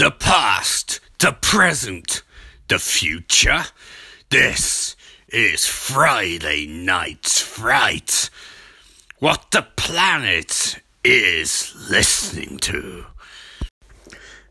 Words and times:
The 0.00 0.10
past, 0.10 0.98
the 1.18 1.36
present, 1.42 2.22
the 2.68 2.78
future. 2.78 3.64
This 4.30 4.96
is 5.28 5.66
Friday 5.66 6.66
Night's 6.66 7.42
Fright. 7.42 8.30
What 9.18 9.50
the 9.50 9.66
planet 9.76 10.80
is 11.04 11.74
listening 11.90 12.56
to. 12.60 13.08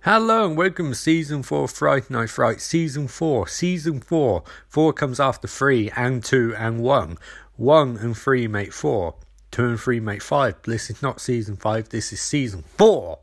Hello 0.01 0.45
and 0.45 0.55
welcome 0.55 0.89
to 0.89 0.95
season 0.95 1.41
four 1.41 1.63
of 1.63 1.71
Friday 1.71 2.05
Night 2.11 2.29
Fright. 2.29 2.61
Season 2.61 3.07
four, 3.07 3.47
season 3.47 4.01
four. 4.01 4.43
Four 4.67 4.93
comes 4.93 5.19
after 5.19 5.47
three 5.47 5.89
and 5.95 6.23
two 6.23 6.53
and 6.59 6.79
one. 6.83 7.17
One 7.55 7.97
and 7.97 8.15
three 8.15 8.47
make 8.47 8.71
four. 8.71 9.15
Two 9.49 9.65
and 9.65 9.79
three 9.79 9.99
make 9.99 10.21
five. 10.21 10.61
This 10.61 10.91
is 10.91 11.01
not 11.01 11.19
season 11.19 11.55
five. 11.55 11.89
This 11.89 12.13
is 12.13 12.21
season 12.21 12.65
four. 12.77 13.17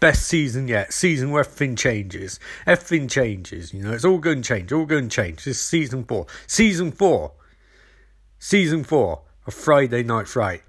Best 0.00 0.26
season 0.26 0.68
yet. 0.68 0.92
Season 0.92 1.30
where 1.30 1.40
everything 1.40 1.76
changes. 1.76 2.38
Everything 2.66 3.08
changes. 3.08 3.72
You 3.72 3.82
know, 3.82 3.92
it's 3.92 4.04
all 4.04 4.18
going 4.18 4.42
to 4.42 4.48
change. 4.48 4.72
All 4.72 4.86
going 4.86 5.08
to 5.08 5.14
change. 5.14 5.44
This 5.44 5.56
is 5.56 5.60
season 5.60 6.04
four. 6.04 6.26
Season 6.46 6.92
four. 6.92 7.32
Season 8.38 8.84
four 8.84 9.22
of 9.46 9.54
Friday 9.54 10.02
Night 10.02 10.28
Fright. 10.28 10.62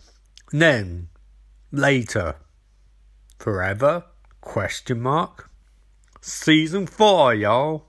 And 0.51 0.61
then 0.61 1.09
later, 1.71 2.35
forever 3.39 4.05
Question 4.41 4.99
mark. 5.01 5.51
Season 6.19 6.87
4, 6.87 7.35
y'all. 7.35 7.85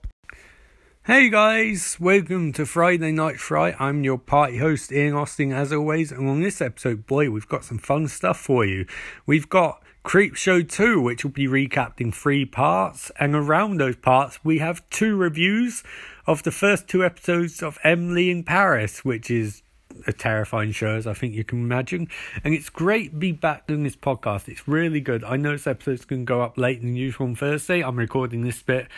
Hey 1.04 1.30
guys, 1.30 1.96
welcome 1.98 2.52
to 2.52 2.66
Friday 2.66 3.10
Night 3.10 3.40
Fright. 3.40 3.74
I'm 3.80 4.04
your 4.04 4.18
party 4.18 4.58
host, 4.58 4.92
Ian 4.92 5.14
Austin, 5.14 5.50
as 5.50 5.72
always. 5.72 6.12
And 6.12 6.28
on 6.28 6.42
this 6.42 6.60
episode, 6.60 7.06
boy, 7.06 7.30
we've 7.30 7.48
got 7.48 7.64
some 7.64 7.78
fun 7.78 8.06
stuff 8.08 8.38
for 8.38 8.66
you. 8.66 8.86
We've 9.24 9.48
got 9.48 9.81
Creepshow 10.04 10.68
2, 10.68 11.00
which 11.00 11.24
will 11.24 11.30
be 11.30 11.46
recapped 11.46 12.00
in 12.00 12.10
three 12.10 12.44
parts. 12.44 13.10
And 13.18 13.34
around 13.34 13.76
those 13.76 13.96
parts, 13.96 14.44
we 14.44 14.58
have 14.58 14.88
two 14.90 15.16
reviews 15.16 15.82
of 16.26 16.42
the 16.42 16.50
first 16.50 16.88
two 16.88 17.04
episodes 17.04 17.62
of 17.62 17.78
Emily 17.84 18.30
in 18.30 18.42
Paris, 18.42 19.04
which 19.04 19.30
is 19.30 19.62
a 20.06 20.12
terrifying 20.12 20.72
show, 20.72 20.96
as 20.96 21.06
I 21.06 21.14
think 21.14 21.34
you 21.34 21.44
can 21.44 21.60
imagine. 21.60 22.08
And 22.42 22.54
it's 22.54 22.68
great 22.68 23.10
to 23.10 23.16
be 23.16 23.32
back 23.32 23.66
doing 23.66 23.84
this 23.84 23.96
podcast. 23.96 24.48
It's 24.48 24.66
really 24.66 25.00
good. 25.00 25.22
I 25.22 25.36
know 25.36 25.52
this 25.52 25.66
episode's 25.66 26.04
going 26.04 26.22
to 26.22 26.30
go 26.30 26.42
up 26.42 26.58
late 26.58 26.80
than 26.80 26.96
usual 26.96 27.26
on 27.26 27.36
Thursday. 27.36 27.82
I'm 27.82 27.96
recording 27.96 28.42
this 28.42 28.62
bit 28.62 28.88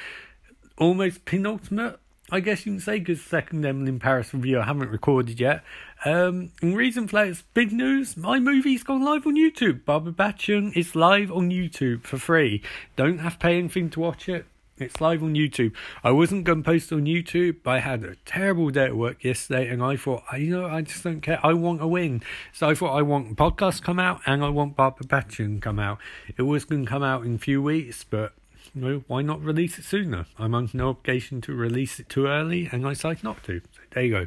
almost 0.78 1.24
penultimate, 1.24 1.98
I 2.30 2.41
guess 2.41 2.66
you 2.66 2.72
can 2.72 2.80
say, 2.80 2.98
because 2.98 3.22
second 3.22 3.64
Emily 3.64 3.91
in 3.91 4.00
Paris 4.00 4.33
review 4.34 4.61
I 4.61 4.64
haven't 4.64 4.91
recorded 4.91 5.39
yet. 5.39 5.62
Um, 6.05 6.50
reason 6.62 7.08
for 7.08 7.16
that 7.16 7.28
is 7.28 7.44
big 7.55 7.72
news. 7.72 8.14
My 8.14 8.38
movie's 8.38 8.83
gone 8.83 9.02
live 9.02 9.27
on 9.27 9.36
YouTube. 9.36 9.86
Barbara 9.86 10.12
Bachchan 10.12 10.77
is 10.77 10.94
live 10.94 11.33
on 11.33 11.50
YouTube 11.50 12.02
for 12.02 12.19
free. 12.19 12.62
Don't 12.94 13.19
have 13.19 13.34
to 13.34 13.38
pay 13.38 13.56
anything 13.56 13.88
to 13.91 14.00
watch 14.00 14.28
it. 14.28 14.44
It's 14.77 15.00
live 15.00 15.22
on 15.22 15.34
YouTube. 15.34 15.72
I 16.02 16.11
wasn't 16.11 16.44
going 16.44 16.62
to 16.62 16.66
post 16.66 16.92
on 16.92 17.06
YouTube, 17.06 17.58
but 17.62 17.70
I 17.70 17.78
had 17.78 18.05
a 18.05 18.16
terrible 18.27 18.69
day 18.69 18.86
at 18.86 18.96
work 18.96 19.24
yesterday, 19.24 19.69
and 19.69 19.83
I 19.83 19.96
thought, 19.96 20.24
you 20.36 20.50
know, 20.50 20.66
I 20.66 20.83
just 20.83 21.05
don't 21.05 21.22
care. 21.22 21.38
I 21.42 21.55
want 21.55 21.80
a 21.80 21.86
win. 21.86 22.22
So 22.52 22.68
I 22.68 22.74
thought 22.74 22.94
I 22.94 23.00
want 23.00 23.30
a 23.30 23.34
podcast 23.34 23.83
come 23.83 23.98
out, 23.98 24.20
and 24.27 24.44
I 24.44 24.50
want 24.50 24.77
Barbara 24.77 25.06
Bachchan 25.06 25.62
come 25.62 25.78
out. 25.78 25.98
It 26.36 26.42
was 26.42 26.66
going 26.66 26.84
to 26.84 26.91
come 26.91 27.05
out 27.05 27.24
in 27.24 27.36
a 27.36 27.39
few 27.39 27.62
weeks, 27.62 28.05
but 28.05 28.34
you 28.74 28.80
know, 28.83 29.05
why 29.06 29.22
not 29.22 29.41
release 29.42 29.78
it 29.78 29.84
sooner? 29.84 30.27
I'm 30.39 30.55
under 30.55 30.77
no 30.77 30.89
obligation 30.91 31.41
to 31.42 31.55
release 31.55 31.98
it 31.98 32.11
too 32.11 32.27
early, 32.27 32.68
and 32.70 32.84
I 32.84 32.91
decided 32.91 33.24
not 33.24 33.42
to. 33.44 33.61
So 33.61 33.80
there 33.92 34.02
you 34.02 34.11
go. 34.11 34.27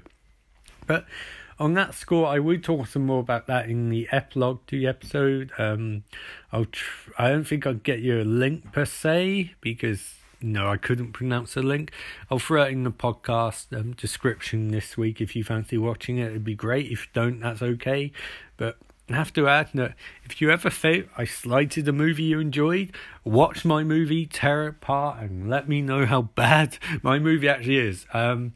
But 0.88 1.06
on 1.60 1.74
that 1.74 1.94
score, 1.94 2.28
I 2.28 2.40
will 2.40 2.60
talk 2.60 2.88
some 2.88 3.06
more 3.06 3.20
about 3.20 3.48
that 3.48 3.70
in 3.70 3.90
the 3.90 4.08
epilogue 4.12 4.60
to 4.68 4.80
the 4.80 4.88
episode. 4.88 5.52
Um, 5.58 6.04
I'll 6.52 6.66
tr- 6.66 7.12
I 7.18 7.30
don't 7.30 7.46
think 7.46 7.66
I'll 7.66 7.74
get 7.74 8.00
you 8.00 8.22
a 8.22 8.24
link 8.24 8.72
per 8.72 8.86
se 8.86 9.54
because 9.62 10.16
no, 10.42 10.68
I 10.68 10.78
couldn't 10.78 11.14
pronounce 11.14 11.56
the 11.56 11.64
link. 11.64 11.92
I'll 12.30 12.40
throw 12.40 12.64
it 12.64 12.72
in 12.72 12.84
the 12.84 12.92
podcast 12.92 13.78
um, 13.78 13.94
description 13.94 14.70
this 14.70 14.96
week 14.96 15.20
if 15.20 15.36
you 15.36 15.44
fancy 15.44 15.78
watching 15.78 16.20
it. 16.20 16.28
It'd 16.28 16.44
be 16.44 16.56
great. 16.56 16.92
If 16.92 17.06
you 17.06 17.12
don't, 17.14 17.40
that's 17.40 17.62
okay. 17.62 18.12
But 18.56 18.78
I 19.10 19.16
have 19.16 19.34
to 19.34 19.48
add 19.48 19.70
that 19.74 19.96
if 20.26 20.40
you 20.42 20.52
ever 20.52 20.70
think 20.70 21.10
I 21.18 21.26
slighted 21.26 21.88
a 21.88 21.94
movie 21.94 22.24
you 22.24 22.40
enjoyed, 22.40 22.92
watch 23.24 23.66
my 23.66 23.84
movie, 23.84 24.26
tear 24.28 24.66
it 24.66 24.70
apart, 24.70 25.22
and 25.22 25.50
let 25.50 25.68
me 25.68 25.82
know 25.82 26.06
how 26.06 26.22
bad 26.36 26.78
my 27.02 27.18
movie 27.18 27.50
actually 27.50 27.78
is. 27.78 28.06
Um, 28.14 28.54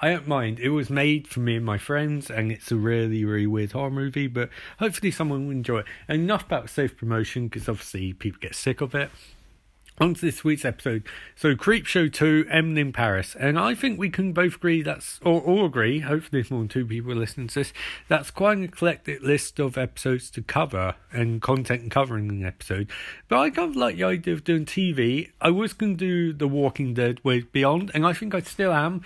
I 0.00 0.10
don't 0.10 0.28
mind. 0.28 0.58
It 0.58 0.70
was 0.70 0.90
made 0.90 1.28
for 1.28 1.40
me 1.40 1.56
and 1.56 1.64
my 1.64 1.78
friends, 1.78 2.30
and 2.30 2.50
it's 2.52 2.70
a 2.72 2.76
really, 2.76 3.24
really 3.24 3.46
weird 3.46 3.72
horror 3.72 3.90
movie, 3.90 4.26
but 4.26 4.50
hopefully 4.78 5.10
someone 5.10 5.46
will 5.46 5.52
enjoy 5.52 5.80
it. 5.80 5.86
And 6.08 6.22
enough 6.22 6.44
about 6.44 6.70
safe 6.70 6.96
promotion, 6.96 7.48
because 7.48 7.68
obviously 7.68 8.12
people 8.12 8.38
get 8.40 8.54
sick 8.54 8.80
of 8.80 8.94
it 8.94 9.10
on 10.00 10.14
to 10.14 10.20
this 10.20 10.42
week's 10.42 10.64
episode. 10.64 11.04
So, 11.36 11.54
Creepshow 11.54 12.12
2, 12.12 12.46
Emily 12.50 12.80
in 12.80 12.92
Paris. 12.92 13.36
And 13.38 13.58
I 13.58 13.74
think 13.74 13.98
we 13.98 14.10
can 14.10 14.32
both 14.32 14.56
agree 14.56 14.82
that's, 14.82 15.20
or 15.22 15.40
all 15.40 15.66
agree, 15.66 16.00
hopefully 16.00 16.44
more 16.50 16.60
than 16.60 16.68
two 16.68 16.86
people 16.86 17.14
listening 17.14 17.48
to 17.48 17.60
this, 17.60 17.72
that's 18.08 18.30
quite 18.30 18.58
an 18.58 18.64
eclectic 18.64 19.22
list 19.22 19.60
of 19.60 19.78
episodes 19.78 20.30
to 20.30 20.42
cover 20.42 20.96
and 21.12 21.40
content 21.40 21.82
and 21.82 21.90
covering 21.90 22.28
an 22.28 22.44
episode. 22.44 22.90
But 23.28 23.38
I 23.38 23.50
kind 23.50 23.70
of 23.70 23.76
like 23.76 23.96
the 23.96 24.04
idea 24.04 24.34
of 24.34 24.44
doing 24.44 24.66
TV. 24.66 25.30
I 25.40 25.50
was 25.50 25.72
going 25.72 25.96
to 25.96 26.04
do 26.04 26.32
The 26.32 26.48
Walking 26.48 26.94
Dead 26.94 27.22
Way 27.22 27.42
Beyond, 27.42 27.92
and 27.94 28.04
I 28.04 28.12
think 28.12 28.34
I 28.34 28.40
still 28.40 28.72
am. 28.72 29.02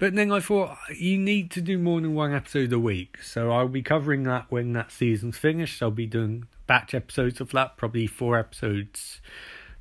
But 0.00 0.14
then 0.14 0.32
I 0.32 0.40
thought 0.40 0.78
you 0.96 1.18
need 1.18 1.50
to 1.52 1.60
do 1.60 1.78
more 1.78 2.00
than 2.00 2.14
one 2.14 2.34
episode 2.34 2.72
a 2.72 2.78
week. 2.78 3.22
So 3.22 3.52
I'll 3.52 3.68
be 3.68 3.82
covering 3.82 4.22
that 4.22 4.46
when 4.48 4.72
that 4.72 4.90
season's 4.90 5.36
finished. 5.36 5.82
I'll 5.82 5.90
be 5.90 6.06
doing 6.06 6.46
batch 6.66 6.94
episodes 6.94 7.38
of 7.38 7.50
that, 7.52 7.76
probably 7.76 8.06
four 8.06 8.38
episodes 8.38 9.20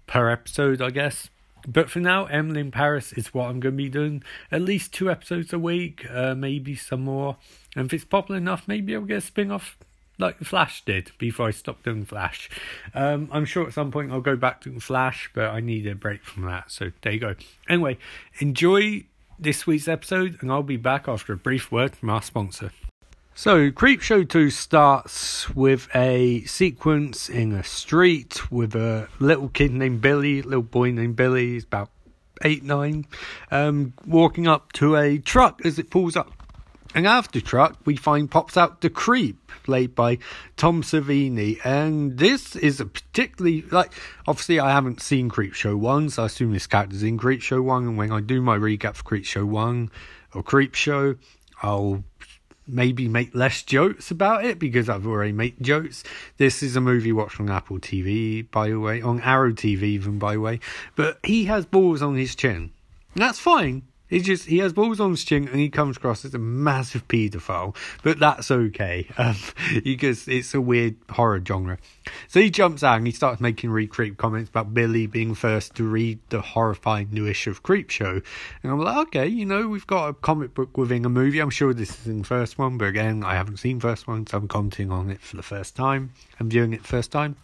per 0.07 0.29
episode, 0.29 0.81
I 0.81 0.89
guess. 0.89 1.29
But 1.65 1.89
for 1.89 1.99
now, 1.99 2.25
Emily 2.25 2.59
in 2.59 2.69
Paris 2.69 3.13
is 3.13 3.33
what 3.33 3.45
I'm 3.45 3.61
going 3.61 3.75
to 3.75 3.83
be 3.83 3.87
doing. 3.87 4.21
At 4.51 4.61
least 4.61 4.93
two 4.93 5.09
episodes 5.09 5.53
a 5.53 5.59
week, 5.59 6.05
uh, 6.11 6.35
maybe 6.35 6.75
some 6.75 7.01
more. 7.01 7.37
And 7.73 7.85
if 7.85 7.93
it's 7.93 8.03
popular 8.05 8.39
enough, 8.39 8.67
maybe 8.67 8.95
I'll 8.95 9.01
get 9.01 9.19
a 9.19 9.21
spin 9.21 9.51
off 9.51 9.77
like 10.17 10.39
Flash 10.39 10.83
did 10.83 11.13
before 11.17 11.47
I 11.47 11.51
stopped 11.51 11.83
doing 11.85 12.03
Flash. 12.03 12.49
Um, 12.93 13.29
I'm 13.31 13.45
sure 13.45 13.65
at 13.65 13.73
some 13.73 13.89
point 13.89 14.11
I'll 14.11 14.19
go 14.19 14.35
back 14.35 14.59
to 14.61 14.79
Flash, 14.81 15.31
but 15.33 15.45
I 15.45 15.61
need 15.61 15.87
a 15.87 15.95
break 15.95 16.25
from 16.25 16.43
that. 16.43 16.71
So 16.71 16.91
there 17.03 17.13
you 17.13 17.19
go. 17.19 17.35
Anyway, 17.69 17.97
enjoy 18.39 19.05
this 19.39 19.65
week's 19.65 19.87
episode, 19.87 20.37
and 20.41 20.51
I'll 20.51 20.63
be 20.63 20.77
back 20.77 21.07
after 21.07 21.33
a 21.33 21.37
brief 21.37 21.71
word 21.71 21.95
from 21.95 22.09
our 22.09 22.21
sponsor. 22.21 22.71
So, 23.33 23.71
Creepshow 23.71 24.27
2 24.27 24.49
starts 24.49 25.49
with 25.55 25.87
a 25.95 26.41
sequence 26.41 27.29
in 27.29 27.53
a 27.53 27.63
street 27.63 28.51
with 28.51 28.75
a 28.75 29.07
little 29.19 29.47
kid 29.47 29.71
named 29.71 30.01
Billy, 30.01 30.41
little 30.41 30.61
boy 30.61 30.91
named 30.91 31.15
Billy, 31.15 31.53
he's 31.53 31.63
about 31.63 31.89
8 32.43 32.63
9, 32.63 33.05
um, 33.51 33.93
walking 34.05 34.47
up 34.47 34.73
to 34.73 34.97
a 34.97 35.17
truck 35.17 35.65
as 35.65 35.79
it 35.79 35.89
pulls 35.89 36.17
up. 36.17 36.38
And 36.95 37.05
after 37.05 37.39
truck, 37.39 37.77
we 37.85 37.95
find 37.95 38.31
pops 38.31 38.57
out 38.57 38.81
the 38.81 38.89
creep, 38.89 39.51
played 39.63 39.93
by 39.93 40.17
Tom 40.57 40.81
Savini. 40.81 41.63
And 41.63 42.17
this 42.17 42.55
is 42.55 42.79
a 42.79 42.85
particularly, 42.85 43.61
like, 43.69 43.93
obviously 44.27 44.59
I 44.59 44.71
haven't 44.71 45.01
seen 45.01 45.29
Creepshow 45.29 45.77
1, 45.77 46.09
so 46.09 46.23
I 46.23 46.25
assume 46.25 46.51
this 46.51 46.65
character's 46.65 47.03
in 47.03 47.19
Creepshow 47.19 47.63
1. 47.63 47.83
And 47.83 47.97
when 47.97 48.11
I 48.11 48.21
do 48.21 48.41
my 48.41 48.57
recap 48.57 48.95
for 48.95 49.03
Creepshow 49.03 49.45
1 49.45 49.91
or 50.33 50.43
Creepshow, 50.43 51.19
I'll 51.61 52.03
maybe 52.65 53.07
make 53.07 53.33
less 53.35 53.63
jokes 53.63 54.11
about 54.11 54.45
it 54.45 54.59
because 54.59 54.89
I've 54.89 55.07
already 55.07 55.31
made 55.31 55.55
jokes. 55.61 56.03
This 56.37 56.63
is 56.63 56.75
a 56.75 56.81
movie 56.81 57.11
watched 57.11 57.39
on 57.39 57.49
Apple 57.49 57.79
TV, 57.79 58.49
by 58.49 58.69
the 58.69 58.79
way, 58.79 59.01
on 59.01 59.21
Arrow 59.21 59.51
TV, 59.51 59.83
even 59.83 60.19
by 60.19 60.33
the 60.33 60.41
way. 60.41 60.59
But 60.95 61.19
he 61.23 61.45
has 61.45 61.65
balls 61.65 62.01
on 62.01 62.15
his 62.15 62.35
chin. 62.35 62.71
That's 63.15 63.39
fine. 63.39 63.83
He 64.09 64.19
just 64.19 64.45
he 64.45 64.57
has 64.57 64.73
balls 64.73 64.99
on 64.99 65.11
his 65.11 65.23
chin 65.23 65.47
and 65.47 65.59
he 65.59 65.69
comes 65.69 65.97
across 65.97 66.25
as 66.25 66.33
a 66.33 66.39
massive 66.39 67.07
paedophile, 67.07 67.75
but 68.03 68.19
that's 68.19 68.49
okay 68.49 69.07
um, 69.17 69.35
because 69.83 70.27
it's 70.27 70.53
a 70.53 70.61
weird 70.61 70.95
horror 71.11 71.41
genre. 71.45 71.77
So 72.27 72.41
he 72.41 72.49
jumps 72.49 72.83
out 72.83 72.97
and 72.97 73.05
he 73.05 73.13
starts 73.13 73.39
making 73.39 73.69
re-creep 73.69 74.17
comments 74.17 74.49
about 74.49 74.73
Billy 74.73 75.05
being 75.05 75.35
first 75.35 75.75
to 75.75 75.83
read 75.83 76.19
the 76.29 76.41
horrifying 76.41 77.09
new 77.11 77.27
issue 77.27 77.51
of 77.51 77.63
Creepshow, 77.63 78.23
and 78.63 78.71
I'm 78.71 78.79
like, 78.79 78.97
okay, 79.07 79.27
you 79.27 79.45
know, 79.45 79.67
we've 79.67 79.87
got 79.87 80.07
a 80.09 80.13
comic 80.13 80.53
book 80.53 80.77
within 80.77 81.05
a 81.05 81.09
movie. 81.09 81.39
I'm 81.39 81.49
sure 81.49 81.73
this 81.73 82.01
is 82.01 82.07
in 82.07 82.19
the 82.19 82.25
first 82.25 82.57
one, 82.57 82.77
but 82.77 82.87
again, 82.87 83.23
I 83.23 83.35
haven't 83.35 83.57
seen 83.57 83.79
first 83.79 84.07
one, 84.07 84.25
so 84.25 84.37
I'm 84.37 84.47
commenting 84.47 84.91
on 84.91 85.11
it 85.11 85.21
for 85.21 85.35
the 85.35 85.43
first 85.43 85.75
time. 85.75 86.13
I'm 86.39 86.49
viewing 86.49 86.73
it 86.73 86.83
first 86.85 87.11
time. 87.11 87.35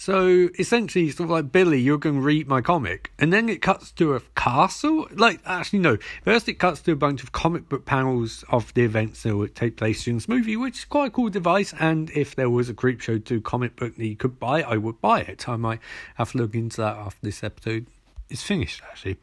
So 0.00 0.48
essentially, 0.58 1.10
sort 1.10 1.26
of 1.26 1.30
like 1.30 1.50
Billy, 1.50 1.80
you're 1.80 1.98
going 1.98 2.14
to 2.14 2.20
read 2.20 2.46
my 2.46 2.60
comic, 2.60 3.10
and 3.18 3.32
then 3.32 3.48
it 3.48 3.60
cuts 3.60 3.90
to 3.92 4.14
a 4.14 4.20
castle. 4.36 5.08
Like 5.10 5.40
actually, 5.44 5.80
no. 5.80 5.98
First, 6.24 6.48
it 6.48 6.54
cuts 6.54 6.80
to 6.82 6.92
a 6.92 6.96
bunch 6.96 7.24
of 7.24 7.32
comic 7.32 7.68
book 7.68 7.84
panels 7.84 8.44
of 8.48 8.72
the 8.74 8.84
events 8.84 9.24
that 9.24 9.36
would 9.36 9.56
take 9.56 9.76
place 9.76 10.06
in 10.06 10.14
this 10.14 10.28
movie, 10.28 10.56
which 10.56 10.78
is 10.78 10.84
quite 10.84 11.08
a 11.08 11.10
cool 11.10 11.30
device. 11.30 11.74
And 11.80 12.10
if 12.10 12.36
there 12.36 12.48
was 12.48 12.68
a 12.68 12.74
Creepshow 12.74 13.24
2 13.24 13.40
comic 13.40 13.74
book 13.74 13.96
that 13.96 14.06
you 14.06 14.16
could 14.16 14.38
buy, 14.38 14.62
I 14.62 14.76
would 14.76 15.00
buy 15.00 15.20
it. 15.20 15.48
I 15.48 15.56
might 15.56 15.80
have 16.14 16.30
to 16.32 16.38
look 16.38 16.54
into 16.54 16.80
that 16.80 16.96
after 16.96 17.18
this 17.22 17.42
episode 17.42 17.86
is 18.30 18.42
finished, 18.42 18.80
actually. 18.88 19.16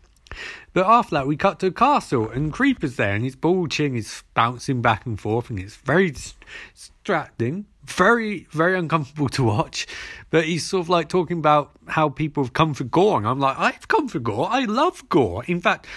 But 0.74 0.88
after 0.88 1.16
that, 1.16 1.28
we 1.28 1.38
cut 1.38 1.60
to 1.62 1.68
a 1.68 1.72
castle, 1.72 2.30
and 2.30 2.52
Creeper's 2.52 2.98
there, 2.98 3.14
and 3.14 3.24
his 3.24 3.38
ball 3.38 3.68
chin 3.68 3.96
is 3.96 4.24
bouncing 4.34 4.82
back 4.82 5.06
and 5.06 5.18
forth, 5.18 5.50
and 5.50 5.58
it's 5.58 5.78
very 5.78 6.12
distracting. 6.12 7.66
Very, 7.86 8.48
very 8.52 8.78
uncomfortable 8.78 9.30
to 9.30 9.44
watch. 9.44 9.88
But 10.30 10.46
he's 10.46 10.66
sort 10.66 10.82
of 10.82 10.90
like 10.90 11.10
talking 11.10 11.38
about 11.38 11.72
how 11.88 12.10
people 12.10 12.44
have 12.44 12.54
come 12.54 12.74
for 12.74 12.84
gore. 12.84 13.18
And 13.18 13.28
I'm 13.28 13.40
like, 13.40 13.58
I've 13.58 13.88
come 13.88 14.08
for 14.08 14.20
gore. 14.20 14.48
I 14.50 14.66
love 14.66 15.08
gore. 15.10 15.44
In 15.46 15.62
fact, 15.62 15.88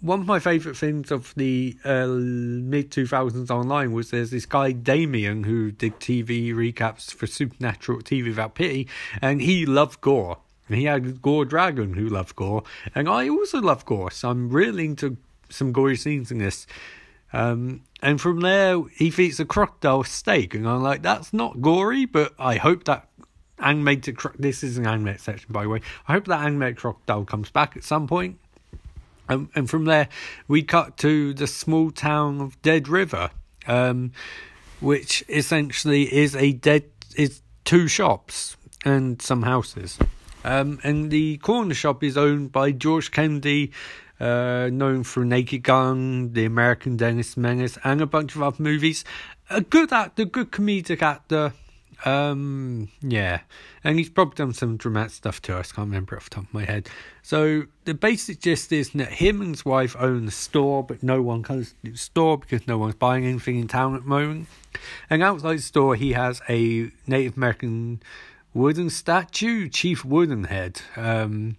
one 0.00 0.20
of 0.20 0.26
my 0.26 0.38
favourite 0.38 0.76
things 0.76 1.10
of 1.10 1.34
the 1.36 1.76
uh, 1.84 2.06
mid 2.06 2.90
2000s 2.90 3.50
online 3.50 3.92
was 3.92 4.10
there's 4.10 4.30
this 4.30 4.46
guy, 4.46 4.72
Damien, 4.72 5.44
who 5.44 5.70
did 5.70 5.98
TV 6.00 6.52
recaps 6.52 7.12
for 7.12 7.26
Supernatural 7.26 8.00
TV 8.00 8.26
Without 8.26 8.54
Pity, 8.54 8.88
and 9.22 9.40
he 9.40 9.66
loved 9.66 10.00
gore. 10.00 10.38
He 10.68 10.84
had 10.84 11.22
Gore 11.22 11.44
Dragon, 11.44 11.94
who 11.94 12.08
loved 12.08 12.34
gore, 12.34 12.64
and 12.94 13.08
I 13.08 13.28
also 13.28 13.60
love 13.60 13.84
gore, 13.84 14.10
so 14.10 14.30
I'm 14.30 14.50
really 14.50 14.84
into 14.84 15.16
some 15.48 15.72
gory 15.72 15.96
scenes 15.96 16.30
in 16.30 16.38
this. 16.38 16.66
Um, 17.36 17.82
and 18.00 18.18
from 18.18 18.40
there, 18.40 18.82
he 18.94 19.08
eats 19.08 19.38
a 19.40 19.44
crocodile 19.44 20.04
steak, 20.04 20.54
and 20.54 20.66
I'm 20.66 20.82
like, 20.82 21.02
that's 21.02 21.34
not 21.34 21.60
gory, 21.60 22.06
but 22.06 22.32
I 22.38 22.56
hope 22.56 22.84
that 22.84 23.08
animated. 23.58 24.16
Cro- 24.16 24.32
this 24.38 24.62
is 24.62 24.78
an 24.78 24.86
animated 24.86 25.20
section, 25.20 25.52
by 25.52 25.64
the 25.64 25.68
way. 25.68 25.80
I 26.08 26.12
hope 26.12 26.24
that 26.28 26.40
animated 26.40 26.78
crocodile 26.78 27.26
comes 27.26 27.50
back 27.50 27.76
at 27.76 27.84
some 27.84 28.06
point. 28.06 28.38
Um, 29.28 29.50
and 29.54 29.68
from 29.68 29.84
there, 29.84 30.08
we 30.48 30.62
cut 30.62 30.96
to 30.98 31.34
the 31.34 31.46
small 31.46 31.90
town 31.90 32.40
of 32.40 32.60
Dead 32.62 32.88
River, 32.88 33.30
um, 33.66 34.12
which 34.80 35.22
essentially 35.28 36.12
is 36.14 36.34
a 36.36 36.52
dead 36.52 36.84
is 37.16 37.42
two 37.64 37.86
shops 37.86 38.56
and 38.84 39.20
some 39.20 39.42
houses. 39.42 39.98
Um, 40.42 40.78
and 40.84 41.10
the 41.10 41.36
corner 41.38 41.74
shop 41.74 42.02
is 42.02 42.16
owned 42.16 42.52
by 42.52 42.70
George 42.70 43.10
Kennedy, 43.10 43.72
uh, 44.20 44.68
known 44.72 45.02
for 45.02 45.24
Naked 45.24 45.62
Gun, 45.62 46.32
The 46.32 46.44
American 46.44 46.96
Dennis 46.96 47.36
Menace, 47.36 47.78
and 47.84 48.00
a 48.00 48.06
bunch 48.06 48.34
of 48.34 48.42
other 48.42 48.62
movies. 48.62 49.04
A 49.50 49.60
good 49.60 49.92
actor, 49.92 50.24
good 50.24 50.50
comedic 50.50 51.02
actor. 51.02 51.52
Um, 52.04 52.88
yeah, 53.00 53.40
and 53.82 53.98
he's 53.98 54.10
probably 54.10 54.34
done 54.34 54.52
some 54.52 54.76
dramatic 54.76 55.12
stuff 55.12 55.40
too. 55.40 55.54
I 55.54 55.62
can't 55.62 55.78
remember 55.78 56.16
off 56.16 56.28
the 56.28 56.36
top 56.36 56.44
of 56.44 56.54
my 56.54 56.64
head. 56.64 56.88
So 57.22 57.64
the 57.84 57.94
basic 57.94 58.40
gist 58.40 58.70
is 58.70 58.90
that 58.90 59.08
him 59.08 59.40
and 59.40 59.50
his 59.50 59.64
wife 59.64 59.96
own 59.98 60.26
the 60.26 60.32
store, 60.32 60.82
but 60.84 61.02
no 61.02 61.22
one 61.22 61.42
comes 61.42 61.70
to 61.84 61.92
the 61.92 61.96
store 61.96 62.38
because 62.38 62.66
no 62.66 62.76
one's 62.76 62.96
buying 62.96 63.24
anything 63.24 63.58
in 63.58 63.68
town 63.68 63.94
at 63.94 64.02
the 64.02 64.08
moment. 64.08 64.48
And 65.08 65.22
outside 65.22 65.58
the 65.58 65.62
store, 65.62 65.94
he 65.94 66.12
has 66.12 66.42
a 66.48 66.90
Native 67.06 67.36
American 67.36 68.02
wooden 68.52 68.90
statue, 68.90 69.68
Chief 69.68 70.02
Woodenhead, 70.02 70.80
um, 70.96 71.56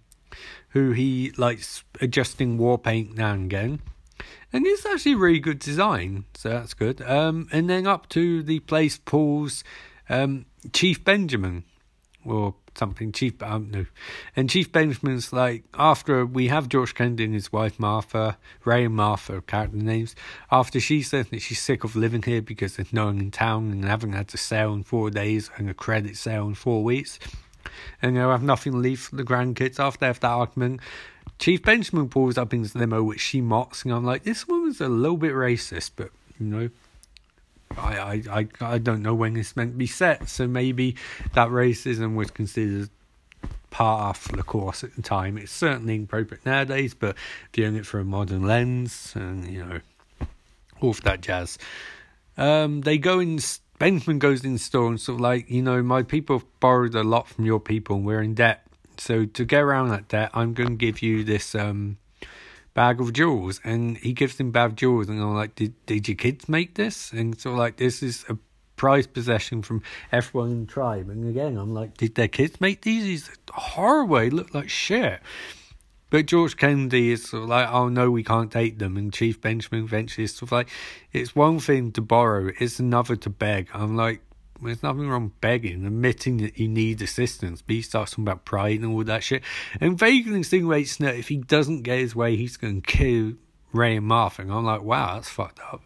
who 0.70 0.92
he 0.92 1.32
likes 1.36 1.84
adjusting 2.00 2.58
war 2.58 2.78
paint 2.78 3.16
now 3.16 3.32
and 3.32 3.46
again. 3.46 3.80
And 4.52 4.66
it's 4.66 4.86
actually 4.86 5.12
a 5.12 5.18
really 5.18 5.40
good 5.40 5.58
design, 5.58 6.24
so 6.34 6.50
that's 6.50 6.74
good. 6.74 7.02
Um, 7.02 7.48
and 7.52 7.68
then 7.68 7.86
up 7.86 8.08
to 8.10 8.42
the 8.42 8.60
place 8.60 8.98
Paul's 8.98 9.62
um, 10.08 10.46
Chief 10.72 11.04
Benjamin, 11.04 11.64
or 12.24 12.54
something, 12.74 13.12
Chief, 13.12 13.42
I 13.42 13.50
don't 13.50 13.70
know. 13.70 13.86
And 14.36 14.48
Chief 14.48 14.70
Benjamin's 14.70 15.32
like, 15.32 15.64
after 15.74 16.24
we 16.24 16.48
have 16.48 16.68
George 16.68 16.94
Kennedy 16.94 17.24
and 17.24 17.34
his 17.34 17.52
wife 17.52 17.78
Martha, 17.78 18.38
Ray 18.64 18.84
and 18.84 18.94
Martha, 18.94 19.40
character 19.42 19.76
names, 19.76 20.14
after 20.50 20.80
she 20.80 21.02
says 21.02 21.28
that 21.28 21.40
she's 21.40 21.60
sick 21.60 21.84
of 21.84 21.96
living 21.96 22.22
here 22.22 22.42
because 22.42 22.76
there's 22.76 22.92
no 22.92 23.06
one 23.06 23.18
in 23.18 23.30
town 23.30 23.70
and 23.70 23.84
having 23.84 24.12
had 24.12 24.28
to 24.28 24.38
sell 24.38 24.72
in 24.72 24.82
four 24.82 25.10
days 25.10 25.50
and 25.56 25.68
a 25.68 25.74
credit 25.74 26.16
sale 26.16 26.46
in 26.46 26.54
four 26.54 26.82
weeks, 26.82 27.18
and 28.02 28.16
they'll 28.16 28.30
have 28.30 28.42
nothing 28.42 28.80
leave 28.80 29.00
for 29.00 29.16
the 29.16 29.24
grandkids 29.24 29.78
after 29.78 30.00
they 30.00 30.06
have 30.06 30.20
that 30.20 30.28
argument. 30.28 30.80
Chief 31.38 31.62
Benjamin 31.62 32.08
pulls 32.08 32.36
up 32.36 32.52
in 32.52 32.60
his 32.60 32.74
limo, 32.74 33.02
which 33.02 33.20
she 33.20 33.40
mocks, 33.40 33.84
and 33.84 33.92
I'm 33.92 34.04
like, 34.04 34.24
this 34.24 34.48
woman's 34.48 34.80
a 34.80 34.88
little 34.88 35.16
bit 35.16 35.32
racist, 35.32 35.92
but 35.96 36.10
you 36.40 36.46
know, 36.46 36.70
I, 37.76 37.98
I, 37.98 38.22
I, 38.30 38.48
I 38.60 38.78
don't 38.78 39.02
know 39.02 39.14
when 39.14 39.36
it's 39.36 39.56
meant 39.56 39.72
to 39.72 39.78
be 39.78 39.86
set, 39.86 40.28
so 40.28 40.48
maybe 40.48 40.96
that 41.34 41.48
racism 41.48 42.16
was 42.16 42.30
considered 42.30 42.90
part 43.70 44.16
of 44.16 44.36
the 44.36 44.42
course 44.42 44.82
at 44.82 44.96
the 44.96 45.02
time. 45.02 45.38
It's 45.38 45.52
certainly 45.52 45.94
inappropriate 45.94 46.44
nowadays, 46.44 46.94
but 46.94 47.16
viewing 47.52 47.76
it 47.76 47.86
through 47.86 48.02
a 48.02 48.04
modern 48.04 48.42
lens, 48.42 49.12
and 49.14 49.46
you 49.48 49.64
know, 49.64 49.80
all 50.80 50.90
of 50.90 51.02
that 51.02 51.20
jazz. 51.20 51.58
Um, 52.36 52.80
they 52.82 52.98
go 52.98 53.20
in. 53.20 53.38
Benjamin 53.78 54.18
goes 54.18 54.44
in 54.44 54.54
the 54.54 54.58
store 54.58 54.88
and 54.88 55.00
sort 55.00 55.16
of 55.16 55.20
like, 55.20 55.50
you 55.50 55.62
know, 55.62 55.82
my 55.82 56.02
people 56.02 56.38
have 56.38 56.60
borrowed 56.60 56.94
a 56.94 57.04
lot 57.04 57.28
from 57.28 57.44
your 57.44 57.60
people, 57.60 57.96
and 57.96 58.04
we're 58.04 58.22
in 58.22 58.34
debt. 58.34 58.66
So 58.96 59.24
to 59.24 59.44
get 59.44 59.62
around 59.62 59.90
that 59.90 60.08
debt, 60.08 60.30
I'm 60.34 60.54
going 60.54 60.70
to 60.70 60.76
give 60.76 61.02
you 61.02 61.22
this 61.22 61.54
um, 61.54 61.98
bag 62.74 63.00
of 63.00 63.12
jewels, 63.12 63.60
and 63.62 63.96
he 63.98 64.12
gives 64.12 64.38
him 64.38 64.50
bag 64.50 64.70
of 64.70 64.76
jewels, 64.76 65.08
and 65.08 65.20
I'm 65.20 65.34
like, 65.34 65.54
did 65.54 65.74
did 65.86 66.08
your 66.08 66.16
kids 66.16 66.48
make 66.48 66.74
this? 66.74 67.12
And 67.12 67.40
so 67.40 67.54
like, 67.54 67.76
this 67.76 68.02
is 68.02 68.24
a 68.28 68.36
prized 68.76 69.12
possession 69.12 69.62
from 69.62 69.82
everyone 70.10 70.50
in 70.50 70.60
the 70.66 70.72
tribe. 70.72 71.08
And 71.10 71.28
again, 71.28 71.56
I'm 71.56 71.74
like, 71.74 71.96
did 71.96 72.14
their 72.14 72.28
kids 72.28 72.60
make 72.60 72.82
these? 72.82 73.04
These 73.04 73.30
horrible. 73.52 74.16
They 74.16 74.30
look 74.30 74.54
like 74.54 74.68
shit. 74.68 75.20
But 76.10 76.26
George 76.26 76.56
Kennedy 76.56 77.12
is 77.12 77.28
sort 77.28 77.44
of 77.44 77.48
like, 77.48 77.68
oh 77.70 77.88
no, 77.88 78.10
we 78.10 78.24
can't 78.24 78.50
take 78.50 78.78
them. 78.78 78.96
And 78.96 79.12
Chief 79.12 79.40
Benjamin 79.40 79.84
eventually 79.84 80.24
is 80.24 80.34
sort 80.34 80.48
of 80.48 80.52
like, 80.52 80.68
it's 81.12 81.36
one 81.36 81.58
thing 81.60 81.92
to 81.92 82.00
borrow, 82.00 82.50
it's 82.58 82.78
another 82.78 83.16
to 83.16 83.30
beg. 83.30 83.68
I'm 83.74 83.96
like, 83.96 84.22
there's 84.60 84.82
nothing 84.82 85.08
wrong 85.08 85.32
begging, 85.40 85.86
admitting 85.86 86.38
that 86.38 86.58
you 86.58 86.68
need 86.68 87.00
assistance. 87.02 87.62
But 87.62 87.76
he 87.76 87.82
starts 87.82 88.12
talking 88.12 88.24
about 88.24 88.44
pride 88.44 88.80
and 88.80 88.92
all 88.92 89.04
that 89.04 89.22
shit. 89.22 89.42
And 89.80 89.98
vaguely 89.98 90.34
insinuates 90.34 90.96
that 90.96 91.14
if 91.14 91.28
he 91.28 91.36
doesn't 91.36 91.82
get 91.82 91.98
his 91.98 92.16
way, 92.16 92.36
he's 92.36 92.56
going 92.56 92.82
to 92.82 92.86
kill 92.86 93.34
Ray 93.72 93.96
and 93.96 94.06
Martha. 94.06 94.42
And 94.42 94.52
I'm 94.52 94.64
like, 94.64 94.82
wow, 94.82 95.14
that's 95.14 95.28
fucked 95.28 95.60
up. 95.60 95.82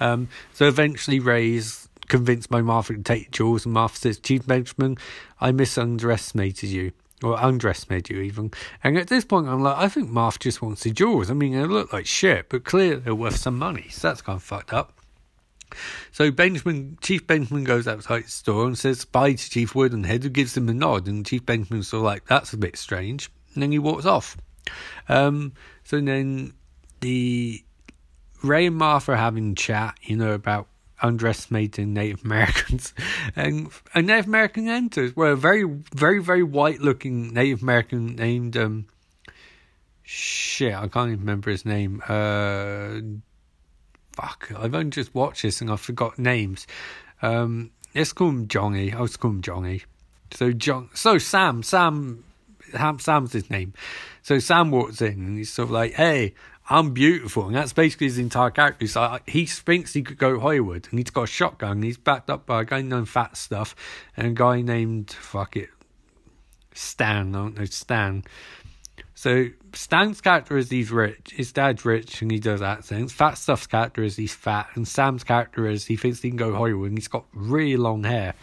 Um, 0.00 0.28
so 0.54 0.66
eventually, 0.66 1.20
Ray's 1.20 1.88
convinced 2.08 2.48
by 2.48 2.62
Martha 2.62 2.94
to 2.94 3.02
take 3.02 3.30
jewels, 3.30 3.66
and 3.66 3.74
Martha 3.74 3.98
says, 3.98 4.18
Chief 4.18 4.46
Benjamin, 4.46 4.96
I 5.40 5.52
misunderestimated 5.52 6.70
you. 6.70 6.92
Or 7.22 7.38
underestimated 7.38 8.16
you, 8.16 8.22
even. 8.22 8.50
And 8.82 8.96
at 8.96 9.08
this 9.08 9.26
point, 9.26 9.46
I'm 9.46 9.62
like, 9.62 9.76
I 9.76 9.88
think 9.88 10.08
Martha 10.08 10.38
just 10.38 10.62
wants 10.62 10.84
the 10.84 10.90
jewels. 10.90 11.30
I 11.30 11.34
mean, 11.34 11.52
they 11.52 11.64
look 11.66 11.92
like 11.92 12.06
shit, 12.06 12.48
but 12.48 12.64
clearly 12.64 13.00
they're 13.00 13.14
worth 13.14 13.36
some 13.36 13.58
money. 13.58 13.88
So 13.90 14.08
that's 14.08 14.22
kind 14.22 14.36
of 14.36 14.42
fucked 14.42 14.72
up. 14.72 14.94
So 16.12 16.30
Benjamin, 16.30 16.98
Chief 17.00 17.26
Benjamin 17.26 17.64
goes 17.64 17.86
outside 17.86 18.24
the 18.24 18.30
store 18.30 18.66
and 18.66 18.78
says 18.78 19.04
bye 19.04 19.34
to 19.34 19.50
Chief 19.50 19.74
Woodenhead, 19.74 20.22
who 20.22 20.30
gives 20.30 20.56
him 20.56 20.68
a 20.68 20.74
nod, 20.74 21.06
and 21.06 21.24
Chief 21.26 21.44
Benjamin's 21.44 21.88
sort 21.88 22.00
of 22.00 22.04
like, 22.04 22.26
that's 22.26 22.52
a 22.52 22.56
bit 22.56 22.76
strange. 22.76 23.30
And 23.54 23.62
then 23.62 23.72
he 23.72 23.78
walks 23.78 24.06
off. 24.06 24.36
Um, 25.08 25.52
so 25.84 26.00
then 26.00 26.54
the 27.00 27.62
Ray 28.42 28.66
and 28.66 28.76
Martha 28.76 29.12
are 29.12 29.16
having 29.16 29.54
chat, 29.54 29.96
you 30.02 30.16
know, 30.16 30.32
about 30.32 30.68
underestimating 31.02 31.92
Native 31.92 32.24
Americans. 32.24 32.94
And 33.36 33.70
a 33.94 34.02
Native 34.02 34.26
American 34.26 34.68
enters, 34.68 35.14
well, 35.14 35.32
a 35.32 35.36
very, 35.36 35.64
very, 35.94 36.20
very 36.20 36.42
white 36.42 36.80
looking 36.80 37.32
Native 37.32 37.62
American 37.62 38.16
named, 38.16 38.56
um, 38.56 38.86
shit, 40.02 40.74
I 40.74 40.88
can't 40.88 41.08
even 41.08 41.20
remember 41.20 41.50
his 41.50 41.64
name. 41.64 42.02
Uh, 42.08 43.00
fuck, 44.12 44.52
I've 44.56 44.74
only 44.74 44.90
just 44.90 45.14
watched 45.14 45.42
this 45.42 45.60
and 45.60 45.70
I 45.70 45.76
forgot 45.76 46.18
names. 46.18 46.66
Um, 47.22 47.70
let's 47.94 48.12
call 48.12 48.28
him 48.28 48.48
Johnny. 48.48 48.92
I'll 48.92 49.06
just 49.06 49.20
call 49.20 49.30
him 49.30 49.42
Johnny. 49.42 49.82
So 50.32 50.52
John, 50.52 50.90
so 50.94 51.18
Sam, 51.18 51.62
Sam, 51.62 52.24
Sam's 52.98 53.32
his 53.32 53.50
name. 53.50 53.74
So 54.22 54.38
Sam 54.38 54.70
walks 54.70 55.00
in 55.00 55.12
and 55.12 55.38
he's 55.38 55.50
sort 55.50 55.68
of 55.68 55.72
like, 55.72 55.94
"Hey, 55.94 56.34
I'm 56.70 56.92
beautiful," 56.92 57.46
and 57.46 57.54
that's 57.56 57.72
basically 57.72 58.06
his 58.06 58.18
entire 58.18 58.50
character. 58.50 58.86
So 58.86 59.18
he 59.26 59.44
thinks 59.44 59.92
he 59.92 60.02
could 60.02 60.18
go 60.18 60.38
Hollywood, 60.38 60.86
and 60.90 60.98
he's 60.98 61.10
got 61.10 61.24
a 61.24 61.26
shotgun. 61.26 61.72
And 61.72 61.84
he's 61.84 61.98
backed 61.98 62.30
up 62.30 62.46
by 62.46 62.62
a 62.62 62.64
guy 62.64 62.80
named 62.80 63.08
Fat 63.08 63.36
Stuff 63.36 63.74
and 64.16 64.28
a 64.28 64.30
guy 64.30 64.62
named 64.62 65.10
fuck 65.10 65.56
it, 65.56 65.70
Stan. 66.72 67.34
I 67.34 67.38
don't 67.38 67.58
know 67.58 67.64
Stan. 67.64 68.22
So 69.14 69.48
Stan's 69.74 70.20
character 70.20 70.56
is 70.56 70.70
he's 70.70 70.90
rich. 70.90 71.32
His 71.32 71.52
dad's 71.52 71.84
rich 71.84 72.22
and 72.22 72.30
he 72.30 72.38
does 72.38 72.62
accents. 72.62 73.12
Fat 73.12 73.34
Stuff's 73.34 73.66
character 73.66 74.02
is 74.02 74.16
he's 74.16 74.32
fat, 74.32 74.68
and 74.74 74.88
Sam's 74.88 75.24
character 75.24 75.66
is 75.66 75.84
he 75.84 75.96
thinks 75.96 76.22
he 76.22 76.30
can 76.30 76.38
go 76.38 76.54
Hollywood 76.54 76.88
and 76.88 76.98
he's 76.98 77.08
got 77.08 77.26
really 77.34 77.76
long 77.76 78.04
hair. 78.04 78.34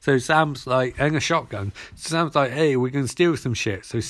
So 0.00 0.18
Sam's 0.18 0.66
like, 0.66 0.96
and 0.98 1.16
a 1.16 1.20
shotgun. 1.20 1.72
So 1.94 2.10
Sam's 2.10 2.34
like, 2.34 2.50
hey, 2.50 2.76
we're 2.76 2.90
gonna 2.90 3.08
steal 3.08 3.36
some 3.36 3.54
shit. 3.54 3.86
So 3.86 4.00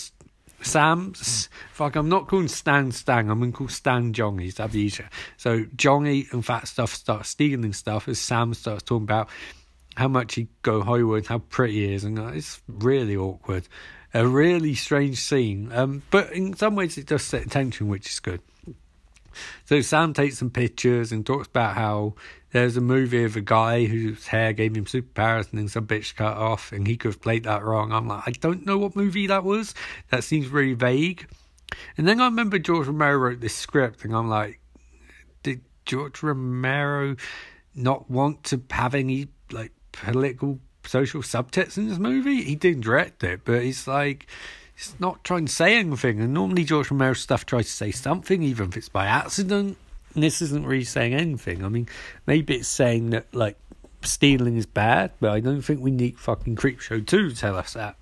Sam's 0.63 1.49
fuck. 1.73 1.97
I'm 1.97 2.09
not 2.09 2.29
calling 2.29 2.49
Stan 2.49 2.93
Stang, 2.93 3.31
I'm 3.31 3.41
gonna 3.41 3.53
call 3.53 3.69
Stan 3.69 4.13
Johnny. 4.13 4.51
That'd 4.51 4.73
be 4.73 4.81
easier. 4.81 5.09
So 5.37 5.65
Johnny 5.77 6.27
and 6.33 6.45
Fat 6.45 6.69
Stuff 6.69 6.95
start 6.95 7.27
stealing 7.27 7.73
stuff 7.73 8.09
as 8.09 8.19
Sam 8.19 8.55
starts 8.55 8.83
talking 8.83 9.05
about 9.05 9.29
how 9.97 10.09
much 10.09 10.35
he 10.37 10.49
go 10.63 10.83
Hollywood, 10.83 11.27
how 11.27 11.39
pretty 11.39 11.87
he 11.87 11.95
is, 11.95 12.05
and 12.05 12.19
it's 12.35 12.63
really 12.67 13.17
awkward 13.17 13.69
a 14.15 14.27
really 14.27 14.75
strange 14.75 15.19
scene. 15.19 15.71
Um, 15.73 16.03
but 16.11 16.33
in 16.33 16.55
some 16.55 16.77
ways, 16.77 16.99
it 16.99 17.07
does 17.07 17.23
set 17.23 17.51
tension, 17.51 17.89
which 17.89 18.09
is 18.09 18.21
good. 18.21 18.41
So 19.65 19.81
Sam 19.81 20.13
takes 20.13 20.39
some 20.39 20.51
pictures 20.51 21.13
and 21.13 21.25
talks 21.25 21.49
about 21.49 21.75
how 21.75 22.15
there's 22.53 22.77
a 22.77 22.81
movie 22.81 23.25
of 23.25 23.37
a 23.37 23.41
guy 23.41 23.87
whose 23.87 24.27
hair 24.27 24.53
gave 24.53 24.77
him 24.77 24.85
superpowers 24.85 25.51
and 25.51 25.59
then 25.59 25.69
some 25.69 25.87
bitch 25.87 26.15
cut 26.15 26.37
off 26.37 26.73
and 26.73 26.87
he 26.87 26.97
could 26.97 27.13
have 27.13 27.21
played 27.21 27.45
that 27.45 27.63
wrong. 27.63 27.93
I'm 27.93 28.07
like, 28.07 28.23
I 28.27 28.31
don't 28.33 28.67
know 28.67 28.79
what 28.79 28.95
movie 28.95 29.27
that 29.27 29.45
was. 29.45 29.75
That 30.11 30.25
seems 30.25 30.49
really 30.49 30.75
vague. 30.75 31.27
And 31.97 32.07
then 32.07 32.21
I 32.21 32.27
remember 32.27 32.59
George 32.59 32.87
Romero 32.87 33.17
wrote 33.17 33.41
this 33.41 33.55
script 33.55 34.05
and 34.05 34.15
I'm 34.15 34.29
like, 34.29 34.61
did 35.43 35.63
George 35.87 36.23
Romero 36.23 37.17
not 37.75 38.11
want 38.11 38.45
to 38.45 38.63
have 38.71 38.95
any 38.95 39.29
like 39.51 39.73
political 39.93 40.59
social 40.87 41.23
subtext 41.23 41.79
in 41.79 41.89
this 41.89 41.99
movie. 41.99 42.43
He 42.43 42.55
didn't 42.55 42.83
direct 42.83 43.23
it, 43.25 43.43
but 43.45 43.63
it's 43.63 43.87
like 43.87 44.27
it's 44.77 44.99
not 44.99 45.23
trying 45.25 45.47
to 45.47 45.53
say 45.53 45.77
anything. 45.77 46.21
And 46.21 46.35
normally 46.35 46.65
George 46.65 46.91
Romero's 46.91 47.21
stuff 47.21 47.47
tries 47.47 47.67
to 47.67 47.73
say 47.73 47.91
something, 47.91 48.43
even 48.43 48.69
if 48.69 48.77
it's 48.77 48.89
by 48.89 49.07
accident. 49.07 49.77
This 50.15 50.43
isn't 50.43 50.67
really 50.67 50.85
saying 50.85 51.15
anything. 51.15 51.65
I 51.65 51.69
mean, 51.69 51.89
maybe 52.27 52.57
it's 52.57 52.69
saying 52.69 53.11
that 53.11 53.35
like 53.35 53.57
stealing 54.03 54.57
is 54.57 54.67
bad, 54.67 55.13
but 55.21 55.31
I 55.31 55.41
don't 55.41 55.63
think 55.63 55.81
we 55.81 55.91
need 55.91 56.19
fucking 56.19 56.57
Creepshow 56.57 57.07
2 57.07 57.31
to 57.31 57.35
tell 57.35 57.57
us 57.57 57.75
that. 57.75 57.97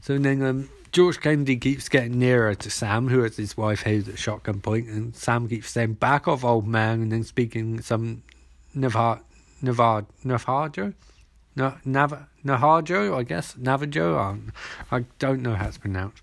So 0.00 0.18
then 0.18 0.42
um, 0.42 0.70
George 0.90 1.20
Kennedy 1.20 1.56
keeps 1.56 1.88
getting 1.88 2.18
nearer 2.18 2.54
to 2.54 2.70
Sam, 2.70 3.08
who 3.08 3.22
has 3.22 3.36
his 3.36 3.56
wife 3.56 3.82
held 3.82 4.08
at 4.08 4.18
shotgun 4.18 4.60
point, 4.60 4.88
and 4.88 5.14
Sam 5.14 5.48
keeps 5.48 5.70
saying, 5.70 5.94
back 5.94 6.26
off, 6.28 6.44
old 6.44 6.66
man, 6.66 7.02
and 7.02 7.12
then 7.12 7.24
speaking 7.24 7.80
some? 7.80 8.22
No, 11.54 11.74
Nav- 11.84 12.26
Navajo, 12.42 13.16
I 13.16 13.22
guess. 13.22 13.56
Navajo? 13.56 14.16
I 14.90 15.04
don't 15.18 15.42
know 15.42 15.54
how 15.54 15.68
it's 15.68 15.78
pronounced. 15.78 16.22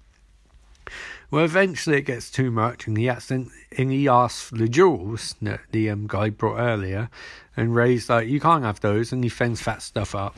Well, 1.32 1.46
eventually 1.46 1.98
it 1.98 2.04
gets 2.04 2.32
too 2.32 2.52
much, 2.52 2.88
and 2.88 2.98
he 2.98 3.10
accidentally 3.10 3.54
and 3.78 3.92
he 3.92 4.08
asks 4.08 4.50
for 4.50 4.56
the 4.56 4.68
jewels 4.68 5.36
that 5.42 5.62
the 5.72 5.90
um, 5.90 6.08
guy 6.08 6.30
brought 6.30 6.60
earlier, 6.60 7.10
and 7.56 7.76
Ray's 7.76 8.10
like, 8.10 8.28
"You 8.28 8.40
can't 8.40 8.64
have 8.64 8.80
those," 8.80 9.12
and 9.12 9.24
he 9.24 9.30
fends 9.30 9.64
that 9.66 9.82
stuff 9.82 10.16
up, 10.16 10.36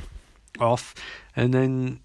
off, 0.60 0.94
and 1.36 1.54
then 1.54 2.02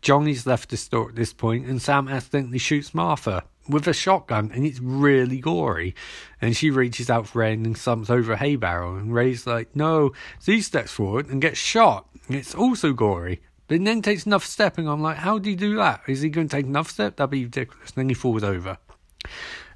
Johnny's 0.00 0.46
left 0.46 0.70
the 0.70 0.76
store 0.76 1.10
at 1.10 1.14
this 1.14 1.32
point, 1.32 1.66
and 1.66 1.80
Sam 1.80 2.08
accidentally 2.08 2.58
shoots 2.58 2.92
Martha 2.92 3.44
with 3.68 3.86
a 3.86 3.92
shotgun, 3.92 4.50
and 4.52 4.66
it's 4.66 4.80
really 4.80 5.38
gory. 5.38 5.94
And 6.40 6.56
she 6.56 6.70
reaches 6.70 7.08
out 7.08 7.28
for 7.28 7.38
Ray 7.38 7.52
and 7.52 7.78
thumps 7.78 8.10
over 8.10 8.32
a 8.32 8.36
hay 8.36 8.56
barrel, 8.56 8.96
and 8.96 9.14
Ray's 9.14 9.46
like, 9.46 9.74
"No," 9.76 10.12
so 10.40 10.52
he 10.52 10.60
steps 10.60 10.90
forward 10.90 11.28
and 11.28 11.40
gets 11.40 11.58
shot. 11.58 12.08
It's 12.28 12.54
also 12.54 12.92
gory. 12.92 13.40
But 13.72 13.82
then 13.82 14.02
takes 14.02 14.26
enough 14.26 14.44
step, 14.44 14.76
and 14.76 14.86
I'm 14.86 15.00
like, 15.00 15.16
how 15.16 15.38
do 15.38 15.48
you 15.48 15.56
do 15.56 15.76
that? 15.76 16.02
Is 16.06 16.20
he 16.20 16.28
going 16.28 16.46
to 16.46 16.56
take 16.56 16.66
enough 16.66 16.90
step? 16.90 17.16
That'd 17.16 17.30
be 17.30 17.44
ridiculous. 17.44 17.92
And 17.92 18.02
then 18.02 18.08
he 18.10 18.14
falls 18.14 18.42
over. 18.42 18.76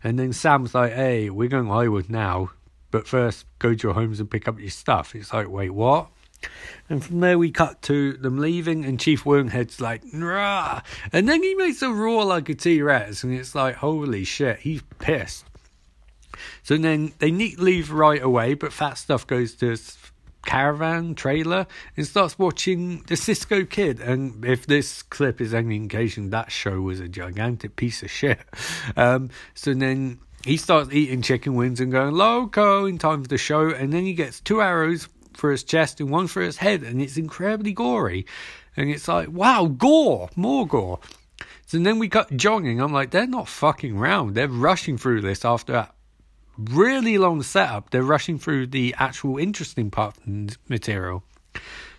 And 0.05 0.19
then 0.19 0.35
Sam's 0.35 0.75
like, 0.75 0.93
hey, 0.93 1.31
we're 1.31 1.49
going 1.49 1.65
to 1.65 1.71
Hollywood 1.71 2.11
now, 2.11 2.51
but 2.91 3.09
first 3.09 3.47
go 3.59 3.73
to 3.73 3.83
your 3.83 3.95
homes 3.95 4.21
and 4.21 4.31
pick 4.31 4.49
up 4.49 4.61
your 4.61 4.69
stuff. 4.69 5.15
It's 5.15 5.33
like, 5.33 5.49
wait, 5.49 5.71
what? 5.71 6.09
And 6.91 7.03
from 7.03 7.21
there 7.21 7.39
we 7.39 7.51
cut 7.51 7.81
to 7.85 8.13
them 8.19 8.37
leaving, 8.37 8.85
and 8.85 9.01
Chief 9.01 9.25
Woodenhead's 9.25 9.81
like, 9.81 10.03
Rah! 10.13 10.83
and 11.11 11.27
then 11.27 11.43
he 11.43 11.55
makes 11.55 11.81
a 11.81 11.89
roar 11.89 12.27
like 12.27 12.51
a 12.51 12.55
T 12.55 12.83
Rex, 12.83 13.25
and 13.25 13.33
it's 13.33 13.55
like, 13.55 13.77
holy 13.77 14.25
shit, 14.25 14.59
he's 14.59 14.83
pissed. 14.99 15.47
So 16.63 16.77
then 16.77 17.15
they 17.19 17.31
need 17.31 17.59
leave 17.59 17.91
right 17.91 18.23
away, 18.23 18.53
but 18.53 18.75
Fat 18.75 18.99
Stuff 18.99 19.27
goes 19.27 19.55
to 19.55 19.79
caravan 20.47 21.15
trailer 21.15 21.67
and 21.97 22.07
starts 22.07 22.39
watching 22.39 23.03
the 23.09 23.17
Cisco 23.17 23.65
Kid. 23.65 24.01
And 24.01 24.45
if 24.45 24.65
this 24.67 25.03
clip 25.03 25.41
is 25.41 25.53
any 25.53 25.77
indication, 25.77 26.31
that 26.31 26.51
show 26.51 26.81
was 26.81 27.01
a 27.01 27.09
gigantic 27.09 27.77
piece 27.77 28.03
of 28.03 28.11
shit. 28.11 28.39
Um, 28.97 29.31
so 29.55 29.75
then 29.75 30.21
he 30.45 30.57
starts 30.57 30.93
eating 30.93 31.21
chicken 31.21 31.55
wings 31.55 31.81
and 31.81 31.93
going 31.93 32.15
loco 32.15 32.87
in 32.87 32.99
time 32.99 33.23
for 33.23 33.29
the 33.29 33.37
show, 33.37 33.69
and 33.69 33.93
then 33.93 34.05
he 34.05 34.15
gets 34.15 34.41
two 34.41 34.63
arrows 34.63 35.09
for 35.35 35.51
his 35.51 35.65
chest 35.65 36.01
and 36.01 36.11
one 36.11 36.29
for 36.29 36.41
his 36.41 36.59
head, 36.59 36.83
and 36.83 37.03
it's 37.03 37.17
incredibly 37.17 37.73
gory. 37.73 38.25
And 38.77 38.89
it's 38.89 39.09
like, 39.09 39.29
wow, 39.29 39.67
gore, 39.67 40.31
more 40.37 40.67
gore. 40.67 41.01
So 41.67 41.79
then 41.79 41.99
we 41.99 42.09
cut 42.09 42.35
jogging. 42.37 42.81
I'm 42.81 42.93
like, 42.93 43.11
they're 43.11 43.27
not 43.27 43.49
fucking 43.49 43.99
round. 43.99 44.37
They're 44.37 44.49
rushing 44.49 44.97
through 44.99 45.23
this 45.23 45.45
after 45.45 45.73
that 45.73 45.96
really 46.59 47.19
long 47.19 47.43
setup. 47.43 47.91
They're 47.91 48.03
rushing 48.03 48.39
through 48.39 48.69
the 48.69 48.95
actual 48.99 49.39
interesting 49.39 49.91
part 49.91 50.17
of 50.17 50.59
material. 50.69 51.23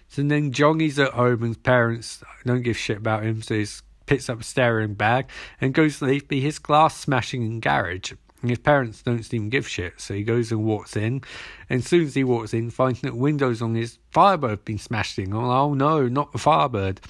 So 0.10 0.24
then 0.24 0.52
Johnny's 0.52 1.00
at 1.00 1.12
home 1.12 1.44
and 1.44 1.50
his 1.50 1.58
parents 1.58 2.24
don't 2.46 2.64
give 2.64 2.78
shit 2.78 2.98
about 2.98 3.24
him, 3.24 3.42
so 3.42 3.56
he 3.56 3.66
picks 4.06 4.30
up 4.30 4.42
a 4.42 4.44
stereo 4.44 4.88
bag 4.88 5.30
and 5.60 5.74
goes 5.74 6.00
to 6.00 6.06
leave 6.06 6.28
be 6.28 6.40
his 6.40 6.60
glass 6.60 6.98
smashing 6.98 7.44
in 7.44 7.60
garage. 7.60 8.14
And 8.42 8.52
his 8.52 8.60
parents 8.60 9.02
don't 9.02 9.24
seem 9.24 9.50
give 9.50 9.68
shit, 9.68 10.00
so 10.00 10.14
he 10.14 10.24
goes 10.24 10.52
and 10.52 10.64
walks 10.64 10.96
in. 10.96 11.22
And 11.70 11.82
as 11.82 11.88
soon 11.88 12.06
as 12.06 12.14
he 12.14 12.24
walks 12.24 12.54
in, 12.54 12.70
finds 12.70 13.02
that 13.02 13.16
windows 13.16 13.62
on 13.62 13.76
his 13.76 13.98
Firebird 14.12 14.52
have 14.52 14.66
been 14.66 14.78
smashed 14.78 15.18
in. 15.18 15.34
Oh 15.34 15.74
no, 15.74 16.08
not 16.08 16.32
the 16.32 16.38
Firebird. 16.38 17.02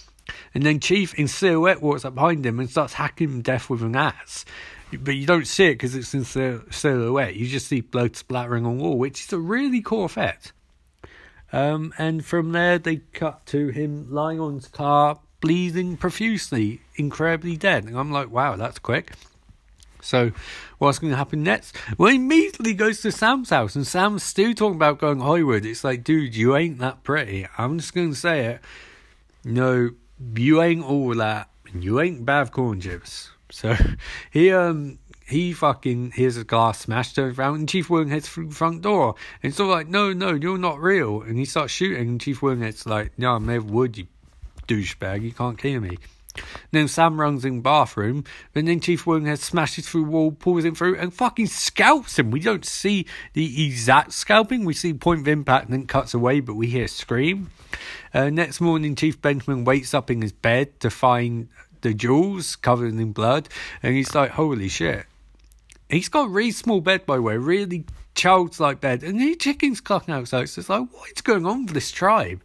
And 0.53 0.63
then 0.65 0.79
Chief 0.79 1.13
in 1.15 1.27
silhouette 1.27 1.81
walks 1.81 2.05
up 2.05 2.15
behind 2.15 2.45
him 2.45 2.59
and 2.59 2.69
starts 2.69 2.93
hacking 2.93 3.29
him 3.29 3.41
death 3.41 3.69
with 3.69 3.81
an 3.81 3.95
axe 3.95 4.45
but 4.91 5.15
you 5.15 5.25
don't 5.25 5.47
see 5.47 5.65
it 5.65 5.73
because 5.73 5.95
it's 5.95 6.13
in 6.13 6.23
silhouette. 6.23 7.35
You 7.35 7.47
just 7.47 7.67
see 7.67 7.81
blood 7.81 8.15
splattering 8.15 8.65
on 8.65 8.77
wall, 8.77 8.97
which 8.97 9.25
is 9.25 9.33
a 9.33 9.39
really 9.39 9.81
cool 9.81 10.05
effect. 10.05 10.53
Um, 11.51 11.93
and 11.97 12.25
from 12.25 12.51
there, 12.51 12.77
they 12.77 12.97
cut 13.13 13.45
to 13.47 13.69
him 13.69 14.11
lying 14.11 14.39
on 14.39 14.55
his 14.55 14.67
car, 14.67 15.19
bleeding 15.41 15.97
profusely, 15.97 16.81
incredibly 16.95 17.57
dead. 17.57 17.85
And 17.85 17.97
I'm 17.97 18.11
like, 18.11 18.29
wow, 18.29 18.55
that's 18.55 18.79
quick. 18.79 19.11
So, 20.01 20.31
what's 20.77 20.99
going 20.99 21.11
to 21.11 21.17
happen 21.17 21.43
next? 21.43 21.75
Well, 21.97 22.09
he 22.09 22.15
immediately 22.17 22.73
goes 22.73 23.01
to 23.01 23.11
Sam's 23.11 23.49
house, 23.49 23.75
and 23.75 23.85
Sam's 23.85 24.23
still 24.23 24.53
talking 24.53 24.75
about 24.75 24.99
going 24.99 25.19
Hollywood. 25.19 25.65
It's 25.65 25.83
like, 25.83 26.03
dude, 26.03 26.35
you 26.35 26.55
ain't 26.55 26.77
that 26.79 27.03
pretty. 27.03 27.47
I'm 27.57 27.79
just 27.79 27.93
going 27.93 28.11
to 28.11 28.15
say 28.15 28.45
it. 28.45 28.61
No, 29.43 29.91
you 30.35 30.61
ain't 30.61 30.83
all 30.83 31.13
that, 31.15 31.49
and 31.73 31.83
you 31.83 31.99
ain't 31.99 32.25
bad 32.25 32.51
Corn 32.51 32.79
Chips. 32.79 33.31
So 33.51 33.75
he 34.31 34.51
um 34.51 34.99
he 35.27 35.51
fucking 35.51 36.11
hears 36.11 36.37
a 36.37 36.43
glass 36.43 36.79
smash, 36.79 37.13
turns 37.13 37.37
around, 37.37 37.55
and 37.55 37.69
Chief 37.69 37.87
heads 37.87 38.29
through 38.29 38.47
the 38.47 38.55
front 38.55 38.81
door. 38.81 39.15
And 39.43 39.51
it's 39.51 39.59
all 39.59 39.67
like, 39.67 39.87
no, 39.87 40.13
no, 40.13 40.33
you're 40.33 40.57
not 40.57 40.79
real. 40.79 41.21
And 41.21 41.37
he 41.37 41.43
starts 41.43 41.73
shooting, 41.73 42.07
and 42.07 42.21
Chief 42.21 42.39
heads 42.39 42.85
like, 42.85 43.19
no, 43.19 43.33
I'm 43.33 43.45
never 43.45 43.65
wood, 43.65 43.97
you 43.97 44.07
douchebag, 44.67 45.23
you 45.23 45.33
can't 45.33 45.57
kill 45.57 45.81
me. 45.81 45.97
then 46.71 46.87
Sam 46.87 47.19
runs 47.19 47.43
in 47.43 47.61
bathroom, 47.61 48.23
and 48.55 48.67
then 48.67 48.79
Chief 48.79 49.05
Woodenhead 49.05 49.39
smashes 49.39 49.87
through 49.87 50.03
wall, 50.05 50.31
pulls 50.31 50.63
him 50.63 50.75
through, 50.75 50.97
and 50.97 51.13
fucking 51.13 51.47
scalps 51.47 52.19
him. 52.19 52.31
We 52.31 52.39
don't 52.39 52.65
see 52.65 53.05
the 53.33 53.65
exact 53.65 54.13
scalping, 54.13 54.63
we 54.63 54.73
see 54.73 54.93
point 54.93 55.21
of 55.21 55.27
impact 55.27 55.65
and 55.65 55.73
then 55.73 55.87
cuts 55.87 56.13
away, 56.13 56.39
but 56.39 56.55
we 56.55 56.67
hear 56.67 56.87
scream. 56.87 57.49
Uh, 58.13 58.29
next 58.29 58.61
morning, 58.61 58.95
Chief 58.95 59.21
Benjamin 59.21 59.65
wakes 59.65 59.93
up 59.93 60.09
in 60.09 60.21
his 60.21 60.31
bed 60.31 60.79
to 60.79 60.89
find 60.89 61.49
the 61.81 61.93
jewels 61.93 62.55
covered 62.55 62.93
in 62.93 63.11
blood, 63.13 63.49
and 63.83 63.95
he's 63.95 64.15
like, 64.15 64.31
holy 64.31 64.69
shit. 64.69 65.05
He's 65.89 66.09
got 66.09 66.25
a 66.25 66.29
really 66.29 66.51
small 66.51 66.81
bed, 66.81 67.05
by 67.05 67.15
the 67.15 67.21
way, 67.21 67.37
really 67.37 67.85
child's 68.15 68.59
like 68.59 68.81
bed, 68.81 69.03
and 69.03 69.19
the 69.19 69.35
chickens 69.35 69.79
clucking 69.79 70.13
outside. 70.13 70.49
So 70.49 70.59
it's 70.59 70.69
like, 70.69 70.91
what 70.91 71.09
is 71.15 71.21
going 71.21 71.45
on 71.45 71.65
with 71.65 71.73
this 71.73 71.91
tribe? 71.91 72.41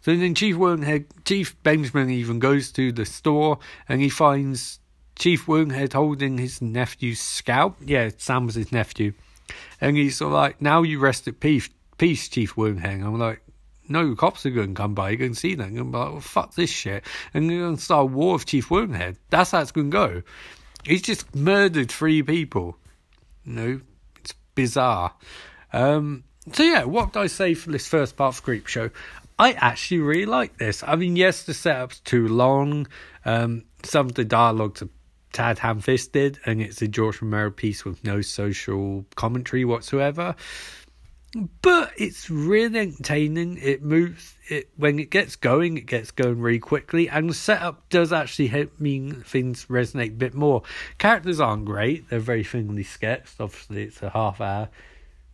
So 0.00 0.16
then 0.16 0.34
Chief 0.34 0.56
Woodenhead, 0.56 1.04
Chief 1.24 1.60
Benjamin 1.62 2.10
even 2.10 2.40
goes 2.40 2.72
to 2.72 2.90
the 2.90 3.04
store 3.04 3.60
and 3.88 4.00
he 4.00 4.08
finds 4.08 4.80
Chief 5.14 5.46
Woodenhead 5.46 5.92
holding 5.92 6.38
his 6.38 6.60
nephew's 6.60 7.20
scalp. 7.20 7.76
Yeah, 7.80 8.10
Sam 8.18 8.46
was 8.46 8.56
his 8.56 8.72
nephew. 8.72 9.12
And 9.80 9.96
he's 9.96 10.16
sort 10.16 10.32
of 10.32 10.34
like, 10.34 10.60
now 10.60 10.82
you 10.82 10.98
rest 10.98 11.28
at 11.28 11.38
peace, 11.38 11.70
peace 11.98 12.28
Chief 12.28 12.56
Woodenhead. 12.56 13.04
I'm 13.04 13.16
like, 13.16 13.42
no 13.88 14.14
cops 14.14 14.46
are 14.46 14.50
going 14.50 14.74
to 14.74 14.80
come 14.80 14.94
by, 14.94 15.10
you're 15.10 15.18
going 15.18 15.34
to 15.34 15.38
see 15.38 15.54
them, 15.54 15.76
and 15.76 15.92
be 15.92 15.98
like, 15.98 16.10
well, 16.10 16.20
fuck 16.20 16.54
this 16.54 16.70
shit. 16.70 17.04
And 17.34 17.50
you're 17.50 17.64
going 17.64 17.76
to 17.76 17.82
start 17.82 18.02
a 18.02 18.06
war 18.06 18.34
with 18.34 18.46
Chief 18.46 18.68
Woodenhead. 18.68 19.16
That's 19.30 19.50
how 19.50 19.60
it's 19.60 19.72
going 19.72 19.90
to 19.90 19.96
go. 19.96 20.22
He's 20.84 21.02
just 21.02 21.34
murdered 21.34 21.90
three 21.90 22.22
people. 22.22 22.76
Know, 23.44 23.80
it's 24.20 24.34
bizarre. 24.54 25.14
Um, 25.72 26.24
so, 26.52 26.62
yeah, 26.62 26.84
what 26.84 27.12
did 27.12 27.20
I 27.20 27.26
say 27.26 27.54
for 27.54 27.70
this 27.70 27.86
first 27.86 28.16
part 28.16 28.36
of 28.36 28.44
Creepshow? 28.44 28.90
I 29.38 29.52
actually 29.52 30.00
really 30.00 30.26
like 30.26 30.58
this. 30.58 30.84
I 30.86 30.96
mean, 30.96 31.16
yes, 31.16 31.44
the 31.44 31.54
setup's 31.54 32.00
too 32.00 32.28
long. 32.28 32.86
Um, 33.24 33.64
some 33.82 34.06
of 34.06 34.14
the 34.14 34.24
dialogues 34.24 34.82
are 34.82 34.88
tad 35.32 35.58
ham 35.58 35.80
fisted, 35.80 36.38
and 36.44 36.60
it's 36.60 36.82
a 36.82 36.88
George 36.88 37.20
Romero 37.22 37.50
piece 37.50 37.84
with 37.84 38.04
no 38.04 38.20
social 38.20 39.04
commentary 39.16 39.64
whatsoever 39.64 40.36
but 41.62 41.92
it's 41.96 42.28
really 42.28 42.78
entertaining. 42.78 43.58
It 43.58 43.82
moves. 43.82 44.36
It 44.48 44.68
when 44.76 44.98
it 44.98 45.10
gets 45.10 45.36
going, 45.36 45.78
it 45.78 45.86
gets 45.86 46.10
going 46.10 46.40
really 46.40 46.58
quickly, 46.58 47.08
and 47.08 47.30
the 47.30 47.34
setup 47.34 47.88
does 47.88 48.12
actually 48.12 48.48
help 48.48 48.78
mean 48.78 49.22
things 49.22 49.66
resonate 49.66 50.08
a 50.08 50.10
bit 50.10 50.34
more. 50.34 50.62
Characters 50.98 51.40
aren't 51.40 51.64
great; 51.64 52.08
they're 52.10 52.18
very 52.18 52.44
thinly 52.44 52.82
sketched. 52.82 53.40
Obviously, 53.40 53.84
it's 53.84 54.02
a 54.02 54.10
half 54.10 54.40
hour. 54.40 54.68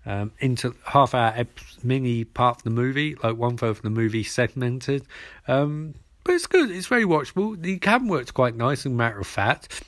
Um, 0.07 0.33
into 0.39 0.75
half 0.87 1.15
hour 1.15 1.45
mini 1.83 2.25
part 2.25 2.59
of 2.59 2.63
the 2.63 2.71
movie, 2.71 3.15
like 3.23 3.37
one 3.37 3.59
third 3.59 3.71
of 3.71 3.83
the 3.83 3.91
movie 3.91 4.23
segmented. 4.23 5.05
Um, 5.47 5.95
but 6.25 6.35
it's 6.35 6.47
good. 6.47 6.71
It's 6.71 6.87
very 6.87 7.05
watchable. 7.05 7.61
The 7.61 7.79
cam 7.79 8.09
works 8.09 8.31
quite 8.31 8.57
nice 8.57 8.87
and 8.87 8.97
matter 8.97 9.21
of 9.21 9.27
fact. 9.27 9.83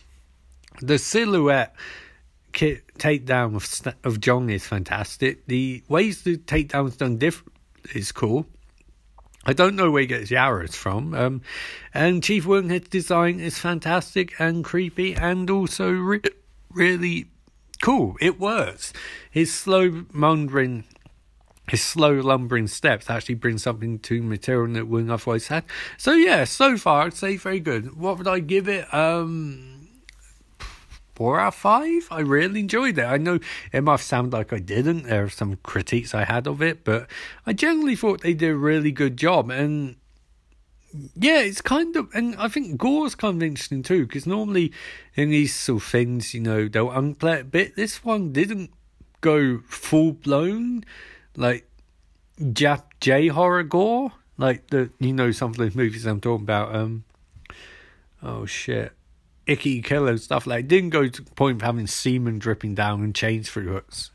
The 0.83 0.99
silhouette 0.99 1.75
takedown 2.53 3.55
of 3.57 3.95
of 4.05 4.21
Jong 4.21 4.51
is 4.51 4.67
fantastic. 4.67 5.47
The 5.47 5.83
ways 5.89 6.23
the 6.23 6.37
takedown's 6.37 6.97
done 6.97 7.19
different 7.19 7.53
is 7.95 8.13
cool. 8.13 8.47
I 9.45 9.55
don't 9.55 9.75
know 9.75 9.91
where 9.91 10.03
he 10.03 10.07
gets 10.07 10.29
the 10.29 10.37
arrows 10.37 10.77
from. 10.77 11.15
Um, 11.15 11.43
and 11.95 12.23
Chief 12.23 12.45
Woodenhead's 12.45 12.89
design 12.89 13.41
is 13.41 13.59
fantastic 13.59 14.39
and 14.39 14.63
creepy 14.63 15.15
and 15.15 15.49
also 15.49 15.91
re- 15.91 16.21
really 16.71 17.31
cool. 17.81 18.17
It 18.21 18.39
works. 18.39 18.93
His 19.31 19.53
slow, 19.53 20.05
mundane 20.13 20.85
his 21.71 21.83
slow 21.83 22.15
lumbering 22.15 22.67
steps 22.67 23.09
actually 23.09 23.37
bring 23.37 23.57
something 23.57 24.01
to 24.01 24.23
material 24.23 24.75
that 24.75 24.89
wouldn't 24.89 25.13
otherwise 25.13 25.47
have. 25.47 25.65
So 25.97 26.13
yeah, 26.13 26.45
so 26.45 26.77
far 26.77 27.05
I'd 27.05 27.15
say 27.15 27.37
very 27.37 27.61
good. 27.61 27.97
What 27.97 28.19
would 28.19 28.27
I 28.27 28.41
give 28.41 28.69
it? 28.69 28.93
Um 28.93 29.80
four 31.21 31.39
out 31.39 31.49
of 31.49 31.55
five. 31.55 32.09
I 32.11 32.21
really 32.21 32.61
enjoyed 32.61 32.97
it. 32.97 33.05
I 33.05 33.19
know 33.19 33.41
it 33.75 33.83
might 33.83 34.01
sound 34.01 34.33
like 34.33 34.55
I 34.55 34.59
didn't. 34.59 35.03
There 35.03 35.25
are 35.25 35.29
some 35.29 35.57
critiques 35.57 36.15
I 36.15 36.25
had 36.25 36.47
of 36.47 36.63
it, 36.63 36.83
but 36.83 37.11
I 37.45 37.53
generally 37.53 37.95
thought 37.95 38.23
they 38.23 38.33
did 38.33 38.53
a 38.53 38.57
really 38.57 38.91
good 38.91 39.19
job. 39.19 39.51
And 39.51 39.97
yeah, 41.15 41.41
it's 41.41 41.61
kind 41.61 41.95
of, 41.95 42.09
and 42.15 42.35
I 42.37 42.49
think 42.49 42.79
gore's 42.79 43.15
kind 43.15 43.37
of 43.37 43.47
interesting 43.47 43.83
too, 43.83 44.07
because 44.07 44.27
normally 44.27 44.73
in 45.15 45.29
these 45.29 45.55
sort 45.55 45.83
of 45.83 45.89
things, 45.91 46.33
you 46.33 46.41
know, 46.41 46.69
they'll 46.69 46.89
unplay 46.89 47.41
a 47.43 47.45
bit. 47.45 47.77
This 47.77 48.03
one 48.03 48.33
didn't 48.33 48.71
go 49.21 49.59
full 49.69 50.13
blown 50.13 50.87
like 51.37 51.69
Jap 52.41 52.85
J 52.99 53.29
horror 53.29 53.65
gore, 53.65 54.13
like 54.39 54.69
the 54.69 54.89
you 54.99 55.13
know 55.13 55.33
some 55.33 55.51
of 55.51 55.59
those 55.59 55.75
movies 55.75 56.07
I'm 56.07 56.23
talking 56.23 56.45
about. 56.45 56.75
Um, 56.75 57.05
oh 58.23 58.47
shit, 58.47 58.95
Ichi 59.51 59.83
Killer 59.83 60.17
stuff 60.19 60.47
like. 60.47 60.69
Didn't 60.69 60.91
go 60.91 61.09
to 61.09 61.23
the 61.23 61.31
point 61.33 61.57
of 61.57 61.63
having 61.63 61.87
semen 61.87 62.39
dripping 62.39 62.75
down 62.75 63.03
and 63.03 63.15
chains 63.15 63.51
through 63.51 63.73
hooks. 63.73 64.11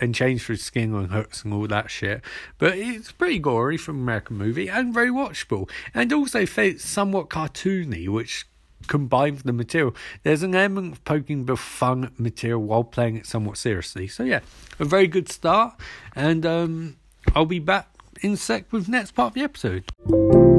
And 0.00 0.14
chains 0.14 0.42
through 0.42 0.56
skin 0.56 0.94
on 0.94 1.10
hooks 1.10 1.44
and 1.44 1.54
all 1.54 1.66
that 1.68 1.90
shit. 1.90 2.22
But 2.58 2.76
it's 2.76 3.12
pretty 3.12 3.38
gory 3.38 3.76
from 3.76 4.00
American 4.00 4.36
movie 4.36 4.68
and 4.68 4.92
very 4.92 5.10
watchable. 5.10 5.70
And 5.94 6.12
also 6.12 6.44
somewhat 6.44 7.28
cartoony, 7.28 8.08
which 8.08 8.46
combined 8.88 9.36
with 9.36 9.44
the 9.44 9.52
material, 9.52 9.94
there's 10.22 10.42
an 10.42 10.54
element 10.54 10.94
of 10.94 11.04
poking 11.04 11.46
the 11.46 11.56
fun 11.56 12.12
material 12.18 12.62
while 12.62 12.84
playing 12.84 13.16
it 13.16 13.26
somewhat 13.26 13.58
seriously. 13.58 14.08
So 14.08 14.24
yeah, 14.24 14.40
a 14.78 14.84
very 14.84 15.06
good 15.06 15.30
start, 15.30 15.74
and 16.14 16.44
um, 16.44 16.96
I'll 17.34 17.46
be 17.46 17.58
back 17.58 17.88
in 18.22 18.36
sec 18.36 18.72
with 18.72 18.88
next 18.88 19.12
part 19.12 19.28
of 19.28 19.34
the 19.34 19.42
episode. 19.42 20.51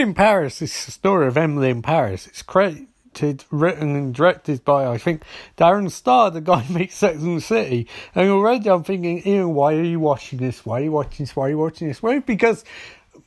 Emily 0.00 0.08
in 0.12 0.14
Paris 0.14 0.62
is 0.62 0.86
the 0.86 0.92
story 0.92 1.26
of 1.26 1.36
Emily 1.36 1.68
in 1.68 1.82
Paris. 1.82 2.26
It's 2.26 2.40
created, 2.40 3.44
written, 3.50 3.94
and 3.94 4.14
directed 4.14 4.64
by, 4.64 4.86
I 4.86 4.96
think, 4.96 5.22
Darren 5.58 5.90
Star, 5.90 6.30
the 6.30 6.40
guy 6.40 6.60
who 6.60 6.72
makes 6.72 6.94
Sex 6.94 7.18
and 7.20 7.36
the 7.36 7.42
City. 7.42 7.86
And 8.14 8.30
already 8.30 8.70
I'm 8.70 8.82
thinking, 8.82 9.20
Ian, 9.26 9.52
why 9.52 9.74
are 9.74 9.82
you 9.82 10.00
watching 10.00 10.38
this? 10.38 10.64
Why 10.64 10.80
are 10.80 10.84
you 10.84 10.92
watching 10.92 11.26
this? 11.26 11.36
Why 11.36 11.48
are 11.48 11.50
you 11.50 11.58
watching 11.58 11.88
this? 11.88 12.02
Well, 12.02 12.18
because 12.20 12.64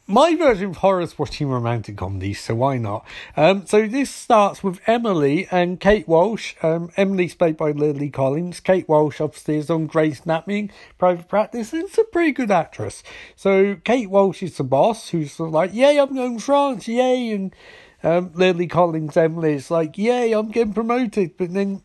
my 0.05 0.35
version 0.35 0.71
of 0.71 0.77
horror 0.77 1.01
is 1.01 1.17
watching 1.17 1.47
romantic 1.47 1.95
comedies, 1.95 2.41
so 2.41 2.55
why 2.55 2.77
not? 2.77 3.05
Um, 3.37 3.65
so 3.65 3.87
this 3.87 4.13
starts 4.13 4.61
with 4.61 4.81
Emily 4.85 5.47
and 5.49 5.79
Kate 5.79 6.07
Walsh. 6.07 6.55
Um, 6.61 6.91
Emily's 6.97 7.35
played 7.35 7.55
by 7.55 7.71
Lily 7.71 8.09
Collins. 8.09 8.59
Kate 8.59 8.87
Walsh 8.89 9.21
upstairs 9.21 9.69
on 9.69 9.87
Grey's 9.87 10.25
Anatomy, 10.25 10.71
private 10.97 11.29
practice, 11.29 11.71
and 11.71 11.83
it's 11.83 11.97
a 11.97 12.03
pretty 12.03 12.33
good 12.33 12.51
actress. 12.51 13.01
So 13.37 13.75
Kate 13.85 14.09
Walsh 14.09 14.43
is 14.43 14.57
the 14.57 14.65
boss, 14.65 15.09
who's 15.09 15.31
sort 15.31 15.49
of 15.49 15.53
like, 15.53 15.73
yay, 15.73 15.97
I'm 15.97 16.13
going 16.13 16.37
to 16.37 16.43
France, 16.43 16.87
yay, 16.87 17.31
and 17.31 17.55
um, 18.03 18.31
Lily 18.33 18.67
Collins, 18.67 19.15
Emily 19.15 19.53
is 19.53 19.71
like, 19.71 19.97
yay, 19.97 20.33
I'm 20.33 20.49
getting 20.49 20.73
promoted, 20.73 21.37
but 21.37 21.53
then 21.53 21.81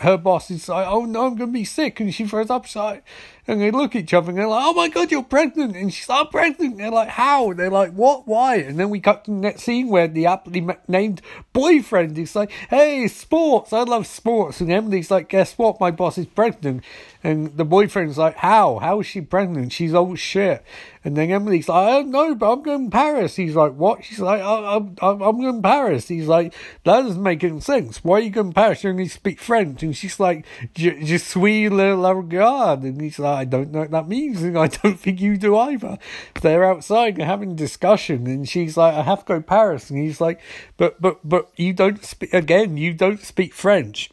her 0.00 0.16
boss 0.16 0.50
is 0.50 0.68
like, 0.68 0.86
oh 0.86 1.04
no, 1.04 1.26
I'm 1.26 1.36
going 1.36 1.50
to 1.50 1.52
be 1.52 1.64
sick. 1.64 2.00
And 2.00 2.14
she 2.14 2.26
throws 2.26 2.50
up. 2.50 2.74
Like, 2.74 3.04
and 3.46 3.60
they 3.60 3.70
look 3.70 3.94
at 3.94 4.02
each 4.02 4.14
other 4.14 4.30
and 4.30 4.38
they're 4.38 4.46
like, 4.46 4.64
oh 4.64 4.72
my 4.72 4.88
God, 4.88 5.10
you're 5.10 5.22
pregnant. 5.22 5.76
And 5.76 5.92
she's 5.92 6.08
like, 6.08 6.26
I'm 6.26 6.30
pregnant. 6.30 6.72
And 6.72 6.80
they're 6.80 6.90
like, 6.90 7.08
how? 7.08 7.50
And 7.50 7.58
they're 7.58 7.70
like, 7.70 7.92
what? 7.92 8.26
Why? 8.26 8.56
And 8.56 8.78
then 8.78 8.90
we 8.90 9.00
cut 9.00 9.24
to 9.24 9.30
the 9.30 9.36
next 9.36 9.62
scene 9.62 9.88
where 9.88 10.08
the 10.08 10.26
aptly 10.26 10.66
named 10.88 11.20
boyfriend 11.52 12.16
is 12.18 12.34
like, 12.34 12.50
hey, 12.70 13.08
sports. 13.08 13.72
I 13.72 13.82
love 13.82 14.06
sports. 14.06 14.60
And 14.60 14.70
Emily's 14.70 15.10
like, 15.10 15.28
guess 15.28 15.58
what? 15.58 15.80
My 15.80 15.90
boss 15.90 16.16
is 16.16 16.26
pregnant. 16.26 16.82
And 17.22 17.56
the 17.56 17.64
boyfriend's 17.64 18.16
like, 18.16 18.36
how? 18.36 18.78
How 18.78 19.00
is 19.00 19.06
she 19.06 19.20
pregnant? 19.20 19.72
She's 19.72 19.92
old 19.92 20.18
shit. 20.18 20.64
And 21.04 21.16
then 21.16 21.30
Emily's 21.30 21.68
like, 21.68 21.88
I 21.88 21.90
don't 21.90 22.10
know, 22.10 22.34
but 22.34 22.52
I'm 22.52 22.62
going 22.62 22.90
to 22.90 22.96
Paris. 22.96 23.36
He's 23.36 23.54
like, 23.54 23.74
what? 23.74 24.04
She's 24.04 24.20
like, 24.20 24.40
I'm, 24.40 24.96
I'm, 25.00 25.22
I'm 25.22 25.40
going 25.40 25.56
to 25.56 25.68
Paris. 25.68 26.08
He's 26.08 26.26
like, 26.26 26.54
that 26.84 27.02
doesn't 27.02 27.22
make 27.22 27.44
any 27.44 27.60
sense. 27.60 28.02
Why 28.02 28.16
are 28.16 28.20
you 28.20 28.30
going 28.30 28.50
to 28.50 28.54
Paris? 28.54 28.84
You 28.84 28.90
only 28.90 29.08
speak 29.08 29.38
French. 29.38 29.82
And 29.82 29.96
she's 29.96 30.18
like, 30.18 30.46
je 30.74 31.18
suis 31.18 31.70
le 31.70 32.14
regard. 32.14 32.82
And 32.82 33.00
he's 33.00 33.18
like, 33.18 33.38
I 33.38 33.44
don't 33.44 33.70
know 33.70 33.80
what 33.80 33.90
that 33.90 34.08
means. 34.08 34.42
And 34.42 34.58
I 34.58 34.68
don't 34.68 34.98
think 34.98 35.20
you 35.20 35.36
do 35.36 35.56
either. 35.56 35.98
They're 36.40 36.64
outside 36.64 37.14
and 37.14 37.24
having 37.24 37.54
discussion. 37.54 38.26
And 38.26 38.48
she's 38.48 38.76
like, 38.76 38.94
I 38.94 39.02
have 39.02 39.20
to 39.20 39.24
go 39.24 39.34
to 39.36 39.40
Paris. 39.42 39.90
And 39.90 39.98
he's 39.98 40.20
like, 40.20 40.40
but, 40.76 41.00
but, 41.00 41.20
but 41.22 41.50
you 41.56 41.72
don't 41.72 42.02
speak, 42.04 42.32
again, 42.32 42.76
you 42.76 42.94
don't 42.94 43.20
speak 43.20 43.54
French. 43.54 44.10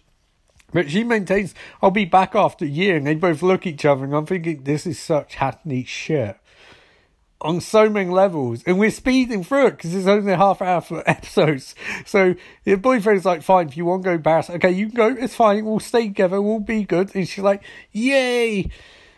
But 0.72 0.90
she 0.90 1.04
maintains, 1.04 1.56
I'll 1.82 1.92
be 1.92 2.06
back 2.06 2.36
after 2.36 2.66
a 2.66 2.68
year. 2.68 2.98
And 2.98 3.08
they 3.08 3.16
both 3.16 3.42
look 3.42 3.62
at 3.62 3.74
each 3.74 3.86
other. 3.86 4.04
And 4.04 4.14
I'm 4.14 4.26
thinking, 4.26 4.64
this 4.64 4.86
is 4.86 5.00
such 5.00 5.36
hackney 5.36 5.84
shit 5.86 6.38
on 7.42 7.62
so 7.62 7.90
many 7.90 8.10
levels, 8.10 8.64
and 8.66 8.80
we're 8.80 8.92
speeding 8.92 9.44
through 9.44 9.68
it 9.68 9.72
because 9.72 9.94
it's 9.94 10.08
only 10.08 10.32
a 10.32 10.38
half 10.38 10.62
hour 10.62 10.82
for 10.82 11.04
episodes. 11.10 11.76
So 12.06 12.36
your 12.66 12.78
boyfriend's 12.78 13.26
like, 13.26 13.44
"Fine, 13.44 13.68
if 13.70 13.78
you 13.78 13.86
want 13.86 14.04
to 14.04 14.18
go 14.18 14.22
Paris, 14.22 14.50
okay, 14.50 14.72
you 14.72 14.88
can 14.88 14.96
go. 14.96 15.08
It's 15.20 15.36
fine. 15.36 15.66
We'll 15.66 15.80
stay 15.80 16.08
together. 16.08 16.42
We'll 16.42 16.60
be 16.60 16.84
good." 16.84 17.14
And 17.16 17.28
she's 17.28 17.44
like, 17.44 17.64
"Yay!" 17.92 18.70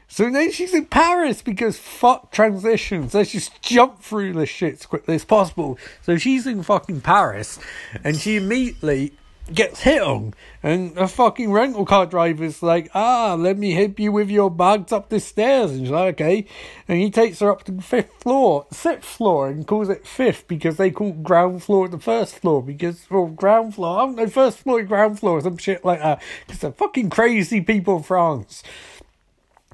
So 0.07 0.29
then 0.29 0.51
she's 0.51 0.73
in 0.73 0.88
Paris 0.88 1.41
because 1.41 1.77
fuck 1.77 2.31
transitions. 2.31 3.13
Let's 3.13 3.31
just 3.31 3.62
jump 3.62 4.01
through 4.01 4.33
this 4.33 4.49
shit 4.49 4.73
as 4.73 4.85
quickly 4.85 5.15
as 5.15 5.23
possible. 5.23 5.77
So 6.01 6.17
she's 6.17 6.47
in 6.47 6.63
fucking 6.63 7.01
Paris, 7.01 7.59
and 8.03 8.17
she 8.17 8.35
immediately 8.35 9.13
gets 9.53 9.81
hit 9.81 10.01
on, 10.01 10.33
and 10.62 10.97
a 10.97 11.07
fucking 11.07 11.51
rental 11.51 11.85
car 11.85 12.05
driver's 12.05 12.62
like, 12.62 12.89
ah, 12.93 13.35
let 13.38 13.57
me 13.57 13.71
help 13.71 13.99
you 13.99 14.12
with 14.12 14.29
your 14.29 14.51
bags 14.51 14.91
up 14.91 15.09
the 15.09 15.19
stairs. 15.19 15.71
And 15.71 15.81
she's 15.81 15.91
like, 15.91 16.15
okay. 16.15 16.45
And 16.88 16.99
he 16.99 17.09
takes 17.09 17.39
her 17.39 17.51
up 17.51 17.63
to 17.63 17.71
the 17.71 17.81
fifth 17.81 18.21
floor, 18.21 18.65
sixth 18.71 19.09
floor, 19.09 19.47
and 19.47 19.67
calls 19.67 19.89
it 19.89 20.05
fifth 20.05 20.47
because 20.47 20.77
they 20.77 20.91
call 20.91 21.12
ground 21.13 21.63
floor 21.63 21.88
the 21.88 21.99
first 21.99 22.35
floor 22.35 22.62
because, 22.63 23.05
well, 23.09 23.27
ground 23.27 23.75
floor, 23.75 23.99
I 23.99 24.05
don't 24.05 24.15
know, 24.15 24.27
first 24.27 24.59
floor, 24.59 24.83
ground 24.83 25.19
floor, 25.19 25.41
some 25.41 25.57
shit 25.57 25.85
like 25.85 25.99
that. 25.99 26.21
Because 26.45 26.62
they're 26.62 26.71
fucking 26.71 27.09
crazy 27.09 27.62
people 27.62 27.97
in 27.97 28.03
France 28.03 28.63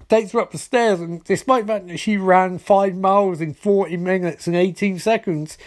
takes 0.08 0.32
her 0.34 0.40
up 0.40 0.52
the 0.52 0.58
stairs, 0.58 1.00
and 1.00 1.24
despite 1.24 1.68
that 1.68 2.00
she 2.00 2.18
ran 2.18 2.60
five 2.60 2.96
miles 2.96 3.42
in 3.42 3.54
40 3.54 3.98
minutes 3.98 4.48
and 4.48 4.56
18 4.56 5.00
seconds, 5.00 5.58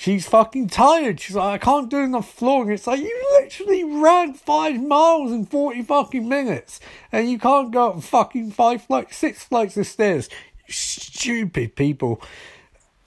she's 0.00 0.26
fucking 0.26 0.66
tired. 0.68 1.20
She's 1.20 1.36
like, 1.36 1.60
I 1.60 1.64
can't 1.64 1.90
do 1.90 1.98
enough 1.98 2.32
flooring. 2.32 2.70
It's 2.70 2.86
like, 2.86 3.00
you 3.00 3.38
literally 3.38 3.84
ran 3.84 4.32
five 4.32 4.82
miles 4.82 5.30
in 5.30 5.44
40 5.44 5.82
fucking 5.82 6.26
minutes 6.26 6.80
and 7.12 7.30
you 7.30 7.38
can't 7.38 7.70
go 7.70 7.90
up 7.90 8.02
fucking 8.02 8.52
five 8.52 8.82
flights, 8.82 9.18
six 9.18 9.44
flights 9.44 9.76
of 9.76 9.86
stairs. 9.86 10.30
Stupid 10.68 11.76
people. 11.76 12.22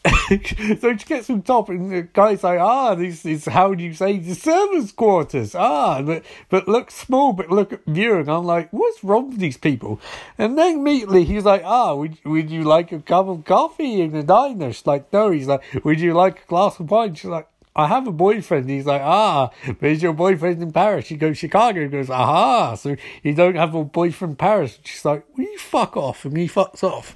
so 0.80 0.98
she 0.98 1.06
gets 1.06 1.30
on 1.30 1.42
top, 1.44 1.70
and 1.70 1.90
the 1.90 2.02
guy's 2.02 2.44
like, 2.44 2.60
"Ah, 2.60 2.94
this 2.94 3.26
is 3.26 3.46
how 3.46 3.74
do 3.74 3.84
you 3.84 3.94
say 3.94 4.18
the 4.18 4.36
servants' 4.36 4.92
quarters? 4.92 5.56
Ah, 5.56 6.02
but 6.02 6.26
but 6.50 6.68
look 6.68 6.92
small, 6.92 7.32
but 7.32 7.50
look 7.50 7.72
at 7.72 7.86
view." 7.86 8.16
I'm 8.16 8.44
like, 8.44 8.70
"What's 8.72 9.02
wrong 9.04 9.30
with 9.30 9.40
these 9.40 9.58
people?" 9.58 10.02
And 10.38 10.58
then 10.58 10.80
immediately 10.80 11.24
he's 11.24 11.46
like, 11.46 11.62
"Ah, 11.64 11.94
would 11.94 12.18
would 12.26 12.52
you 12.52 12.64
like 12.64 12.92
a 12.92 13.00
cup 13.00 13.28
of 13.28 13.46
coffee 13.46 14.02
in 14.02 14.12
the 14.12 14.24
diner?" 14.24 14.74
She's 14.74 14.86
like, 14.86 15.12
"No." 15.14 15.32
He's 15.32 15.48
like, 15.48 15.64
"Would 15.86 16.02
you 16.02 16.14
like 16.14 16.44
a 16.44 16.48
glass 16.48 16.80
of 16.80 16.92
wine?" 16.92 17.16
She's 17.16 17.32
like, 17.32 17.48
I 17.76 17.88
have 17.88 18.06
a 18.06 18.12
boyfriend. 18.12 18.70
He's 18.70 18.86
like, 18.86 19.02
ah, 19.02 19.50
but 19.66 19.82
where's 19.82 20.04
your 20.04 20.14
boyfriend 20.14 20.62
in 20.62 20.72
Paris? 20.72 21.06
She 21.06 21.16
goes, 21.16 21.40
Chicago. 21.40 21.82
He 21.82 21.88
goes, 21.88 22.10
aha, 22.10 22.76
so 22.76 22.96
you 23.24 23.34
don't 23.34 23.56
have 23.56 23.74
a 23.74 23.84
boyfriend 23.84 24.34
in 24.34 24.36
Paris. 24.36 24.78
She's 24.84 25.04
like, 25.04 25.26
will 25.36 25.46
you 25.46 25.58
fuck 25.58 25.98
off? 25.98 26.24
And 26.24 26.38
he 26.38 26.48
fucks 26.48 26.84
off. 26.84 27.16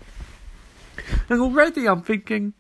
And 1.30 1.40
already 1.42 1.88
I'm 1.88 2.02
thinking, 2.02 2.54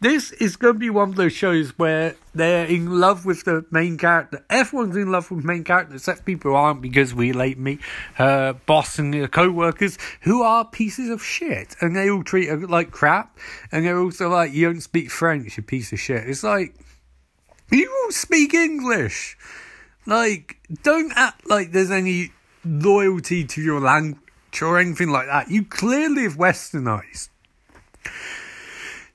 this 0.00 0.30
is 0.32 0.56
going 0.56 0.74
to 0.74 0.78
be 0.78 0.90
one 0.90 1.10
of 1.10 1.16
those 1.16 1.32
shows 1.32 1.76
where 1.76 2.14
they're 2.32 2.66
in 2.66 3.00
love 3.00 3.26
with 3.26 3.42
the 3.44 3.64
main 3.72 3.98
character. 3.98 4.44
Everyone's 4.48 4.96
in 4.96 5.10
love 5.10 5.28
with 5.30 5.40
the 5.40 5.46
main 5.46 5.64
character, 5.64 5.96
except 5.96 6.24
people 6.24 6.52
who 6.52 6.56
aren't 6.56 6.80
because 6.80 7.14
we 7.14 7.32
late 7.32 7.58
meet 7.58 7.80
her 8.14 8.52
boss 8.66 9.00
and 9.00 9.12
her 9.12 9.26
co-workers 9.26 9.98
who 10.20 10.42
are 10.42 10.64
pieces 10.64 11.10
of 11.10 11.22
shit. 11.22 11.74
And 11.80 11.96
they 11.96 12.08
all 12.08 12.22
treat 12.22 12.48
her 12.48 12.58
like 12.58 12.92
crap. 12.92 13.38
And 13.72 13.84
they're 13.84 13.98
also 13.98 14.28
like, 14.28 14.52
you 14.52 14.66
don't 14.66 14.80
speak 14.80 15.10
French, 15.10 15.56
you 15.56 15.64
piece 15.64 15.92
of 15.92 15.98
shit. 15.98 16.28
It's 16.28 16.44
like, 16.44 16.76
you 17.70 17.92
all 18.04 18.12
speak 18.12 18.54
English. 18.54 19.36
Like, 20.06 20.58
don't 20.84 21.12
act 21.16 21.50
like 21.50 21.72
there's 21.72 21.90
any 21.90 22.30
loyalty 22.64 23.44
to 23.44 23.60
your 23.60 23.80
language 23.80 24.22
or 24.62 24.78
anything 24.78 25.10
like 25.10 25.26
that. 25.26 25.50
You 25.50 25.64
clearly 25.64 26.22
have 26.22 26.36
westernized. 26.36 27.30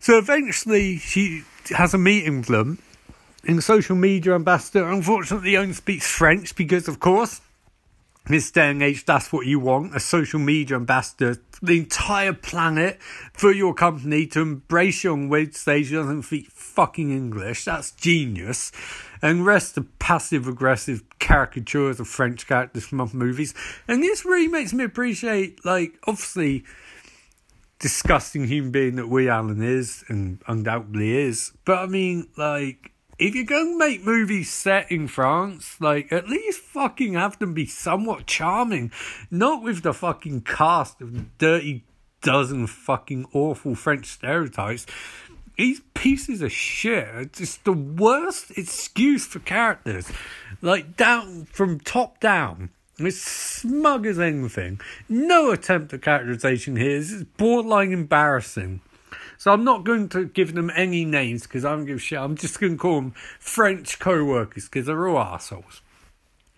So 0.03 0.17
eventually, 0.17 0.97
she 0.97 1.43
has 1.69 1.93
a 1.93 1.97
meeting 1.97 2.39
with 2.39 2.47
them. 2.47 2.77
The 3.45 3.61
social 3.61 3.95
media 3.95 4.35
ambassador, 4.35 4.85
unfortunately, 4.89 5.55
only 5.55 5.71
speaks 5.71 6.05
French 6.05 6.57
because, 6.57 6.89
of 6.89 6.99
course, 6.99 7.39
in 8.25 8.33
this 8.33 8.51
day 8.51 8.69
and 8.69 8.83
age, 8.83 9.05
that's 9.05 9.31
what 9.31 9.45
you 9.45 9.61
want 9.61 9.95
a 9.95 10.01
social 10.01 10.39
media 10.39 10.75
ambassador 10.75 11.37
the 11.61 11.79
entire 11.79 12.33
planet 12.33 13.01
for 13.31 13.53
your 13.53 13.73
company 13.73 14.27
to 14.27 14.41
embrace 14.41 15.05
you 15.05 15.13
on 15.13 15.51
stage 15.53 15.87
who 15.87 15.95
doesn't 15.95 16.23
speak 16.23 16.47
fucking 16.51 17.09
English. 17.09 17.63
That's 17.63 17.91
genius. 17.91 18.73
and 19.21 19.45
rest 19.45 19.75
the 19.75 19.83
passive 19.99 20.49
aggressive 20.49 21.01
caricatures 21.19 22.01
of 22.01 22.09
French 22.09 22.45
characters 22.45 22.83
from 22.83 22.99
other 22.99 23.15
movies. 23.15 23.53
And 23.87 24.03
this 24.03 24.25
really 24.25 24.49
makes 24.49 24.73
me 24.73 24.83
appreciate, 24.83 25.63
like, 25.63 25.97
obviously, 26.05 26.65
disgusting 27.83 28.47
human 28.47 28.71
being 28.71 28.95
that 28.95 29.09
Woody 29.09 29.27
Allen 29.27 29.61
is, 29.61 30.05
and 30.07 30.41
undoubtedly 30.47 31.17
is. 31.17 31.51
But 31.65 31.79
I 31.79 31.85
mean, 31.85 32.29
like, 32.37 32.93
if 33.19 33.35
you're 33.35 33.43
going 33.43 33.73
to 33.73 33.77
make 33.77 34.05
movies 34.05 34.49
set 34.49 34.89
in 34.89 35.09
France, 35.09 35.75
like, 35.81 36.09
at 36.09 36.29
least 36.29 36.61
fucking 36.61 37.15
have 37.15 37.37
them 37.39 37.53
be 37.53 37.65
somewhat 37.65 38.25
charming. 38.25 38.89
Not 39.29 39.63
with 39.63 39.83
the 39.83 39.93
fucking 39.93 40.43
cast 40.43 41.01
of 41.01 41.37
dirty 41.37 41.83
dozen 42.21 42.67
fucking 42.67 43.25
awful 43.33 43.75
French 43.75 44.05
stereotypes. 44.05 44.85
These 45.57 45.81
pieces 45.93 46.41
of 46.41 46.53
shit 46.53 47.05
are 47.09 47.25
just 47.25 47.65
the 47.65 47.73
worst 47.73 48.57
excuse 48.57 49.27
for 49.27 49.39
characters. 49.39 50.09
Like, 50.61 50.95
down, 50.95 51.47
from 51.51 51.81
top 51.81 52.21
down. 52.21 52.69
It's 52.99 53.19
smug 53.21 54.06
as 54.06 54.19
anything. 54.19 54.79
No 55.10 55.51
attempt 55.51 55.93
at 55.93 56.01
characterization 56.03 56.75
here. 56.75 56.99
This 56.99 57.12
is 57.12 57.23
borderline 57.23 57.91
embarrassing. 57.91 58.82
So 59.38 59.51
I'm 59.51 59.63
not 59.63 59.84
going 59.84 60.10
to 60.10 60.25
give 60.25 60.53
them 60.53 60.71
any 60.75 61.03
names 61.03 61.43
because 61.43 61.65
I 61.65 61.71
don't 61.71 61.86
give 61.86 61.97
a 61.97 61.99
shit. 61.99 62.19
I'm 62.19 62.36
just 62.38 62.60
going 62.60 62.73
to 62.73 62.77
call 62.77 62.95
them 62.95 63.13
French 63.39 63.99
co-workers 63.99 64.65
because 64.65 64.86
they're 64.86 65.08
all 65.08 65.19
assholes. 65.19 65.82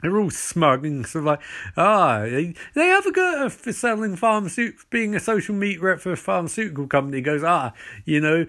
They're 0.01 0.19
all 0.19 0.29
smug 0.29 0.85
and 0.85 1.05
sort 1.05 1.23
of 1.23 1.25
like, 1.25 1.41
ah, 1.77 2.19
they, 2.19 2.53
they 2.75 2.87
have 2.87 3.05
a 3.05 3.11
go 3.11 3.49
for 3.49 3.73
selling 3.73 4.17
pharmaceuticals, 4.17 4.85
being 4.89 5.15
a 5.15 5.19
social 5.19 5.55
meat 5.55 5.81
rep 5.81 5.99
for 5.99 6.11
a 6.11 6.17
pharmaceutical 6.17 6.85
company. 6.85 7.21
Goes, 7.21 7.43
ah, 7.43 7.73
you 8.03 8.19
know, 8.19 8.45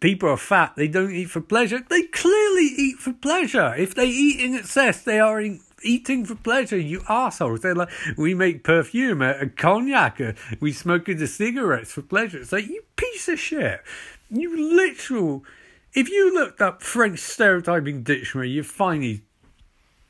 people 0.00 0.30
are 0.30 0.36
fat. 0.36 0.74
They 0.76 0.88
don't 0.88 1.12
eat 1.12 1.30
for 1.30 1.40
pleasure. 1.40 1.80
They 1.90 2.04
clearly 2.04 2.70
eat 2.76 2.98
for 2.98 3.12
pleasure. 3.12 3.74
If 3.74 3.94
they 3.94 4.06
eat 4.06 4.40
in 4.40 4.54
excess, 4.54 5.02
they 5.02 5.20
are 5.20 5.40
in, 5.40 5.60
eating 5.84 6.24
for 6.24 6.34
pleasure, 6.34 6.78
you 6.78 7.02
assholes. 7.08 7.60
They're 7.60 7.74
like, 7.74 7.90
we 8.16 8.34
make 8.34 8.64
perfume, 8.64 9.22
a, 9.22 9.46
cognac, 9.48 10.18
a, 10.20 10.34
we 10.60 10.72
smoke 10.72 11.04
the 11.06 11.26
cigarettes 11.26 11.92
for 11.92 12.02
pleasure. 12.02 12.38
It's 12.38 12.52
like, 12.52 12.66
you 12.66 12.82
piece 12.96 13.28
of 13.28 13.38
shit. 13.38 13.82
You 14.30 14.74
literal. 14.74 15.44
If 15.92 16.10
you 16.10 16.34
looked 16.34 16.60
up 16.60 16.82
French 16.82 17.20
stereotyping 17.20 18.02
dictionary, 18.02 18.50
you'd 18.50 18.66
find 18.66 19.02
these 19.02 19.20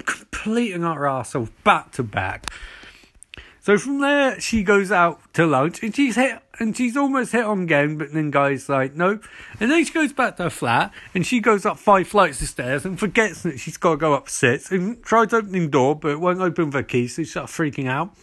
complete 0.07 0.73
and 0.73 0.85
utter 0.85 1.01
arsehole 1.01 1.51
back 1.63 1.93
to 1.93 2.03
back. 2.03 2.47
So 3.65 3.79
from 3.79 4.01
there, 4.01 4.39
she 4.41 4.63
goes 4.63 4.93
out 4.93 5.33
to 5.33 5.47
lunch 5.47 5.83
and 5.83 5.97
she's 5.97 6.17
hit, 6.17 6.39
and 6.59 6.77
she's 6.77 6.99
almost 6.99 7.33
hit 7.33 7.47
on 7.47 7.63
again, 7.63 7.97
but 7.97 8.13
then 8.13 8.31
guy's 8.31 8.69
like, 8.69 8.95
nope. 8.95 9.25
And 9.59 9.71
then 9.71 9.83
she 9.87 9.91
goes 9.91 10.13
back 10.13 10.37
to 10.37 10.43
her 10.43 10.51
flat 10.51 10.93
and 11.15 11.27
she 11.27 11.41
goes 11.41 11.65
up 11.65 11.79
five 11.79 12.07
flights 12.07 12.43
of 12.43 12.49
stairs 12.49 12.85
and 12.85 13.01
forgets 13.01 13.43
that 13.43 13.59
she's 13.59 13.79
got 13.79 13.93
to 13.93 13.97
go 13.97 14.13
up 14.13 14.29
six 14.29 14.71
and 14.71 15.03
tries 15.03 15.33
opening 15.33 15.71
door, 15.71 15.97
but 15.97 16.11
it 16.11 16.21
won't 16.21 16.43
open 16.43 16.67
with 16.67 16.75
her 16.75 16.83
key, 16.83 17.09
so 17.09 17.23
she 17.23 17.31
starts 17.31 17.57
freaking 17.57 17.89
out. 17.89 18.15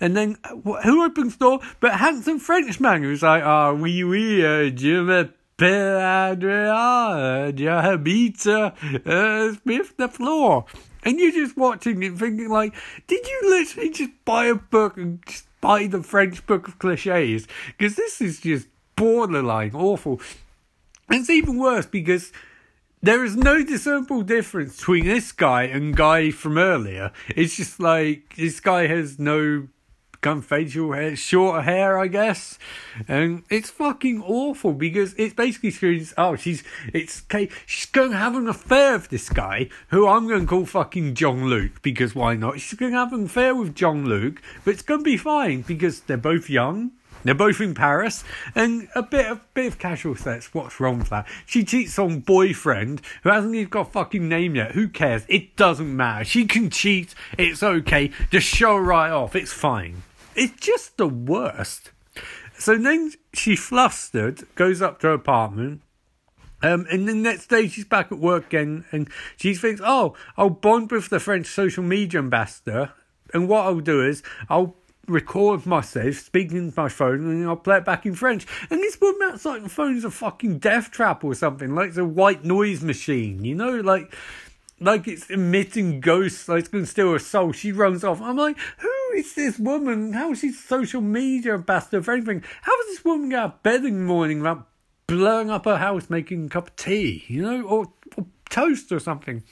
And 0.00 0.16
then 0.16 0.38
who 0.82 1.04
opens 1.04 1.36
door? 1.36 1.60
But 1.78 1.92
handsome 1.92 2.40
Frenchman 2.40 3.04
who's 3.04 3.22
like, 3.22 3.44
ah, 3.44 3.68
oh, 3.68 3.74
oui, 3.76 4.02
oui, 4.02 4.44
uh, 4.44 4.74
je 4.74 5.02
m'appelle 5.02 6.32
Adrien, 6.32 7.52
j'habite 7.56 8.44
uh, 8.44 9.52
Smith 9.62 9.96
the 9.96 10.08
floor. 10.08 10.66
And 11.02 11.18
you're 11.18 11.32
just 11.32 11.56
watching 11.56 12.02
it 12.02 12.16
thinking 12.16 12.48
like, 12.48 12.74
did 13.06 13.26
you 13.26 13.40
literally 13.44 13.90
just 13.90 14.10
buy 14.24 14.46
a 14.46 14.54
book 14.54 14.96
and 14.96 15.24
just 15.26 15.46
buy 15.60 15.86
the 15.86 16.02
French 16.02 16.46
book 16.46 16.68
of 16.68 16.78
cliches? 16.78 17.46
Because 17.66 17.96
this 17.96 18.20
is 18.20 18.40
just 18.40 18.68
borderline 18.96 19.74
awful. 19.74 20.20
And 21.08 21.20
it's 21.20 21.30
even 21.30 21.58
worse 21.58 21.86
because 21.86 22.32
there 23.02 23.24
is 23.24 23.34
no 23.34 23.64
discernible 23.64 24.22
difference 24.22 24.76
between 24.76 25.06
this 25.06 25.32
guy 25.32 25.62
and 25.62 25.96
guy 25.96 26.30
from 26.30 26.58
earlier. 26.58 27.12
It's 27.34 27.56
just 27.56 27.80
like 27.80 28.36
this 28.36 28.60
guy 28.60 28.86
has 28.86 29.18
no 29.18 29.68
become 30.20 30.42
facial 30.42 30.92
hair, 30.92 31.16
shorter 31.16 31.62
hair, 31.62 31.98
I 31.98 32.06
guess. 32.06 32.58
And 33.08 33.42
it's 33.48 33.70
fucking 33.70 34.22
awful 34.22 34.74
because 34.74 35.14
it's 35.14 35.32
basically 35.32 35.70
screams, 35.70 36.12
oh, 36.18 36.36
she's, 36.36 36.62
it's, 36.92 37.22
she's 37.64 37.86
going 37.86 38.10
to 38.10 38.16
have 38.16 38.36
an 38.36 38.46
affair 38.46 38.94
with 38.94 39.08
this 39.08 39.30
guy 39.30 39.70
who 39.88 40.06
I'm 40.06 40.28
going 40.28 40.42
to 40.42 40.46
call 40.46 40.66
fucking 40.66 41.14
Jean-Luc 41.14 41.80
because 41.80 42.14
why 42.14 42.34
not? 42.34 42.60
She's 42.60 42.78
going 42.78 42.92
to 42.92 42.98
have 42.98 43.14
an 43.14 43.24
affair 43.24 43.54
with 43.54 43.74
Jean-Luc, 43.74 44.42
but 44.64 44.74
it's 44.74 44.82
going 44.82 45.00
to 45.00 45.04
be 45.04 45.16
fine 45.16 45.62
because 45.62 46.00
they're 46.00 46.18
both 46.18 46.50
young. 46.50 46.92
They're 47.22 47.34
both 47.34 47.60
in 47.60 47.74
Paris, 47.74 48.24
and 48.54 48.88
a 48.94 49.02
bit 49.02 49.26
of 49.26 49.42
bit 49.52 49.66
of 49.66 49.78
casual 49.78 50.16
sex. 50.16 50.54
What's 50.54 50.80
wrong 50.80 51.00
with 51.00 51.10
that? 51.10 51.26
She 51.44 51.64
cheats 51.64 51.98
on 51.98 52.20
boyfriend 52.20 53.02
who 53.22 53.28
hasn't 53.28 53.54
even 53.54 53.68
got 53.68 53.88
a 53.88 53.90
fucking 53.90 54.26
name 54.26 54.56
yet. 54.56 54.72
Who 54.72 54.88
cares? 54.88 55.26
It 55.28 55.54
doesn't 55.54 55.94
matter. 55.94 56.24
She 56.24 56.46
can 56.46 56.70
cheat. 56.70 57.14
It's 57.36 57.62
okay. 57.62 58.10
Just 58.30 58.46
show 58.46 58.74
right 58.78 59.10
off. 59.10 59.36
It's 59.36 59.52
fine. 59.52 60.02
It's 60.40 60.58
just 60.58 60.96
the 60.96 61.06
worst. 61.06 61.90
So 62.56 62.78
then 62.78 63.12
she 63.34 63.56
flustered, 63.56 64.44
goes 64.54 64.80
up 64.80 64.98
to 65.00 65.08
her 65.08 65.12
apartment, 65.12 65.82
um, 66.62 66.86
and 66.90 67.06
the 67.06 67.14
next 67.14 67.48
day 67.48 67.68
she's 67.68 67.84
back 67.84 68.10
at 68.10 68.18
work 68.18 68.46
again, 68.46 68.86
and 68.90 69.10
she 69.36 69.54
thinks, 69.54 69.82
"Oh, 69.84 70.14
I'll 70.38 70.48
bond 70.48 70.90
with 70.90 71.10
the 71.10 71.20
French 71.20 71.46
social 71.46 71.84
media 71.84 72.20
ambassador, 72.20 72.92
and 73.34 73.48
what 73.50 73.66
I'll 73.66 73.80
do 73.80 74.02
is 74.02 74.22
I'll 74.48 74.76
record 75.06 75.66
myself 75.66 76.14
speaking 76.14 76.72
to 76.72 76.80
my 76.80 76.88
phone, 76.88 77.20
and 77.26 77.46
I'll 77.46 77.56
play 77.56 77.76
it 77.76 77.84
back 77.84 78.06
in 78.06 78.14
French." 78.14 78.46
And 78.70 78.80
this 78.80 78.98
woman 78.98 79.32
outside 79.32 79.62
the 79.62 79.68
phone 79.68 79.94
is 79.94 80.04
a 80.04 80.10
fucking 80.10 80.58
death 80.58 80.90
trap 80.90 81.22
or 81.22 81.34
something, 81.34 81.74
like 81.74 81.88
it's 81.88 81.98
a 81.98 82.04
white 82.06 82.46
noise 82.46 82.82
machine, 82.82 83.44
you 83.44 83.54
know, 83.54 83.78
like 83.78 84.10
like 84.80 85.06
it's 85.06 85.28
emitting 85.28 86.00
ghosts, 86.00 86.48
like 86.48 86.60
it's 86.60 86.68
going 86.68 86.84
to 86.84 86.90
steal 86.90 87.12
her 87.12 87.18
soul. 87.18 87.52
She 87.52 87.70
runs 87.70 88.02
off. 88.02 88.20
I'm 88.20 88.36
like, 88.36 88.58
who 88.78 89.12
is 89.14 89.34
this 89.34 89.58
woman? 89.58 90.14
How 90.14 90.32
is 90.32 90.40
she 90.40 90.52
social 90.52 91.02
media 91.02 91.54
ambassador 91.54 92.02
for 92.02 92.12
anything? 92.12 92.42
How 92.62 92.76
does 92.76 92.86
this 92.86 93.04
woman 93.04 93.28
get 93.28 93.38
out 93.38 93.54
of 93.54 93.62
bed 93.62 93.84
in 93.84 93.94
the 93.94 94.04
morning 94.04 94.38
without 94.38 94.66
blowing 95.06 95.50
up 95.50 95.66
her 95.66 95.76
house 95.76 96.08
making 96.08 96.46
a 96.46 96.48
cup 96.48 96.68
of 96.68 96.76
tea, 96.76 97.24
you 97.28 97.42
know, 97.42 97.62
or, 97.62 97.92
or 98.16 98.26
toast 98.48 98.90
or 98.90 98.98
something? 98.98 99.42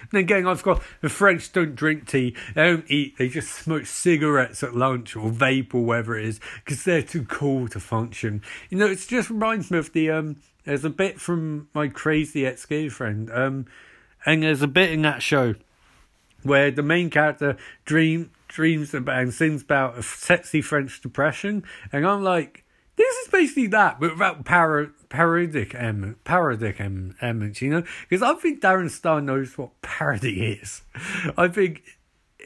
And 0.00 0.10
then 0.12 0.20
again, 0.20 0.46
I've 0.46 0.62
got 0.62 0.82
the 1.00 1.08
French 1.08 1.52
don't 1.52 1.74
drink 1.74 2.06
tea, 2.06 2.34
they 2.54 2.62
don't 2.64 2.90
eat, 2.90 3.18
they 3.18 3.28
just 3.28 3.52
smoke 3.52 3.86
cigarettes 3.86 4.62
at 4.62 4.74
lunch 4.74 5.14
or 5.14 5.30
vape 5.30 5.74
or 5.74 5.84
whatever 5.84 6.18
it 6.18 6.24
is 6.24 6.40
because 6.64 6.84
they're 6.84 7.02
too 7.02 7.24
cool 7.24 7.68
to 7.68 7.80
function. 7.80 8.42
You 8.70 8.78
know, 8.78 8.86
it 8.86 9.04
just 9.06 9.30
reminds 9.30 9.70
me 9.70 9.78
of 9.78 9.92
the, 9.92 10.10
um, 10.10 10.36
there's 10.64 10.84
a 10.84 10.90
bit 10.90 11.20
from 11.20 11.68
my 11.74 11.88
crazy 11.88 12.46
ex-girlfriend. 12.46 13.30
um, 13.30 13.66
and 14.26 14.42
there's 14.42 14.62
a 14.62 14.68
bit 14.68 14.92
in 14.92 15.02
that 15.02 15.22
show 15.22 15.54
where 16.42 16.70
the 16.70 16.82
main 16.82 17.10
character 17.10 17.56
dream 17.84 18.30
dreams 18.48 18.94
about 18.94 19.20
and 19.20 19.34
sings 19.34 19.62
about 19.62 19.98
a 19.98 20.02
sexy 20.02 20.60
French 20.60 21.00
depression, 21.00 21.64
and 21.92 22.06
I'm 22.06 22.22
like, 22.22 22.64
this 22.96 23.14
is 23.16 23.28
basically 23.28 23.66
that, 23.68 23.98
but 23.98 24.12
without 24.12 24.44
para, 24.44 24.90
parodic 25.08 25.74
em, 25.74 26.16
parodic 26.24 26.80
em, 26.80 27.16
elements, 27.20 27.60
you 27.60 27.70
know? 27.70 27.82
Because 28.08 28.22
I 28.22 28.34
think 28.34 28.60
Darren 28.60 28.90
Star 28.90 29.20
knows 29.20 29.58
what 29.58 29.80
parody 29.82 30.58
is. 30.60 30.82
I 31.36 31.48
think 31.48 31.82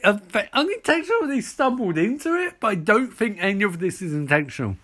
unintentionally 0.05 1.41
stumbled 1.41 1.99
into 1.99 2.35
it, 2.35 2.55
but 2.61 2.69
I 2.69 2.75
don't 2.77 3.13
think 3.13 3.37
any 3.41 3.65
of 3.65 3.79
this 3.79 4.01
is 4.01 4.15
intentional. 4.15 4.77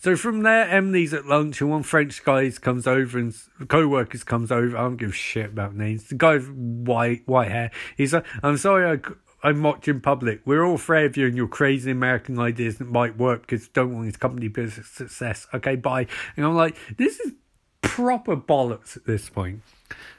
So 0.00 0.16
from 0.16 0.44
there, 0.44 0.66
Emily's 0.66 1.12
at 1.12 1.26
lunch, 1.26 1.60
and 1.60 1.70
one 1.70 1.82
French 1.82 2.24
guy 2.24 2.50
comes 2.50 2.86
over, 2.86 3.18
and 3.18 3.34
co-workers 3.68 4.24
comes 4.24 4.50
over. 4.50 4.74
I 4.76 4.80
don't 4.80 4.96
give 4.96 5.10
a 5.10 5.12
shit 5.12 5.50
about 5.50 5.76
names. 5.76 6.04
The 6.04 6.14
guy 6.14 6.34
with 6.34 6.48
white 6.48 7.28
white 7.28 7.50
hair. 7.50 7.70
He's 7.98 8.14
like, 8.14 8.24
"I'm 8.42 8.56
sorry, 8.56 8.98
I 8.98 9.46
I 9.46 9.52
mocked 9.52 9.88
in 9.88 10.00
public. 10.00 10.40
We're 10.46 10.64
all 10.64 10.76
afraid 10.76 11.04
of 11.04 11.16
you 11.18 11.26
and 11.26 11.36
your 11.36 11.48
crazy 11.48 11.90
American 11.90 12.38
ideas 12.38 12.78
that 12.78 12.88
might 12.90 13.18
work 13.18 13.42
because 13.42 13.68
don't 13.68 13.92
want 13.92 14.06
his 14.06 14.16
company 14.16 14.48
business 14.48 14.88
success. 14.88 15.46
Okay, 15.52 15.76
bye." 15.76 16.06
And 16.34 16.46
I'm 16.46 16.56
like, 16.56 16.78
"This 16.96 17.20
is 17.20 17.34
proper 17.82 18.36
bollocks 18.36 18.96
at 18.96 19.04
this 19.04 19.28
point." 19.28 19.60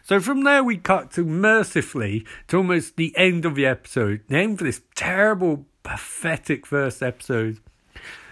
So 0.04 0.20
from 0.20 0.44
there, 0.44 0.63
we 0.63 0.78
cut 0.78 1.10
to 1.13 1.26
mercifully 1.26 2.24
to 2.50 2.58
almost 2.58 2.98
the 2.98 3.17
end 3.17 3.46
of 3.46 3.56
the 3.56 3.65
episode. 3.65 4.22
The 4.28 4.38
end 4.38 4.60
for 4.60 4.63
this 4.63 4.84
terrible, 4.94 5.65
pathetic 5.82 6.67
first 6.67 7.02
episode. 7.02 7.58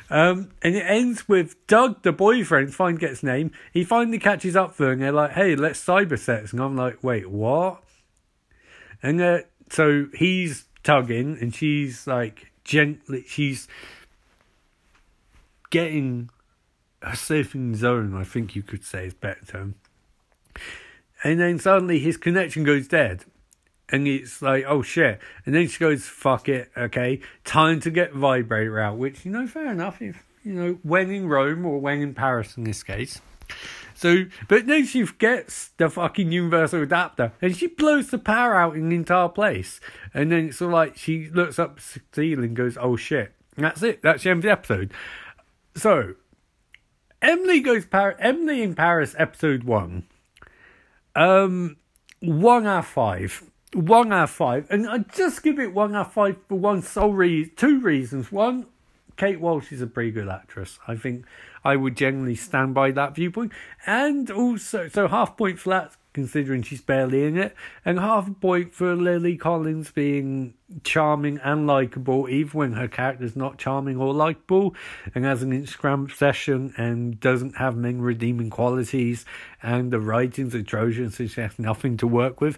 Um, 0.09 0.49
and 0.61 0.75
it 0.75 0.85
ends 0.85 1.27
with 1.27 1.55
Doug, 1.67 2.01
the 2.01 2.11
boyfriend, 2.11 2.73
finally 2.73 2.99
gets 2.99 3.21
name. 3.21 3.51
He 3.71 3.83
finally 3.83 4.19
catches 4.19 4.55
up 4.55 4.69
with 4.69 4.79
her 4.79 4.91
and 4.91 5.01
they're 5.01 5.11
like, 5.11 5.31
hey, 5.31 5.55
let's 5.55 5.83
cyber 5.83 6.17
sex. 6.17 6.51
And 6.51 6.61
I'm 6.61 6.75
like, 6.75 7.03
wait, 7.03 7.29
what? 7.29 7.83
And 9.03 9.21
uh, 9.21 9.39
so 9.69 10.07
he's 10.15 10.65
tugging 10.83 11.37
and 11.39 11.53
she's 11.53 12.07
like 12.07 12.51
gently, 12.63 13.23
she's 13.27 13.67
getting 15.69 16.29
a 17.01 17.11
surfing 17.11 17.75
zone, 17.75 18.15
I 18.15 18.23
think 18.23 18.55
you 18.55 18.63
could 18.63 18.83
say 18.83 19.05
is 19.05 19.13
better 19.13 19.45
term. 19.45 19.75
And 21.23 21.39
then 21.39 21.59
suddenly 21.59 21.99
his 21.99 22.17
connection 22.17 22.63
goes 22.63 22.87
dead 22.87 23.25
and 23.91 24.07
it's 24.07 24.41
like, 24.41 24.65
oh 24.67 24.81
shit. 24.81 25.19
And 25.45 25.55
then 25.55 25.67
she 25.67 25.79
goes, 25.79 26.05
fuck 26.05 26.49
it, 26.49 26.71
okay, 26.77 27.21
time 27.43 27.79
to 27.81 27.91
get 27.91 28.13
vibrator 28.13 28.79
out, 28.79 28.97
which, 28.97 29.25
you 29.25 29.31
know, 29.31 29.47
fair 29.47 29.71
enough, 29.71 30.01
if, 30.01 30.23
you 30.43 30.53
know, 30.53 30.79
when 30.83 31.09
in 31.11 31.27
Rome 31.27 31.65
or 31.65 31.79
when 31.79 32.01
in 32.01 32.13
Paris 32.13 32.57
in 32.57 32.63
this 32.63 32.83
case. 32.83 33.21
So, 33.95 34.25
but 34.47 34.65
then 34.65 34.85
she 34.85 35.05
gets 35.17 35.69
the 35.77 35.89
fucking 35.89 36.31
universal 36.31 36.83
adapter 36.83 37.33
and 37.41 37.55
she 37.55 37.67
blows 37.67 38.09
the 38.09 38.17
power 38.17 38.55
out 38.55 38.75
in 38.75 38.89
the 38.89 38.95
entire 38.95 39.27
place. 39.27 39.81
And 40.13 40.31
then 40.31 40.49
it's 40.49 40.61
all 40.61 40.69
like 40.69 40.95
she 40.95 41.29
looks 41.29 41.59
up 41.59 41.79
the 41.79 41.99
ceiling 42.13 42.45
and 42.45 42.55
goes, 42.55 42.77
oh 42.79 42.95
shit. 42.95 43.33
And 43.57 43.65
that's 43.65 43.83
it. 43.83 44.01
That's 44.01 44.23
the 44.23 44.29
end 44.29 44.37
of 44.37 44.43
the 44.43 44.51
episode. 44.51 44.93
So, 45.75 46.13
Emily 47.21 47.59
goes 47.59 47.85
Emily 47.91 48.61
in 48.61 48.75
Paris 48.75 49.15
episode 49.17 49.65
one. 49.65 50.07
Um, 51.15 51.75
one 52.21 52.65
out 52.65 52.79
of 52.79 52.87
five. 52.87 53.48
One 53.73 54.11
out 54.11 54.23
of 54.23 54.29
five. 54.31 54.67
And 54.69 54.89
I 54.89 54.99
just 54.99 55.43
give 55.43 55.59
it 55.59 55.73
one 55.73 55.95
out 55.95 56.07
of 56.07 56.13
five 56.13 56.37
for 56.47 56.57
one 56.57 56.81
sole 56.81 57.13
reason, 57.13 57.51
two 57.55 57.79
reasons. 57.79 58.31
One, 58.31 58.65
Kate 59.15 59.39
Walsh 59.39 59.71
is 59.71 59.81
a 59.81 59.87
pretty 59.87 60.11
good 60.11 60.29
actress. 60.29 60.79
I 60.87 60.95
think 60.95 61.25
I 61.63 61.75
would 61.75 61.95
generally 61.97 62.35
stand 62.35 62.73
by 62.73 62.91
that 62.91 63.15
viewpoint. 63.15 63.51
And 63.85 64.31
also, 64.31 64.87
so 64.87 65.07
half 65.07 65.37
point 65.37 65.59
for 65.59 65.69
that, 65.69 65.95
considering 66.13 66.63
she's 66.63 66.81
barely 66.81 67.25
in 67.25 67.37
it, 67.37 67.55
and 67.85 67.99
half 67.99 68.27
a 68.27 68.33
point 68.33 68.73
for 68.73 68.95
Lily 68.95 69.37
Collins 69.37 69.91
being 69.91 70.53
charming 70.83 71.37
and 71.43 71.67
likable, 71.67 72.27
even 72.29 72.57
when 72.57 72.73
her 72.73 72.87
character's 72.87 73.35
not 73.35 73.57
charming 73.57 73.97
or 73.97 74.13
likable, 74.13 74.73
and 75.13 75.25
has 75.25 75.43
an 75.43 75.51
Instagram 75.51 76.05
obsession 76.05 76.73
and 76.77 77.19
doesn't 77.19 77.57
have 77.57 77.75
many 77.75 77.99
redeeming 77.99 78.49
qualities, 78.49 79.25
and 79.61 79.91
the 79.91 79.99
writing's 79.99 80.55
atrocious, 80.55 81.15
so 81.15 81.27
she 81.27 81.41
has 81.41 81.59
nothing 81.59 81.97
to 81.97 82.07
work 82.07 82.41
with. 82.41 82.57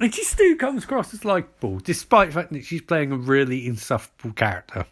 And 0.00 0.14
she 0.14 0.22
still 0.22 0.56
comes 0.56 0.84
across 0.84 1.12
as 1.12 1.24
likable, 1.24 1.80
despite 1.80 2.28
the 2.28 2.34
fact 2.34 2.52
that 2.52 2.64
she's 2.64 2.82
playing 2.82 3.12
a 3.12 3.16
really 3.16 3.66
insufferable 3.66 4.32
character. 4.32 4.86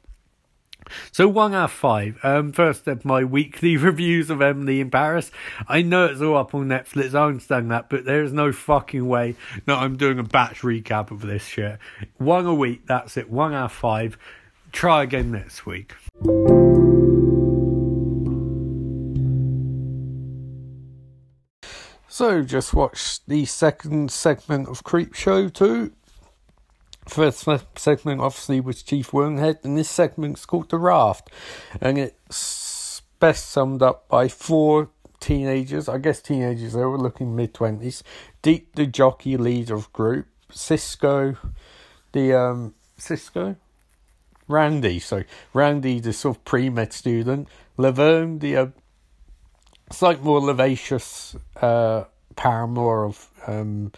So 1.13 1.29
one 1.29 1.55
out 1.55 1.65
of 1.65 1.73
five. 1.73 2.19
Um, 2.23 2.53
first 2.53 2.87
of 2.87 3.05
my 3.05 3.25
weekly 3.25 3.77
reviews 3.77 4.31
of 4.31 4.41
Emily 4.41 4.81
in 4.81 4.91
Paris. 4.91 5.31
I 5.69 5.83
know 5.83 6.07
it's 6.07 6.21
all 6.21 6.37
up 6.37 6.55
on 6.55 6.69
Netflix. 6.69 7.15
I 7.15 7.27
understand 7.27 7.71
that, 7.71 7.89
but 7.89 8.05
there 8.05 8.23
is 8.23 8.33
no 8.33 8.53
fucking 8.53 9.07
way 9.07 9.37
that 9.67 9.79
I'm 9.79 9.97
doing 9.97 10.19
a 10.19 10.25
batch 10.25 10.61
recap 10.61 11.11
of 11.11 11.23
this 11.23 11.45
shit. 11.45 11.79
One 12.19 12.47
a 12.47 12.55
week. 12.55 12.87
That's 12.87 13.17
it. 13.17 13.31
One 13.31 13.55
out 13.55 13.67
of 13.67 13.73
five. 13.73 14.19
Try 14.73 15.03
again 15.03 15.31
next 15.31 15.67
week. 15.67 15.95
So, 22.17 22.43
just 22.43 22.73
watched 22.73 23.29
the 23.29 23.45
second 23.45 24.11
segment 24.11 24.71
of 24.71 24.85
Creepshow 24.85 25.53
2 25.53 25.93
first 27.07 27.47
segment 27.77 28.23
obviously 28.23 28.59
was 28.59 28.83
Chief 28.83 29.11
Woodenhead, 29.11 29.63
and 29.67 29.77
this 29.77 29.91
segment's 29.91 30.47
called 30.47 30.71
The 30.71 30.79
Raft, 30.79 31.29
and 31.79 31.99
it's 31.99 33.03
best 33.21 33.51
summed 33.51 33.83
up 33.83 34.09
by 34.09 34.29
four 34.29 34.89
teenagers, 35.21 35.91
I 35.91 35.99
guess 35.99 36.23
teenagers, 36.23 36.73
they 36.73 36.87
were 36.87 36.97
looking 36.97 37.37
mid 37.37 37.53
20s. 37.53 38.03
Deep, 38.41 38.75
the 38.77 38.87
jockey 38.87 39.37
leader 39.37 39.75
of 39.75 39.93
group, 39.93 40.27
Cisco, 40.51 41.37
the, 42.13 42.33
um, 42.33 42.75
Cisco? 42.97 43.57
Randy, 44.49 45.01
so 45.01 45.23
Randy, 45.53 46.01
the 46.01 46.15
sort 46.15 46.39
of 46.39 46.45
pre 46.47 46.71
med 46.71 46.95
student, 46.95 47.47
Laverne, 47.77 48.39
the 48.39 48.57
uh, 48.57 48.67
slightly 49.91 50.25
more 50.25 50.41
vivacious 50.41 51.37
uh, 51.61 52.05
paramour 52.35 53.05
of 53.05 53.29
um, 53.47 53.93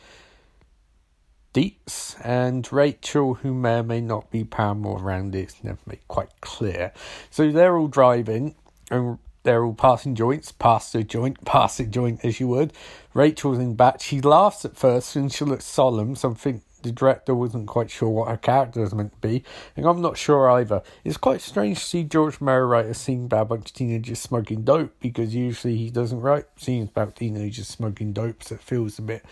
Deets 1.54 2.16
and 2.24 2.70
Rachel, 2.72 3.34
who 3.34 3.54
may 3.54 3.78
or 3.78 3.82
may 3.82 4.00
not 4.00 4.30
be 4.30 4.44
paramour 4.44 4.98
around 5.02 5.34
it, 5.34 5.40
it's 5.40 5.64
never 5.64 5.78
made 5.86 6.06
quite 6.08 6.40
clear. 6.40 6.92
So 7.30 7.50
they're 7.50 7.76
all 7.76 7.88
driving 7.88 8.54
and 8.90 9.18
they're 9.42 9.64
all 9.64 9.74
passing 9.74 10.14
joints, 10.14 10.52
pass 10.52 10.92
joint, 10.92 11.44
pass 11.44 11.78
joint 11.78 12.24
as 12.24 12.38
you 12.38 12.48
would. 12.48 12.72
Rachel's 13.14 13.58
in 13.58 13.74
back. 13.74 14.00
She 14.00 14.20
laughs 14.20 14.64
at 14.64 14.76
first 14.76 15.16
and 15.16 15.32
she 15.32 15.44
looks 15.44 15.64
solemn, 15.64 16.14
something 16.14 16.62
the 16.82 16.92
director 16.92 17.34
wasn't 17.34 17.66
quite 17.66 17.90
sure 17.90 18.08
what 18.08 18.28
her 18.28 18.36
character 18.36 18.80
was 18.80 18.94
meant 18.94 19.12
to 19.12 19.28
be, 19.28 19.44
and 19.76 19.86
I'm 19.86 20.00
not 20.00 20.16
sure 20.16 20.50
either. 20.50 20.82
It's 21.04 21.16
quite 21.16 21.40
strange 21.40 21.78
to 21.78 21.84
see 21.84 22.04
George 22.04 22.40
Romero 22.40 22.66
write 22.66 22.86
a 22.86 22.94
scene 22.94 23.24
about 23.26 23.42
a 23.42 23.44
bunch 23.46 23.70
of 23.70 23.74
teenagers 23.74 24.18
smoking 24.18 24.62
dope 24.62 24.94
because 25.00 25.34
usually 25.34 25.76
he 25.76 25.90
doesn't 25.90 26.20
write 26.20 26.46
scenes 26.56 26.90
about 26.90 27.16
teenagers 27.16 27.68
smoking 27.68 28.12
dope, 28.12 28.42
so 28.42 28.56
it 28.56 28.62
feels 28.62 28.98
a 28.98 29.02
bit 29.02 29.24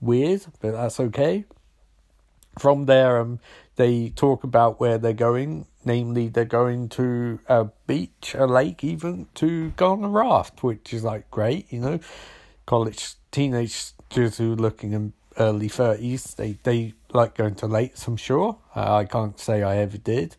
weird, 0.00 0.46
but 0.60 0.72
that's 0.72 1.00
okay 1.00 1.44
from 2.58 2.86
there, 2.86 3.20
um, 3.20 3.40
they 3.76 4.10
talk 4.10 4.44
about 4.44 4.80
where 4.80 4.98
they're 4.98 5.12
going. 5.12 5.66
Namely, 5.84 6.28
they're 6.28 6.44
going 6.44 6.90
to 6.90 7.40
a 7.48 7.68
beach, 7.86 8.34
a 8.36 8.46
lake, 8.46 8.84
even 8.84 9.28
to 9.36 9.70
go 9.70 9.92
on 9.92 10.04
a 10.04 10.08
raft, 10.08 10.62
which 10.62 10.92
is 10.92 11.02
like 11.02 11.30
great, 11.30 11.72
you 11.72 11.80
know. 11.80 11.98
College 12.66 13.14
teenagers 13.30 13.94
who 14.10 14.52
are 14.52 14.56
looking 14.56 14.92
in 14.92 15.14
early 15.40 15.68
thirties, 15.68 16.34
they 16.34 16.52
they 16.62 16.94
like 17.12 17.34
going 17.34 17.56
to 17.56 17.66
lakes. 17.66 18.06
I'm 18.06 18.16
sure. 18.16 18.58
Uh, 18.76 18.94
I 18.94 19.04
can't 19.06 19.40
say 19.40 19.62
I 19.64 19.78
ever 19.78 19.98
did. 19.98 20.36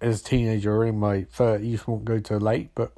As 0.00 0.22
a 0.22 0.24
teenager 0.24 0.84
in 0.84 0.98
my 0.98 1.22
thirties, 1.22 1.86
won't 1.86 2.04
go 2.04 2.18
to 2.18 2.36
a 2.36 2.38
lake, 2.38 2.70
but 2.74 2.92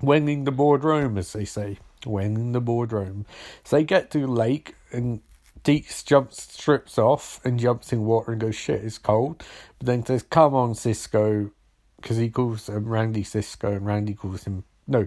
when 0.00 0.28
in 0.28 0.44
the 0.44 0.52
boardroom, 0.52 1.16
as 1.16 1.32
they 1.32 1.44
say, 1.44 1.78
when 2.04 2.36
in 2.36 2.52
the 2.52 2.60
boardroom, 2.60 3.26
so 3.64 3.76
they 3.76 3.84
get 3.84 4.10
to 4.10 4.20
the 4.20 4.26
lake 4.26 4.74
and 4.92 5.20
Deeks 5.62 6.04
jumps, 6.04 6.42
strips 6.54 6.98
off, 6.98 7.38
and 7.44 7.60
jumps 7.60 7.92
in 7.92 8.04
water 8.04 8.32
and 8.32 8.40
goes, 8.40 8.56
shit, 8.56 8.82
it's 8.82 8.96
cold. 8.96 9.44
But 9.78 9.86
then 9.86 10.06
says, 10.06 10.22
come 10.22 10.54
on, 10.54 10.74
Cisco, 10.74 11.50
because 11.96 12.16
he 12.16 12.30
calls 12.30 12.70
um, 12.70 12.88
Randy 12.88 13.22
Cisco, 13.22 13.72
and 13.72 13.84
Randy 13.84 14.14
calls 14.14 14.44
him, 14.44 14.64
no, 14.86 15.06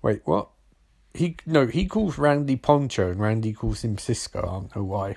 wait, 0.00 0.22
what? 0.24 0.48
He 1.14 1.36
No, 1.46 1.66
he 1.66 1.86
calls 1.86 2.18
Randy 2.18 2.56
Pancho, 2.56 3.10
and 3.10 3.20
Randy 3.20 3.52
calls 3.52 3.84
him 3.84 3.98
Cisco. 3.98 4.40
I 4.40 4.44
don't 4.44 4.76
know 4.76 4.84
why. 4.84 5.16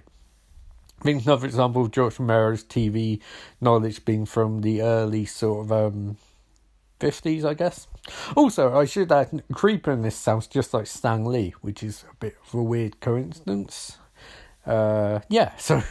I 1.01 1.03
think 1.03 1.23
another 1.23 1.45
example 1.45 1.83
of 1.83 1.91
George 1.91 2.17
Romero's 2.17 2.63
TV 2.63 3.21
knowledge 3.61 4.05
being 4.05 4.25
from 4.25 4.61
the 4.61 4.81
early 4.81 5.25
sort 5.25 5.65
of 5.65 5.71
um, 5.71 6.17
50s, 6.99 7.43
I 7.45 7.53
guess. 7.53 7.87
Also, 8.35 8.75
I 8.75 8.85
should 8.85 9.11
add, 9.11 9.43
Creeper 9.53 9.91
in 9.91 10.01
this 10.01 10.15
sounds 10.15 10.47
just 10.47 10.73
like 10.73 10.87
Stan 10.87 11.25
Lee, 11.25 11.53
which 11.61 11.83
is 11.83 12.05
a 12.09 12.15
bit 12.15 12.37
of 12.47 12.53
a 12.53 12.63
weird 12.63 13.01
coincidence 13.01 13.97
uh, 14.65 15.19
yeah, 15.29 15.55
so 15.57 15.81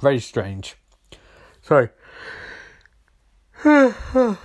very 0.00 0.20
strange. 0.20 0.76
So, 1.62 1.88
was 3.64 4.36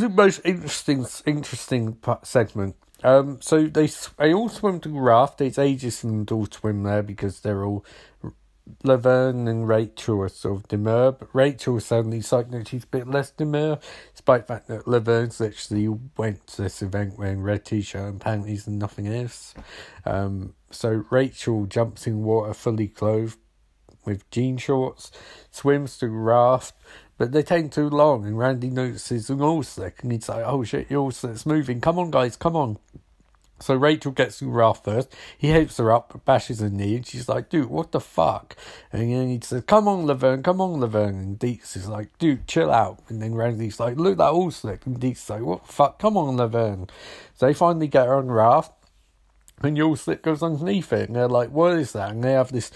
the 0.00 0.08
most 0.08 0.40
interesting 0.44 1.06
interesting 1.26 1.98
segment. 2.22 2.76
Um, 3.04 3.40
so 3.40 3.66
they 3.66 3.88
they 4.18 4.34
all 4.34 4.48
swim 4.48 4.80
to 4.80 4.98
raft. 4.98 5.40
It's 5.40 5.58
ages 5.58 6.02
and 6.02 6.30
all 6.32 6.46
swim 6.46 6.82
there 6.82 7.02
because 7.02 7.40
they're 7.40 7.64
all 7.64 7.84
Laverne 8.82 9.46
and 9.46 9.68
Rachel 9.68 10.22
are 10.22 10.28
sort 10.28 10.56
of 10.56 10.68
demure, 10.68 11.12
but 11.12 11.28
Rachel 11.34 11.78
suddenly 11.80 12.18
deciding 12.18 12.52
that 12.52 12.68
she's 12.68 12.84
a 12.84 12.88
bit 12.88 13.06
less 13.06 13.30
demure, 13.30 13.78
despite 14.12 14.46
the 14.46 14.54
fact 14.54 14.68
that 14.68 14.88
Laverne's 14.88 15.40
actually 15.40 15.88
went 16.16 16.46
to 16.48 16.62
this 16.62 16.80
event 16.80 17.18
wearing 17.18 17.42
red 17.42 17.64
t-shirt 17.64 18.08
and 18.08 18.20
panties 18.20 18.66
and 18.66 18.78
nothing 18.78 19.06
else. 19.06 19.54
Um, 20.06 20.54
so 20.70 21.04
Rachel 21.10 21.66
jumps 21.66 22.06
in 22.06 22.22
water 22.22 22.54
fully 22.54 22.88
clothed 22.88 23.38
with 24.04 24.28
jean 24.30 24.56
shorts, 24.56 25.10
swims 25.50 25.98
to 25.98 26.08
raft, 26.08 26.74
but 27.18 27.32
they 27.32 27.42
take 27.42 27.70
too 27.70 27.88
long 27.88 28.26
and 28.26 28.38
Randy 28.38 28.70
notices 28.70 29.30
an 29.30 29.62
slick 29.62 30.02
and 30.02 30.12
he's 30.12 30.28
like, 30.28 30.44
oh 30.44 30.64
shit, 30.64 30.90
oil 30.90 31.10
slick's 31.10 31.46
moving, 31.46 31.80
come 31.80 31.98
on 31.98 32.10
guys, 32.10 32.36
come 32.36 32.56
on. 32.56 32.78
So 33.60 33.74
Rachel 33.74 34.12
gets 34.12 34.40
to 34.40 34.50
Ralph 34.50 34.84
first. 34.84 35.14
He 35.38 35.48
helps 35.48 35.76
her 35.78 35.90
up, 35.90 36.20
bashes 36.24 36.60
her 36.60 36.68
knee, 36.68 36.96
and 36.96 37.06
she's 37.06 37.28
like, 37.28 37.48
dude, 37.48 37.70
what 37.70 37.92
the 37.92 38.00
fuck? 38.00 38.56
And 38.92 39.12
then 39.12 39.28
he 39.28 39.40
says, 39.40 39.62
come 39.66 39.86
on, 39.86 40.06
Laverne, 40.06 40.42
come 40.42 40.60
on, 40.60 40.80
Laverne. 40.80 41.14
And 41.14 41.38
Deeks 41.38 41.76
is 41.76 41.88
like, 41.88 42.18
dude, 42.18 42.48
chill 42.48 42.70
out. 42.70 42.98
And 43.08 43.22
then 43.22 43.34
Randy's 43.34 43.78
like, 43.78 43.96
look, 43.96 44.18
that 44.18 44.32
all 44.32 44.50
slick. 44.50 44.84
And 44.86 45.00
Deeks 45.00 45.30
like, 45.30 45.42
what 45.42 45.66
the 45.66 45.72
fuck? 45.72 45.98
Come 45.98 46.16
on, 46.16 46.36
Laverne. 46.36 46.88
So 47.36 47.46
they 47.46 47.54
finally 47.54 47.86
get 47.86 48.06
her 48.06 48.16
on 48.16 48.30
Ralph, 48.30 48.70
and 49.62 49.76
your 49.76 49.96
slip 49.96 50.22
goes 50.22 50.42
underneath 50.42 50.92
it. 50.92 51.08
And 51.08 51.16
they're 51.16 51.28
like, 51.28 51.50
what 51.50 51.78
is 51.78 51.92
that? 51.92 52.10
And 52.10 52.24
they 52.24 52.32
have 52.32 52.52
this 52.52 52.72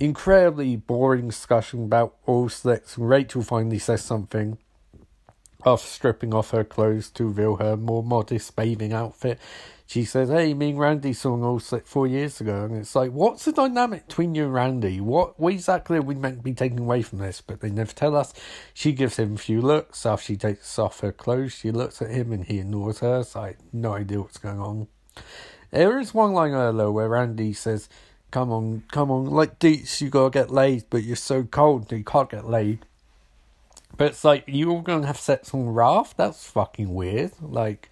incredibly 0.00 0.76
boring 0.76 1.28
discussion 1.28 1.84
about 1.84 2.16
all. 2.26 2.50
And 2.64 2.80
Rachel 2.96 3.42
finally 3.42 3.78
says 3.78 4.02
something 4.02 4.58
after 5.64 5.86
stripping 5.86 6.34
off 6.34 6.50
her 6.50 6.64
clothes 6.64 7.10
to 7.10 7.26
reveal 7.28 7.56
her 7.56 7.76
more 7.76 8.02
modest 8.02 8.56
bathing 8.56 8.92
outfit 8.92 9.38
she 9.90 10.04
says, 10.04 10.28
Hey, 10.28 10.54
me 10.54 10.70
and 10.70 10.78
Randy 10.78 11.16
an 11.24 11.42
all 11.42 11.58
set 11.58 11.84
four 11.84 12.06
years 12.06 12.40
ago. 12.40 12.64
And 12.64 12.76
it's 12.76 12.94
like, 12.94 13.10
what's 13.10 13.44
the 13.44 13.50
dynamic 13.50 14.06
between 14.06 14.36
you 14.36 14.44
and 14.44 14.54
Randy? 14.54 15.00
What, 15.00 15.40
what 15.40 15.52
exactly 15.52 15.98
are 15.98 16.02
we 16.02 16.14
meant 16.14 16.36
to 16.36 16.42
be 16.44 16.54
taking 16.54 16.78
away 16.78 17.02
from 17.02 17.18
this? 17.18 17.40
But 17.40 17.60
they 17.60 17.70
never 17.70 17.90
tell 17.90 18.14
us. 18.14 18.32
She 18.72 18.92
gives 18.92 19.16
him 19.16 19.34
a 19.34 19.38
few 19.38 19.60
looks. 19.60 20.06
After 20.06 20.26
she 20.26 20.36
takes 20.36 20.78
off 20.78 21.00
her 21.00 21.10
clothes, 21.10 21.54
she 21.54 21.72
looks 21.72 22.00
at 22.00 22.12
him 22.12 22.30
and 22.30 22.44
he 22.44 22.60
ignores 22.60 23.00
her. 23.00 23.24
So 23.24 23.40
I 23.40 23.46
have 23.48 23.56
no 23.72 23.94
idea 23.94 24.20
what's 24.20 24.38
going 24.38 24.60
on. 24.60 24.86
There 25.72 25.98
is 25.98 26.14
one 26.14 26.34
line 26.34 26.52
earlier 26.52 26.92
where 26.92 27.08
Randy 27.08 27.52
says, 27.52 27.88
Come 28.30 28.52
on, 28.52 28.84
come 28.92 29.10
on, 29.10 29.26
like 29.26 29.58
Deets, 29.58 30.00
you 30.00 30.08
gotta 30.08 30.30
get 30.30 30.50
laid, 30.50 30.84
but 30.88 31.02
you're 31.02 31.16
so 31.16 31.42
cold, 31.42 31.90
you 31.90 32.04
can't 32.04 32.30
get 32.30 32.48
laid. 32.48 32.86
But 33.96 34.08
it's 34.08 34.24
like, 34.24 34.44
you 34.46 34.70
all 34.70 34.82
gonna 34.82 35.06
have 35.06 35.18
sex 35.18 35.52
on 35.52 35.68
raft? 35.68 36.16
That's 36.16 36.46
fucking 36.48 36.94
weird. 36.94 37.32
Like, 37.40 37.90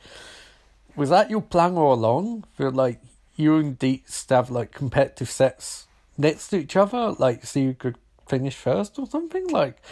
was 0.95 1.11
that 1.11 1.31
your 1.31 1.43
plan 1.43 1.77
all 1.77 1.93
along? 1.93 2.45
For 2.55 2.71
like 2.71 3.01
you 3.37 3.57
and 3.57 3.79
Deets 3.79 4.27
to 4.27 4.37
have 4.37 4.51
like 4.51 4.73
competitive 4.73 5.31
sex 5.31 5.87
next 6.17 6.49
to 6.49 6.59
each 6.59 6.77
other, 6.77 7.13
like 7.19 7.45
so 7.45 7.61
you 7.61 7.75
could 7.75 7.97
finish 8.29 8.55
first 8.55 8.99
or 8.99 9.07
something? 9.07 9.49
Like 9.49 9.83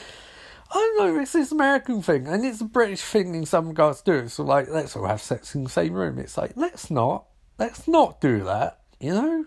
I 0.70 0.74
don't 0.74 1.14
know, 1.14 1.20
it's 1.20 1.32
this 1.32 1.52
American 1.52 2.02
thing 2.02 2.26
and 2.26 2.44
it's 2.44 2.60
a 2.60 2.64
British 2.64 3.02
thing 3.02 3.34
in 3.34 3.46
some 3.46 3.68
regards 3.68 4.02
too. 4.02 4.28
So 4.28 4.42
like 4.42 4.68
let's 4.68 4.96
all 4.96 5.06
have 5.06 5.22
sex 5.22 5.54
in 5.54 5.64
the 5.64 5.70
same 5.70 5.92
room. 5.92 6.18
It's 6.18 6.36
like 6.36 6.52
let's 6.56 6.90
not. 6.90 7.24
Let's 7.58 7.88
not 7.88 8.20
do 8.20 8.44
that, 8.44 8.80
you 9.00 9.14
know? 9.14 9.46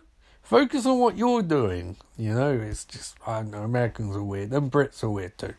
Focus 0.50 0.88
on 0.88 0.98
what 0.98 1.16
you're 1.16 1.44
doing. 1.44 1.96
You 2.18 2.34
know, 2.34 2.54
it's 2.54 2.84
just 2.84 3.16
I 3.28 3.36
don't 3.36 3.52
know, 3.52 3.62
Americans 3.62 4.16
are 4.16 4.24
weird 4.24 4.52
and 4.52 4.72
Brits 4.72 5.04
are 5.04 5.10
weird 5.12 5.38
too. 5.38 5.54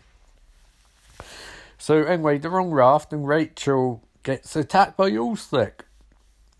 So 1.78 2.02
anyway, 2.02 2.38
the 2.38 2.50
wrong 2.50 2.72
raft 2.72 3.12
and 3.12 3.24
Rachel 3.24 4.02
gets 4.24 4.56
attacked 4.56 4.96
by 4.96 5.12
Allslick. 5.12 5.82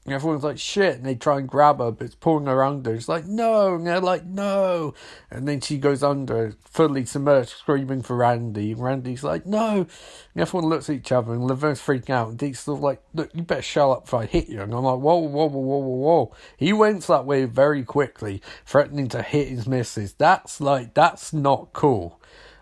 And 0.06 0.14
everyone's 0.14 0.44
like, 0.44 0.58
shit, 0.58 0.96
and 0.96 1.04
they 1.04 1.14
try 1.14 1.38
and 1.38 1.48
grab 1.48 1.78
her, 1.78 1.90
but 1.90 2.06
it's 2.06 2.14
pulling 2.14 2.46
her 2.46 2.64
under. 2.64 2.94
It's 2.94 3.08
like, 3.08 3.26
no, 3.26 3.74
and 3.74 3.86
they're 3.86 4.00
like, 4.00 4.24
no. 4.24 4.94
And 5.30 5.46
then 5.46 5.60
she 5.60 5.76
goes 5.76 6.02
under, 6.02 6.56
fully 6.64 7.04
submerged, 7.04 7.50
screaming 7.50 8.00
for 8.00 8.16
Randy. 8.16 8.72
And 8.72 8.82
Randy's 8.82 9.22
like, 9.22 9.44
no. 9.44 9.86
And 10.34 10.42
everyone 10.42 10.70
looks 10.70 10.88
at 10.88 10.96
each 10.96 11.12
other, 11.12 11.34
and 11.34 11.42
Laverne's 11.42 11.82
freaking 11.82 12.10
out. 12.10 12.30
And 12.30 12.38
Dee's 12.38 12.60
sort 12.60 12.78
of 12.78 12.82
like, 12.82 13.02
look, 13.12 13.30
you 13.34 13.42
better 13.42 13.60
shut 13.60 13.90
up 13.90 14.06
if 14.06 14.14
I 14.14 14.24
hit 14.24 14.48
you. 14.48 14.62
And 14.62 14.72
I'm 14.72 14.84
like, 14.84 15.00
whoa, 15.00 15.18
whoa, 15.18 15.46
whoa, 15.46 15.60
whoa, 15.60 15.78
whoa, 15.78 15.96
whoa. 15.96 16.36
He 16.56 16.72
went 16.72 17.06
that 17.06 17.26
way 17.26 17.44
very 17.44 17.84
quickly, 17.84 18.40
threatening 18.64 19.08
to 19.08 19.20
hit 19.20 19.48
his 19.48 19.68
missus. 19.68 20.14
That's 20.14 20.62
like, 20.62 20.94
that's 20.94 21.34
not 21.34 21.74
cool. 21.74 22.18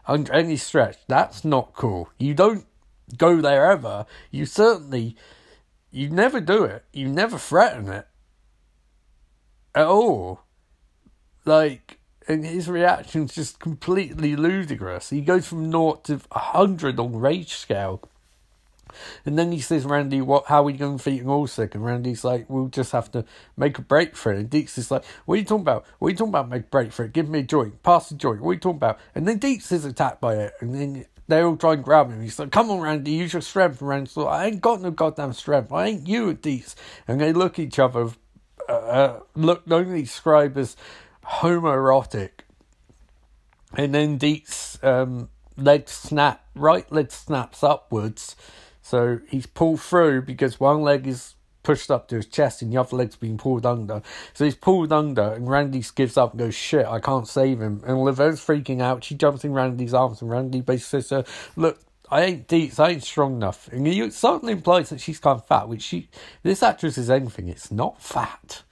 Under 0.08 0.32
any 0.32 0.56
stretch, 0.56 0.96
that's 1.06 1.44
not 1.44 1.72
cool. 1.74 2.10
You 2.18 2.34
don't 2.34 2.66
go 3.16 3.40
there 3.40 3.70
ever. 3.70 4.06
You 4.32 4.44
certainly 4.44 5.16
you 5.90 6.08
never 6.10 6.40
do 6.40 6.64
it. 6.64 6.84
You 6.92 7.08
never 7.08 7.38
threaten 7.38 7.88
it. 7.88 8.06
At 9.74 9.86
all. 9.86 10.42
Like, 11.44 11.98
and 12.26 12.44
his 12.44 12.68
reaction's 12.68 13.34
just 13.34 13.58
completely 13.58 14.36
ludicrous. 14.36 15.10
He 15.10 15.22
goes 15.22 15.46
from 15.46 15.70
naught 15.70 16.04
to 16.04 16.20
hundred 16.30 17.00
on 17.00 17.16
rage 17.16 17.54
scale. 17.54 18.02
And 19.24 19.38
then 19.38 19.52
he 19.52 19.60
says, 19.60 19.84
Randy, 19.84 20.20
what 20.20 20.46
how 20.46 20.60
are 20.60 20.64
we 20.64 20.72
going 20.72 20.98
to 20.98 21.02
feed 21.02 21.24
Allslick? 21.24 21.74
And 21.74 21.84
Randy's 21.84 22.24
like, 22.24 22.48
we'll 22.48 22.68
just 22.68 22.92
have 22.92 23.10
to 23.12 23.24
make 23.56 23.78
a 23.78 23.82
break 23.82 24.16
for 24.16 24.32
it. 24.32 24.38
And 24.38 24.50
Deke's 24.50 24.78
is 24.78 24.90
like, 24.90 25.04
what 25.24 25.34
are 25.34 25.38
you 25.38 25.44
talking 25.44 25.62
about? 25.62 25.86
What 25.98 26.08
are 26.08 26.10
you 26.10 26.16
talking 26.16 26.30
about 26.30 26.48
make 26.48 26.62
a 26.64 26.68
break 26.68 26.92
for 26.92 27.04
it? 27.04 27.12
Give 27.12 27.28
me 27.28 27.40
a 27.40 27.42
joint. 27.42 27.82
Pass 27.82 28.08
the 28.08 28.14
joint. 28.14 28.40
What 28.40 28.50
are 28.50 28.54
you 28.54 28.60
talking 28.60 28.76
about? 28.76 28.98
And 29.14 29.26
then 29.26 29.38
Deke's 29.38 29.72
is 29.72 29.84
attacked 29.84 30.20
by 30.20 30.36
it. 30.36 30.54
And 30.60 30.74
then 30.74 31.06
they 31.28 31.42
all 31.42 31.56
try 31.56 31.74
and 31.74 31.84
grab 31.84 32.10
him. 32.10 32.22
He's 32.22 32.38
like, 32.38 32.50
come 32.50 32.70
on, 32.70 32.80
Randy, 32.80 33.12
use 33.12 33.34
your 33.34 33.42
strength. 33.42 33.80
And 33.80 33.88
Randy's 33.88 34.16
like, 34.16 34.26
I 34.26 34.46
ain't 34.46 34.62
got 34.62 34.80
no 34.80 34.90
goddamn 34.90 35.34
strength. 35.34 35.70
I 35.70 35.86
ain't 35.86 36.08
you 36.08 36.30
at 36.30 36.42
these. 36.42 36.74
And 37.06 37.20
they 37.20 37.32
look 37.32 37.58
at 37.58 37.66
each 37.66 37.78
other, 37.78 38.08
uh, 38.68 38.72
uh, 38.72 39.20
look, 39.36 39.62
only 39.70 40.02
described 40.02 40.56
as 40.56 40.74
homoerotic. 41.24 42.30
And 43.76 43.94
then 43.94 44.16
Deke's 44.16 44.82
um, 44.82 45.28
leg 45.58 45.88
snap, 45.88 46.44
right 46.54 46.90
leg 46.90 47.12
snaps 47.12 47.62
upwards. 47.62 48.34
So 48.80 49.20
he's 49.28 49.46
pulled 49.46 49.82
through 49.82 50.22
because 50.22 50.58
one 50.58 50.80
leg 50.80 51.06
is 51.06 51.34
pushed 51.62 51.90
up 51.90 52.08
to 52.08 52.16
his 52.16 52.26
chest 52.26 52.62
and 52.62 52.72
the 52.72 52.78
other 52.78 52.96
leg's 52.96 53.16
being 53.16 53.38
pulled 53.38 53.66
under. 53.66 54.02
So 54.32 54.44
he's 54.44 54.54
pulled 54.54 54.92
under 54.92 55.32
and 55.32 55.48
Randy 55.48 55.84
gives 55.94 56.16
up 56.16 56.32
and 56.32 56.38
goes, 56.40 56.54
shit, 56.54 56.86
I 56.86 57.00
can't 57.00 57.28
save 57.28 57.60
him. 57.60 57.82
And 57.86 57.98
Laverne's 57.98 58.44
freaking 58.44 58.80
out. 58.80 59.04
She 59.04 59.14
jumps 59.14 59.44
in 59.44 59.52
Randy's 59.52 59.94
arms 59.94 60.22
and 60.22 60.30
Randy 60.30 60.60
basically 60.60 61.02
says, 61.02 61.26
look, 61.56 61.80
I 62.10 62.22
ain't 62.22 62.48
deep, 62.48 62.78
I 62.80 62.90
ain't 62.90 63.04
strong 63.04 63.36
enough. 63.36 63.68
And 63.68 63.86
he 63.86 64.08
certainly 64.10 64.54
implies 64.54 64.88
that 64.90 65.00
she's 65.00 65.18
kind 65.18 65.38
of 65.38 65.46
fat, 65.46 65.68
which 65.68 65.82
she, 65.82 66.08
this 66.42 66.62
actress 66.62 66.96
is 66.96 67.10
anything, 67.10 67.48
it's 67.48 67.70
not 67.70 68.00
fat. 68.00 68.62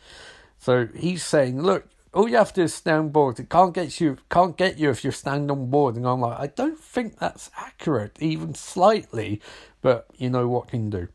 So 0.58 0.88
he's 0.94 1.24
saying, 1.24 1.62
look, 1.62 1.86
all 2.14 2.28
you 2.28 2.36
have 2.38 2.54
to 2.54 2.62
do 2.62 2.64
is 2.64 2.74
stand 2.74 2.98
on 2.98 3.08
board. 3.10 3.38
It 3.38 3.50
can't 3.50 3.74
get 3.74 4.00
you, 4.00 4.16
can't 4.30 4.56
get 4.56 4.78
you 4.78 4.88
if 4.88 5.04
you're 5.04 5.12
standing 5.12 5.50
on 5.50 5.68
board. 5.68 5.96
And 5.96 6.06
I'm 6.06 6.20
like, 6.20 6.40
I 6.40 6.46
don't 6.46 6.78
think 6.78 7.18
that's 7.18 7.50
accurate, 7.58 8.16
even 8.20 8.54
slightly. 8.54 9.42
But 9.82 10.06
you 10.16 10.30
know 10.30 10.48
what 10.48 10.68
can 10.68 10.88
do. 10.88 11.08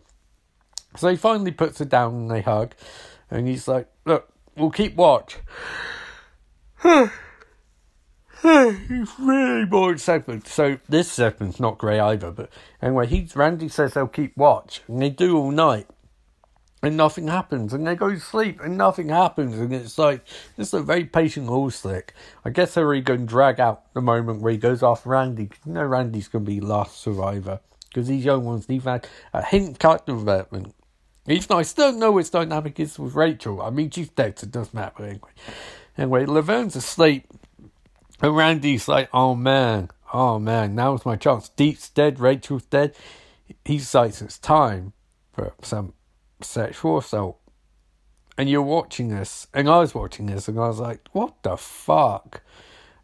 So 0.96 1.10
he 1.10 1.16
finally 1.16 1.52
puts 1.52 1.80
her 1.80 1.86
down 1.86 2.14
and 2.14 2.32
they 2.32 2.42
hug. 2.42 2.74
And 3.30 3.48
he's 3.48 3.68
like, 3.68 3.88
Look, 4.06 4.32
we'll 4.56 4.72
keep 4.72 4.96
watch. 4.96 5.38
he's 8.42 9.10
really 9.20 9.66
boring 9.66 9.98
segment. 9.98 10.48
So 10.48 10.80
this 10.90 11.12
segment's 11.12 11.60
not 11.60 11.78
great 11.78 12.00
either. 12.00 12.32
But 12.32 12.50
anyway, 12.82 13.08
he 13.08 13.28
Randy 13.36 13.70
says 13.70 13.94
they'll 13.94 14.08
keep 14.08 14.36
watch, 14.36 14.82
and 14.88 15.02
they 15.02 15.10
do 15.10 15.38
all 15.38 15.52
night, 15.52 15.88
and 16.82 16.98
nothing 16.98 17.28
happens. 17.28 17.74
And 17.74 17.86
they 17.86 17.96
go 17.96 18.10
to 18.10 18.20
sleep, 18.20 18.60
and 18.62 18.78
nothing 18.78 19.10
happens. 19.10 19.58
And 19.58 19.74
it's 19.74 19.98
like 19.98 20.26
this 20.58 20.70
is 20.70 20.74
a 20.74 20.82
very 20.82 21.06
patient 21.06 21.48
Allslick. 21.48 22.10
I 22.44 22.50
guess 22.50 22.74
they're 22.74 22.88
really 22.88 23.02
going 23.02 23.22
to 23.22 23.26
drag 23.26 23.60
out 23.60 23.94
the 23.94 24.02
moment 24.02 24.42
where 24.42 24.54
he 24.54 24.58
goes 24.58 24.82
after 24.82 25.10
Randy. 25.10 25.48
Cause 25.48 25.60
you 25.66 25.74
know 25.74 25.86
Randy's 25.86 26.28
going 26.28 26.46
to 26.46 26.52
be 26.52 26.60
last 26.60 27.00
survivor 27.00 27.60
because 27.90 28.08
these 28.08 28.26
young 28.26 28.46
ones 28.46 28.66
they've 28.66 28.84
had 28.84 29.08
a 29.34 29.44
hint 29.44 29.78
character 29.78 30.14
development 30.14 30.74
even 31.28 31.46
though 31.48 31.60
I 31.60 31.64
still 31.64 31.92
don't 31.92 32.00
know 32.00 32.18
his 32.18 32.30
dynamic 32.30 32.80
is 32.80 32.98
with 32.98 33.16
Rachel. 33.16 33.62
I 33.62 33.70
mean, 33.70 33.90
she's 33.90 34.10
dead, 34.10 34.40
so 34.40 34.46
it 34.46 34.52
doesn't 34.52 34.74
matter 34.74 35.04
anyway. 35.04 35.30
Anyway, 35.98 36.26
Laverne's 36.26 36.76
asleep, 36.76 37.28
and 38.22 38.36
Randy's 38.36 38.88
like, 38.88 39.10
oh 39.14 39.36
man, 39.36 39.90
oh 40.14 40.40
man, 40.40 40.74
now's 40.76 41.06
my 41.06 41.16
chance. 41.16 41.50
Deke's 41.50 41.90
dead, 41.90 42.20
Rachel's 42.20 42.66
dead. 42.66 42.96
He 43.66 43.78
decides 43.78 44.22
it's 44.22 44.40
time 44.40 44.94
for 45.34 45.54
some 45.62 45.94
sexual 46.42 47.00
assault. 47.00 47.38
And 48.38 48.50
you're 48.50 48.62
watching 48.62 49.10
this, 49.10 49.48
and 49.54 49.70
I 49.70 49.80
was 49.80 49.94
watching 49.94 50.26
this, 50.26 50.48
and 50.48 50.58
I 50.58 50.68
was 50.68 50.80
like, 50.80 51.08
what 51.12 51.44
the 51.44 51.58
fuck? 51.58 52.42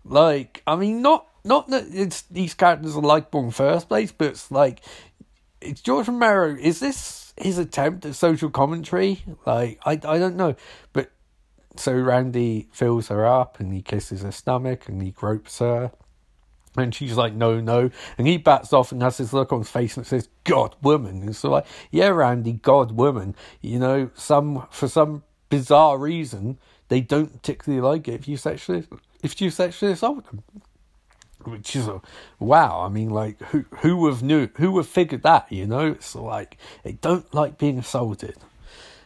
Like, 0.04 0.64
I 0.66 0.76
mean, 0.76 1.02
not 1.02 1.28
not 1.44 1.70
that 1.70 1.86
it's 1.92 2.24
these 2.24 2.54
characters 2.54 2.96
are 2.96 3.02
likable 3.02 3.44
in 3.44 3.52
first 3.52 3.88
place, 3.88 4.12
but 4.12 4.28
it's 4.28 4.50
like, 4.50 4.82
it's 5.62 5.82
George 5.82 6.08
Romero. 6.08 6.56
Is 6.56 6.80
this 6.80 7.27
his 7.40 7.58
attempt 7.58 8.06
at 8.06 8.16
social 8.16 8.50
commentary, 8.50 9.24
like 9.46 9.80
I 9.86 9.92
I 9.92 10.18
don't 10.18 10.36
know, 10.36 10.56
but 10.94 11.12
so 11.80 11.94
Randy 11.94 12.68
fills 12.72 13.08
her 13.10 13.26
up 13.26 13.60
and 13.60 13.74
he 13.74 13.82
kisses 13.82 14.24
her 14.24 14.32
stomach 14.32 14.88
and 14.88 15.02
he 15.02 15.12
gropes 15.12 15.60
her. 15.60 15.92
And 16.76 16.94
she's 16.94 17.18
like, 17.18 17.34
no, 17.34 17.60
no. 17.60 17.90
And 18.18 18.28
he 18.28 18.38
bats 18.38 18.72
off 18.72 18.92
and 18.92 19.02
has 19.02 19.18
this 19.18 19.34
look 19.34 19.52
on 19.52 19.60
his 19.60 19.70
face 19.70 19.98
and 19.98 20.06
says, 20.06 20.30
God, 20.44 20.76
woman. 20.84 21.24
And 21.24 21.36
so 21.36 21.50
like, 21.50 21.66
yeah, 21.90 22.10
Randy, 22.10 22.54
God, 22.54 22.92
woman. 22.92 23.36
You 23.62 23.80
know, 23.80 24.12
some, 24.14 24.68
for 24.70 24.88
some 24.88 25.24
bizarre 25.50 25.98
reason, 25.98 26.60
they 26.90 27.02
don't 27.02 27.34
particularly 27.34 27.82
like 27.82 28.08
it 28.08 28.14
if 28.14 28.28
you 28.28 28.38
sexually, 28.38 28.86
if 29.24 29.42
you 29.42 29.50
sexually 29.50 29.94
assault 29.94 30.26
them 30.28 30.44
which 31.48 31.76
is 31.76 31.88
a 31.88 32.02
wow. 32.40 32.82
I 32.82 32.90
mean, 32.90 33.10
like 33.10 33.42
who 33.44 33.66
who 33.80 33.98
would 33.98 34.14
have 34.14 34.24
knew 34.24 34.50
who 34.56 34.72
would 34.74 34.86
have 34.86 34.90
figured 34.90 35.24
that? 35.24 35.52
You 35.52 35.66
know, 35.66 35.88
it's 35.88 36.16
like 36.16 36.58
they 36.84 36.94
don't 36.94 37.32
like 37.34 37.58
being 37.58 37.80
assaulted, 37.80 38.38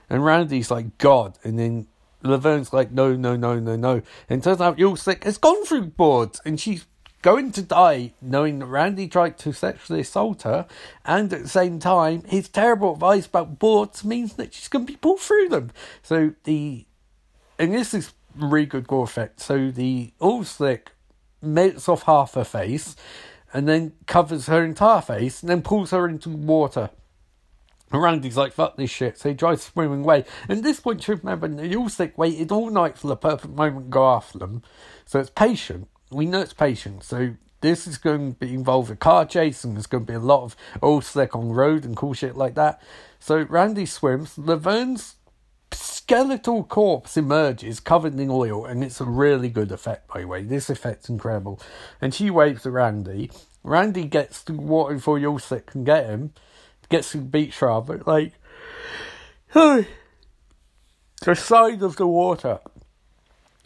and 0.09 0.25
Randy's 0.25 0.71
like 0.71 0.97
God, 0.97 1.37
and 1.43 1.57
then 1.57 1.87
Laverne's 2.23 2.73
like 2.73 2.91
no, 2.91 3.15
no, 3.15 3.35
no, 3.35 3.59
no, 3.59 3.75
no, 3.75 4.01
and 4.29 4.43
turns 4.43 4.61
out 4.61 4.77
Allslick 4.77 5.23
has 5.23 5.37
gone 5.37 5.65
through 5.65 5.87
boards, 5.87 6.41
and 6.45 6.59
she's 6.59 6.85
going 7.21 7.51
to 7.51 7.61
die 7.61 8.13
knowing 8.19 8.59
that 8.59 8.65
Randy 8.65 9.07
tried 9.07 9.37
to 9.39 9.53
sexually 9.53 10.01
assault 10.01 10.43
her, 10.43 10.67
and 11.05 11.31
at 11.31 11.43
the 11.43 11.49
same 11.49 11.79
time, 11.79 12.23
his 12.23 12.49
terrible 12.49 12.93
advice 12.93 13.27
about 13.27 13.59
boards 13.59 14.03
means 14.03 14.33
that 14.33 14.53
she's 14.53 14.67
going 14.67 14.85
to 14.85 14.91
be 14.91 14.97
pulled 14.97 15.19
through 15.19 15.49
them. 15.49 15.71
So 16.01 16.33
the 16.43 16.85
and 17.59 17.73
this 17.73 17.93
is 17.93 18.13
really 18.35 18.65
good 18.65 18.87
gore 18.87 19.03
effect. 19.03 19.39
So 19.39 19.71
the 19.71 20.13
Allslick 20.19 20.87
melts 21.41 21.89
off 21.89 22.03
half 22.03 22.33
her 22.35 22.43
face 22.43 22.95
and 23.53 23.67
then 23.67 23.93
covers 24.05 24.47
her 24.47 24.63
entire 24.63 25.01
face 25.01 25.41
and 25.41 25.49
then 25.49 25.61
pulls 25.61 25.91
her 25.91 26.07
into 26.07 26.29
water. 26.29 26.89
And 27.91 28.01
Randy's 28.01 28.37
like, 28.37 28.53
fuck 28.53 28.77
this 28.77 28.89
shit. 28.89 29.17
So 29.17 29.29
he 29.29 29.35
tries 29.35 29.63
swimming 29.63 30.03
away. 30.03 30.23
And 30.47 30.59
at 30.59 30.63
this 30.63 30.79
point, 30.79 31.05
you 31.07 31.15
remember, 31.15 31.47
the 31.47 31.75
Allslick 31.75 32.17
waited 32.17 32.51
all 32.51 32.69
night 32.69 32.97
for 32.97 33.07
the 33.07 33.17
perfect 33.17 33.53
moment 33.53 33.87
to 33.87 33.89
go 33.89 34.07
after 34.07 34.37
them. 34.37 34.63
So 35.05 35.19
it's 35.19 35.29
patient. 35.29 35.89
We 36.09 36.25
know 36.25 36.39
it's 36.39 36.53
patient. 36.53 37.03
So 37.03 37.35
this 37.59 37.87
is 37.87 37.97
going 37.97 38.33
to 38.33 38.39
be 38.39 38.53
involved 38.53 38.91
a 38.91 38.95
car 38.95 39.25
chase 39.25 39.63
and 39.63 39.75
there's 39.75 39.87
going 39.87 40.05
to 40.05 40.11
be 40.11 40.15
a 40.15 40.19
lot 40.19 40.43
of 40.43 40.55
Allslick 40.81 41.35
on 41.35 41.51
road 41.51 41.83
and 41.83 41.97
cool 41.97 42.13
shit 42.13 42.37
like 42.37 42.55
that. 42.55 42.81
So 43.19 43.43
Randy 43.43 43.85
swims. 43.85 44.37
Laverne's 44.37 45.15
skeletal 45.73 46.63
corpse 46.63 47.17
emerges 47.17 47.79
covered 47.79 48.19
in 48.19 48.29
oil, 48.29 48.65
and 48.65 48.83
it's 48.83 48.99
a 48.99 49.05
really 49.05 49.49
good 49.49 49.71
effect, 49.71 50.07
by 50.07 50.21
the 50.21 50.27
way. 50.27 50.43
This 50.43 50.69
effect's 50.69 51.09
incredible. 51.09 51.59
And 52.01 52.13
she 52.13 52.29
waves 52.29 52.65
at 52.65 52.73
Randy. 52.73 53.31
Randy 53.63 54.05
gets 54.05 54.43
to 54.45 54.53
water 54.53 54.95
before 54.95 55.19
Allslick 55.19 55.67
can 55.67 55.83
get 55.83 56.05
him, 56.05 56.33
gets 56.89 57.11
to 57.11 57.17
the 57.17 57.23
beach 57.23 57.61
rather, 57.61 58.01
like, 58.05 58.33
the 59.53 59.85
side 61.33 61.81
of 61.81 61.95
the 61.95 62.07
water. 62.07 62.59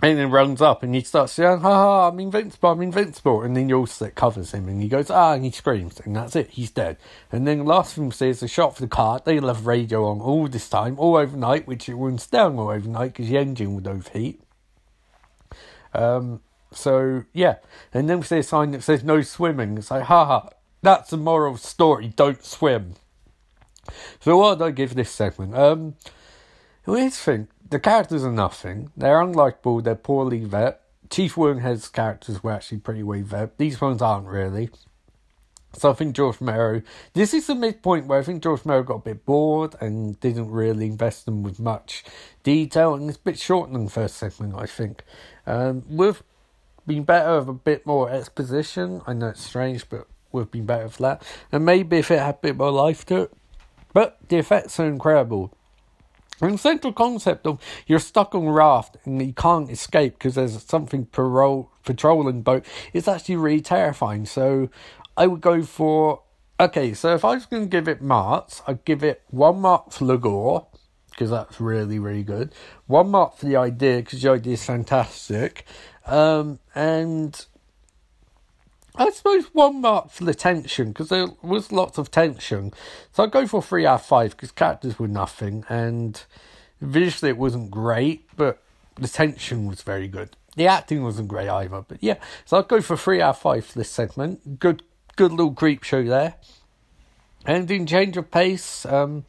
And 0.01 0.17
then 0.17 0.29
runs 0.29 0.61
up 0.61 0.83
and 0.83 0.93
he 0.93 1.01
starts 1.01 1.33
saying, 1.33 1.59
ha 1.59 1.73
ha, 1.73 2.09
I'm 2.09 2.19
invincible, 2.19 2.71
I'm 2.71 2.81
invincible. 2.81 3.41
And 3.41 3.55
then 3.55 3.69
Yolsek 3.69 4.13
covers 4.13 4.51
him 4.51 4.67
and 4.67 4.81
he 4.81 4.89
goes, 4.89 5.09
ah, 5.09 5.33
and 5.33 5.45
he 5.45 5.51
screams. 5.51 6.01
And 6.01 6.15
that's 6.15 6.35
it, 6.35 6.49
he's 6.49 6.69
dead. 6.69 6.97
And 7.31 7.47
then 7.47 7.59
the 7.59 7.63
last 7.63 7.95
see 7.95 8.29
is 8.29 8.43
a 8.43 8.47
shot 8.47 8.75
for 8.75 8.81
the 8.81 8.89
car. 8.89 9.21
They 9.23 9.39
left 9.39 9.63
radio 9.63 10.05
on 10.09 10.19
all 10.19 10.47
this 10.49 10.67
time, 10.67 10.99
all 10.99 11.15
overnight, 11.15 11.65
which 11.65 11.87
it 11.87 11.95
runs 11.95 12.27
down 12.27 12.59
all 12.59 12.69
overnight 12.69 13.13
because 13.13 13.29
the 13.29 13.37
engine 13.37 13.73
would 13.73 13.87
overheat. 13.87 14.41
Um, 15.93 16.41
so, 16.71 17.23
yeah. 17.31 17.55
And 17.93 18.09
then 18.09 18.19
we 18.19 18.25
see 18.25 18.39
a 18.39 18.43
sign 18.43 18.71
that 18.71 18.83
says 18.83 19.01
no 19.01 19.21
swimming. 19.21 19.77
It's 19.77 19.91
like, 19.91 20.03
ha 20.03 20.25
ha, 20.25 20.49
that's 20.81 21.09
the 21.11 21.17
moral 21.17 21.55
story, 21.55 22.09
don't 22.09 22.43
swim. 22.43 22.95
So 24.19 24.37
what 24.37 24.59
do 24.59 24.65
I 24.65 24.71
give 24.71 24.93
this 24.93 25.09
segment? 25.09 25.55
Um, 25.55 25.95
the 26.85 27.09
thing 27.09 27.47
the 27.69 27.79
characters 27.79 28.23
are 28.23 28.31
nothing. 28.31 28.91
They're 28.95 29.19
unlikable. 29.19 29.83
They're 29.83 29.95
poorly 29.95 30.43
vet. 30.43 30.81
Chief 31.09 31.35
Woodenhead's 31.35 31.87
characters 31.87 32.43
were 32.43 32.51
actually 32.51 32.79
pretty 32.79 33.03
well 33.03 33.21
vet. 33.21 33.57
These 33.57 33.79
ones 33.81 34.01
aren't 34.01 34.27
really. 34.27 34.69
So 35.73 35.91
I 35.91 35.93
think 35.93 36.15
George 36.15 36.39
Romero. 36.39 36.81
This 37.13 37.33
is 37.33 37.47
the 37.47 37.55
midpoint 37.55 38.07
where 38.07 38.19
I 38.19 38.23
think 38.23 38.41
George 38.41 38.61
Romero 38.65 38.83
got 38.83 38.95
a 38.95 38.99
bit 38.99 39.25
bored 39.25 39.75
and 39.81 40.19
didn't 40.19 40.49
really 40.49 40.85
invest 40.85 41.25
them 41.25 41.43
with 41.43 41.59
much 41.59 42.03
detail, 42.43 42.93
and 42.93 43.09
it's 43.09 43.17
a 43.17 43.21
bit 43.21 43.37
short 43.37 43.71
than 43.71 43.85
the 43.85 43.91
first 43.91 44.15
segment. 44.15 44.55
I 44.55 44.65
think. 44.67 45.03
Um, 45.45 45.83
we've 45.89 46.23
been 46.87 47.03
better 47.03 47.39
with 47.39 47.49
a 47.49 47.53
bit 47.53 47.85
more 47.85 48.09
exposition. 48.09 49.01
I 49.05 49.13
know 49.13 49.29
it's 49.29 49.43
strange, 49.43 49.89
but 49.89 50.07
we've 50.31 50.49
been 50.49 50.65
better 50.65 50.89
for 50.89 51.01
that. 51.03 51.23
And 51.51 51.65
maybe 51.65 51.97
if 51.97 52.09
it 52.09 52.19
had 52.19 52.35
a 52.35 52.39
bit 52.39 52.57
more 52.57 52.71
life 52.71 53.05
to 53.07 53.23
it. 53.23 53.33
But 53.93 54.17
the 54.27 54.37
effects 54.37 54.79
are 54.79 54.87
incredible. 54.87 55.53
And 56.41 56.53
the 56.53 56.57
central 56.57 56.93
concept 56.93 57.47
of 57.47 57.59
you're 57.87 57.99
stuck 57.99 58.35
on 58.35 58.49
raft 58.49 58.97
and 59.05 59.21
you 59.21 59.33
can't 59.33 59.69
escape 59.69 60.13
because 60.13 60.35
there's 60.35 60.61
something 60.63 61.05
parole, 61.05 61.71
patrolling 61.83 62.41
boat 62.41 62.65
is 62.93 63.07
actually 63.07 63.37
really 63.37 63.61
terrifying. 63.61 64.25
So 64.25 64.69
I 65.15 65.27
would 65.27 65.41
go 65.41 65.63
for 65.63 66.23
okay. 66.59 66.93
So 66.93 67.15
if 67.15 67.23
I 67.23 67.35
was 67.35 67.45
going 67.45 67.63
to 67.63 67.69
give 67.69 67.87
it 67.87 68.01
marks, 68.01 68.61
I'd 68.67 68.83
give 68.85 69.03
it 69.03 69.23
one 69.29 69.61
mark 69.61 69.91
for 69.91 70.05
Lagore 70.05 70.67
because 71.11 71.29
that's 71.29 71.61
really 71.61 71.99
really 71.99 72.23
good. 72.23 72.53
One 72.87 73.11
mark 73.11 73.37
for 73.37 73.45
the 73.45 73.55
idea 73.55 73.97
because 73.97 74.21
the 74.21 74.31
idea 74.31 74.53
is 74.53 74.65
fantastic, 74.65 75.65
um, 76.05 76.59
and 76.73 77.45
I 78.97 79.09
suppose 79.09 79.45
one 79.53 79.81
mark 79.81 80.11
for 80.11 80.23
the 80.23 80.33
tension 80.33 80.89
because 80.89 81.09
there 81.09 81.27
was 81.41 81.71
lots 81.71 81.97
of 81.97 82.11
tension. 82.11 82.73
So 83.11 83.23
I'd 83.23 83.31
go 83.31 83.47
for 83.47 83.61
three 83.61 83.85
out 83.85 84.01
of 84.01 84.05
five 84.05 84.31
because 84.31 84.51
characters 84.51 84.97
were 84.97 85.07
nothing 85.07 85.65
and 85.69 86.21
visually 86.79 87.29
it 87.29 87.37
wasn't 87.37 87.71
great, 87.71 88.27
but 88.35 88.61
the 88.95 89.07
tension 89.07 89.67
was 89.67 89.81
very 89.81 90.07
good. 90.07 90.35
The 90.55 90.67
acting 90.67 91.03
wasn't 91.03 91.27
great 91.27 91.49
either, 91.49 91.81
but 91.81 91.97
yeah. 92.01 92.15
So 92.45 92.57
I'd 92.57 92.67
go 92.67 92.81
for 92.81 92.95
three 92.95 93.21
out 93.21 93.35
of 93.35 93.39
five 93.39 93.65
for 93.65 93.77
this 93.77 93.89
segment. 93.89 94.59
Good, 94.59 94.83
good 95.15 95.31
little 95.31 95.53
creep 95.53 95.83
show 95.83 96.03
there. 96.03 96.35
And 97.45 97.69
in 97.69 97.85
change 97.85 98.17
of 98.17 98.31
pace, 98.31 98.85
um, 98.85 99.25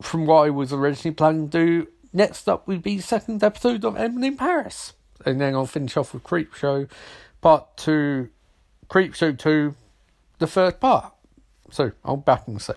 from 0.00 0.26
what 0.26 0.46
I 0.46 0.50
was 0.50 0.72
originally 0.72 1.14
planning 1.14 1.50
to 1.50 1.58
do, 1.58 1.88
next 2.12 2.48
up 2.48 2.66
would 2.66 2.82
be 2.82 2.98
second 2.98 3.44
episode 3.44 3.84
of 3.84 3.96
Emily 3.96 4.28
in 4.28 4.36
Paris, 4.36 4.94
and 5.24 5.40
then 5.40 5.54
I'll 5.54 5.66
finish 5.66 5.96
off 5.96 6.14
with 6.14 6.24
Creepshow 6.24 6.88
part 7.44 7.76
two, 7.76 8.30
Creepshow 8.88 9.38
2, 9.38 9.74
the 10.38 10.46
third 10.46 10.80
part. 10.80 11.12
So 11.70 11.92
I'll 12.02 12.16
back 12.16 12.48
in 12.48 12.56
a 12.56 12.60
sec. 12.60 12.76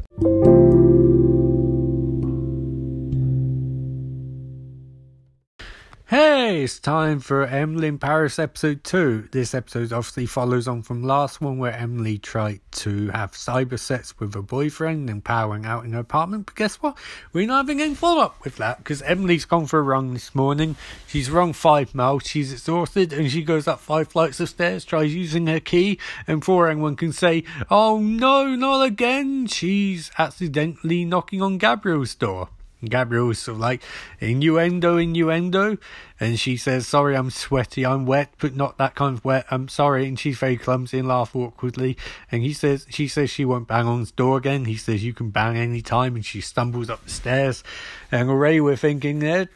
It's 6.67 6.79
time 6.79 7.21
for 7.21 7.45
Emily 7.45 7.87
in 7.87 7.97
Paris 7.97 8.37
episode 8.37 8.83
2. 8.83 9.29
This 9.31 9.53
episode 9.53 9.93
obviously 9.93 10.25
follows 10.25 10.67
on 10.67 10.81
from 10.81 11.01
last 11.01 11.39
one 11.39 11.59
where 11.59 11.71
Emily 11.71 12.17
tried 12.17 12.59
to 12.71 13.07
have 13.11 13.31
cyber 13.31 13.79
sex 13.79 14.19
with 14.19 14.33
her 14.33 14.41
boyfriend 14.41 15.09
and 15.09 15.23
powering 15.23 15.65
out 15.65 15.85
in 15.85 15.93
her 15.93 16.01
apartment. 16.01 16.47
But 16.47 16.55
guess 16.55 16.75
what? 16.75 16.97
We're 17.31 17.47
not 17.47 17.59
having 17.59 17.79
any 17.79 17.95
follow 17.95 18.21
up 18.21 18.43
with 18.43 18.57
that 18.57 18.79
because 18.79 19.01
Emily's 19.03 19.45
gone 19.45 19.65
for 19.65 19.79
a 19.79 19.81
run 19.81 20.13
this 20.13 20.35
morning. 20.35 20.75
She's 21.07 21.31
run 21.31 21.53
five 21.53 21.95
miles, 21.95 22.23
she's 22.25 22.51
exhausted, 22.51 23.13
and 23.13 23.31
she 23.31 23.43
goes 23.43 23.65
up 23.65 23.79
five 23.79 24.09
flights 24.09 24.41
of 24.41 24.49
stairs, 24.49 24.83
tries 24.83 25.15
using 25.15 25.47
her 25.47 25.61
key, 25.61 25.97
and 26.27 26.41
before 26.41 26.67
anyone 26.67 26.97
can 26.97 27.13
say, 27.13 27.45
Oh 27.71 27.99
no, 27.99 28.57
not 28.57 28.85
again, 28.85 29.47
she's 29.47 30.11
accidentally 30.17 31.05
knocking 31.05 31.41
on 31.41 31.59
Gabriel's 31.59 32.13
door. 32.13 32.49
Gabriel 32.87 33.27
was 33.27 33.39
sort 33.39 33.55
of 33.55 33.61
like 33.61 33.81
innuendo, 34.19 34.97
innuendo, 34.97 35.77
and 36.19 36.39
she 36.39 36.57
says, 36.57 36.87
"Sorry, 36.87 37.15
I'm 37.15 37.29
sweaty, 37.29 37.85
I'm 37.85 38.05
wet, 38.05 38.33
but 38.39 38.55
not 38.55 38.77
that 38.77 38.95
kind 38.95 39.17
of 39.17 39.25
wet. 39.25 39.45
I'm 39.49 39.67
sorry." 39.67 40.07
And 40.07 40.19
she's 40.19 40.37
very 40.37 40.57
clumsy 40.57 40.99
and 40.99 41.07
laughs 41.07 41.35
awkwardly. 41.35 41.97
And 42.31 42.43
he 42.43 42.53
says, 42.53 42.85
she 42.89 43.07
says 43.07 43.29
she 43.29 43.45
won't 43.45 43.67
bang 43.67 43.87
on 43.87 43.99
his 43.99 44.11
door 44.11 44.37
again. 44.37 44.65
He 44.65 44.77
says 44.77 45.03
you 45.03 45.13
can 45.13 45.29
bang 45.29 45.57
any 45.57 45.81
time, 45.81 46.15
and 46.15 46.25
she 46.25 46.41
stumbles 46.41 46.89
up 46.89 47.03
the 47.03 47.09
stairs. 47.09 47.63
And 48.11 48.29
already 48.29 48.61
we're 48.61 48.75
thinking 48.75 49.19
they're 49.19 49.49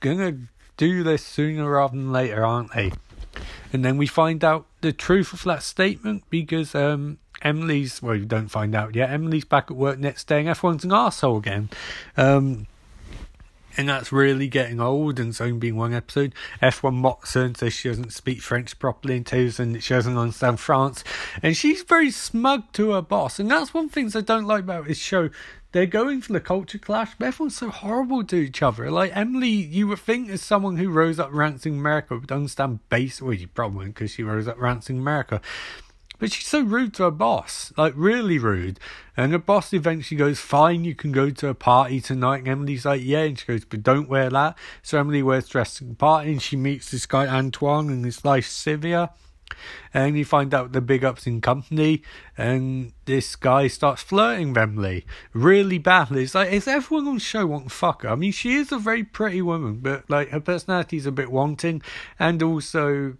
gonna 0.00 0.38
do 0.76 1.02
this 1.02 1.24
sooner 1.24 1.70
rather 1.70 1.96
than 1.96 2.12
later, 2.12 2.44
aren't 2.44 2.72
they? 2.74 2.92
And 3.72 3.84
then 3.84 3.96
we 3.96 4.06
find 4.06 4.44
out 4.44 4.66
the 4.80 4.92
truth 4.92 5.32
of 5.32 5.42
that 5.44 5.62
statement 5.62 6.24
because 6.28 6.74
um, 6.74 7.18
Emily's, 7.40 8.02
well, 8.02 8.14
you 8.14 8.26
don't 8.26 8.48
find 8.48 8.74
out 8.74 8.94
yet. 8.94 9.10
Emily's 9.10 9.44
back 9.44 9.70
at 9.70 9.76
work 9.76 9.98
next 9.98 10.26
day 10.26 10.40
and 10.40 10.48
everyone's 10.48 10.84
an 10.84 10.92
asshole 10.92 11.38
again. 11.38 11.70
Um, 12.16 12.66
and 13.76 13.88
that's 13.88 14.12
really 14.12 14.48
getting 14.48 14.80
old 14.80 15.18
and 15.18 15.30
it's 15.30 15.40
only 15.40 15.58
been 15.58 15.76
one 15.76 15.94
episode. 15.94 16.34
F1 16.62 16.94
mocks 16.94 17.34
her 17.34 17.44
and 17.44 17.56
says 17.56 17.72
she 17.72 17.88
doesn't 17.88 18.12
speak 18.12 18.40
French 18.40 18.78
properly 18.78 19.16
and 19.16 19.26
tells 19.26 19.58
her 19.58 19.64
that 19.64 19.82
she 19.82 19.94
doesn't 19.94 20.16
understand 20.16 20.60
France. 20.60 21.04
And 21.42 21.56
she's 21.56 21.82
very 21.82 22.10
smug 22.10 22.72
to 22.74 22.90
her 22.90 23.02
boss. 23.02 23.38
And 23.38 23.50
that's 23.50 23.74
one 23.74 23.88
thing 23.88 24.10
I 24.14 24.20
don't 24.20 24.46
like 24.46 24.64
about 24.64 24.86
this 24.86 24.98
show. 24.98 25.30
They're 25.72 25.86
going 25.86 26.20
for 26.20 26.34
the 26.34 26.40
culture 26.40 26.78
clash, 26.78 27.14
but 27.18 27.28
everyone's 27.28 27.56
so 27.56 27.70
horrible 27.70 28.22
to 28.24 28.36
each 28.36 28.62
other. 28.62 28.90
Like 28.90 29.16
Emily, 29.16 29.48
you 29.48 29.88
would 29.88 30.00
think 30.00 30.28
as 30.28 30.42
someone 30.42 30.76
who 30.76 30.90
rose 30.90 31.18
up 31.18 31.30
ranting 31.32 31.78
America 31.78 32.18
would 32.18 32.30
understand 32.30 32.86
base. 32.90 33.22
Well, 33.22 33.32
you 33.32 33.48
probably 33.48 33.86
because 33.86 34.10
she 34.10 34.22
rose 34.22 34.46
up 34.46 34.60
ranting 34.60 34.98
America. 34.98 35.40
But 36.22 36.30
she's 36.30 36.46
so 36.46 36.60
rude 36.60 36.94
to 36.94 37.02
her 37.02 37.10
boss, 37.10 37.72
like 37.76 37.94
really 37.96 38.38
rude. 38.38 38.78
And 39.16 39.32
her 39.32 39.38
boss 39.38 39.72
eventually 39.72 40.16
goes, 40.16 40.38
Fine, 40.38 40.84
you 40.84 40.94
can 40.94 41.10
go 41.10 41.30
to 41.30 41.48
a 41.48 41.54
party 41.54 42.00
tonight. 42.00 42.38
And 42.38 42.48
Emily's 42.48 42.84
like, 42.84 43.02
Yeah. 43.02 43.22
And 43.22 43.36
she 43.36 43.44
goes, 43.44 43.64
But 43.64 43.82
don't 43.82 44.08
wear 44.08 44.30
that. 44.30 44.56
So 44.82 45.00
Emily 45.00 45.24
wears 45.24 45.48
dress 45.48 45.74
to 45.78 45.84
the 45.84 45.96
party 45.96 46.30
and 46.30 46.40
she 46.40 46.54
meets 46.54 46.92
this 46.92 47.06
guy, 47.06 47.26
Antoine, 47.26 47.90
and 47.90 48.04
his 48.04 48.22
wife, 48.22 48.46
Sylvia. 48.46 49.10
And 49.92 50.16
you 50.16 50.24
find 50.24 50.54
out 50.54 50.70
the 50.70 50.80
big 50.80 51.04
ups 51.04 51.26
in 51.26 51.40
company, 51.40 52.04
and 52.38 52.92
this 53.04 53.34
guy 53.34 53.66
starts 53.66 54.02
flirting 54.02 54.50
with 54.50 54.58
Emily 54.58 55.04
really 55.32 55.78
badly. 55.78 56.22
It's 56.22 56.36
like, 56.36 56.52
is 56.52 56.68
everyone 56.68 57.08
on 57.08 57.18
show 57.18 57.46
want 57.46 57.64
to 57.64 57.70
fuck 57.70 58.02
her? 58.02 58.10
I 58.10 58.14
mean, 58.14 58.30
she 58.30 58.54
is 58.54 58.70
a 58.70 58.78
very 58.78 59.02
pretty 59.02 59.42
woman, 59.42 59.80
but 59.80 60.08
like 60.08 60.28
her 60.28 60.40
personality 60.40 60.98
is 60.98 61.04
a 61.04 61.12
bit 61.12 61.32
wanting, 61.32 61.82
and 62.16 62.40
also 62.44 63.16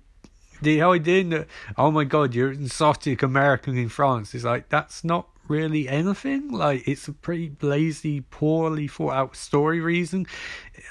the 0.77 0.83
idea 0.83 1.25
that 1.25 1.47
oh 1.77 1.91
my 1.91 2.05
god 2.05 2.35
you're 2.35 2.53
exotic 2.53 3.23
American 3.23 3.77
in 3.77 3.89
France 3.89 4.35
is 4.35 4.45
like 4.45 4.69
that's 4.69 5.05
not 5.05 5.29
really 5.49 5.89
anything. 5.89 6.51
Like 6.51 6.87
it's 6.87 7.09
a 7.09 7.13
pretty 7.13 7.53
lazy, 7.61 8.23
poorly 8.23 8.89
thought 8.89 9.13
out 9.13 9.37
story 9.37 9.81
reason. 9.81 10.27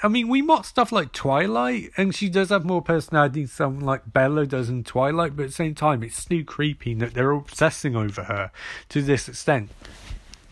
I 0.02 0.08
mean, 0.08 0.28
we 0.28 0.42
mock 0.42 0.64
stuff 0.64 0.92
like 0.92 1.12
Twilight, 1.12 1.90
and 1.96 2.14
she 2.14 2.28
does 2.28 2.50
have 2.50 2.64
more 2.64 2.82
personality 2.82 3.42
than 3.42 3.48
someone 3.48 3.84
like 3.84 4.12
Bella 4.12 4.46
does 4.46 4.68
in 4.68 4.84
Twilight, 4.84 5.36
but 5.36 5.44
at 5.44 5.48
the 5.48 5.54
same 5.54 5.74
time, 5.74 6.02
it's 6.02 6.16
still 6.16 6.44
creepy 6.44 6.94
that 6.94 7.14
they're 7.14 7.32
obsessing 7.32 7.96
over 7.96 8.24
her 8.24 8.50
to 8.90 9.02
this 9.02 9.28
extent. 9.28 9.70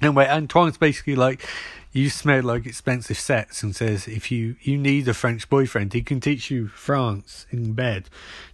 Anyway, 0.02 0.26
Antoine's 0.26 0.78
basically 0.78 1.14
like, 1.14 1.46
you 1.92 2.08
smell 2.08 2.42
like 2.44 2.66
expensive 2.66 3.18
sets 3.18 3.64
and 3.64 3.74
says 3.74 4.06
if 4.06 4.30
you 4.30 4.54
you 4.60 4.78
need 4.78 5.08
a 5.08 5.14
French 5.14 5.48
boyfriend, 5.48 5.92
he 5.92 6.02
can 6.02 6.20
teach 6.20 6.50
you 6.50 6.68
France 6.68 7.46
in 7.50 7.72
bed 7.72 8.08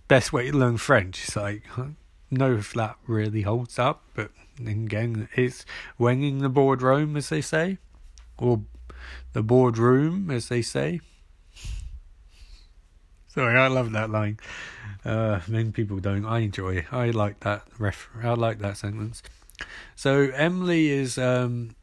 best 0.09 0.33
way 0.33 0.51
to 0.51 0.57
learn 0.57 0.77
French. 0.77 1.25
It's 1.25 1.37
like, 1.37 1.63
I 1.79 1.91
know 2.31 2.55
if 2.55 2.73
that 2.75 2.97
really 3.07 3.43
holds 3.43 3.79
up, 3.79 4.03
but 4.15 4.31
again, 4.59 5.29
it's 5.35 5.65
winging 5.99 6.39
the 6.39 6.49
boardroom, 6.49 7.17
as 7.17 7.29
they 7.29 7.41
say, 7.41 7.79
or 8.39 8.63
the 9.33 9.43
boardroom, 9.43 10.31
as 10.31 10.49
they 10.49 10.63
say. 10.63 11.01
Sorry, 13.29 13.59
I 13.59 13.69
love 13.69 13.93
that 13.93 14.11
line. 14.11 14.39
Uh, 15.05 15.41
many 15.47 15.71
people 15.71 15.99
don't. 15.99 16.25
I 16.25 16.39
enjoy 16.39 16.77
it. 16.77 16.93
I 16.93 17.11
like 17.11 17.41
that 17.41 17.63
ref. 17.79 18.09
I 18.23 18.33
like 18.33 18.59
that 18.61 18.79
sentence. 18.79 19.23
So 19.95 20.31
Emily 20.35 20.89
is 20.89 21.19
um, 21.19 21.76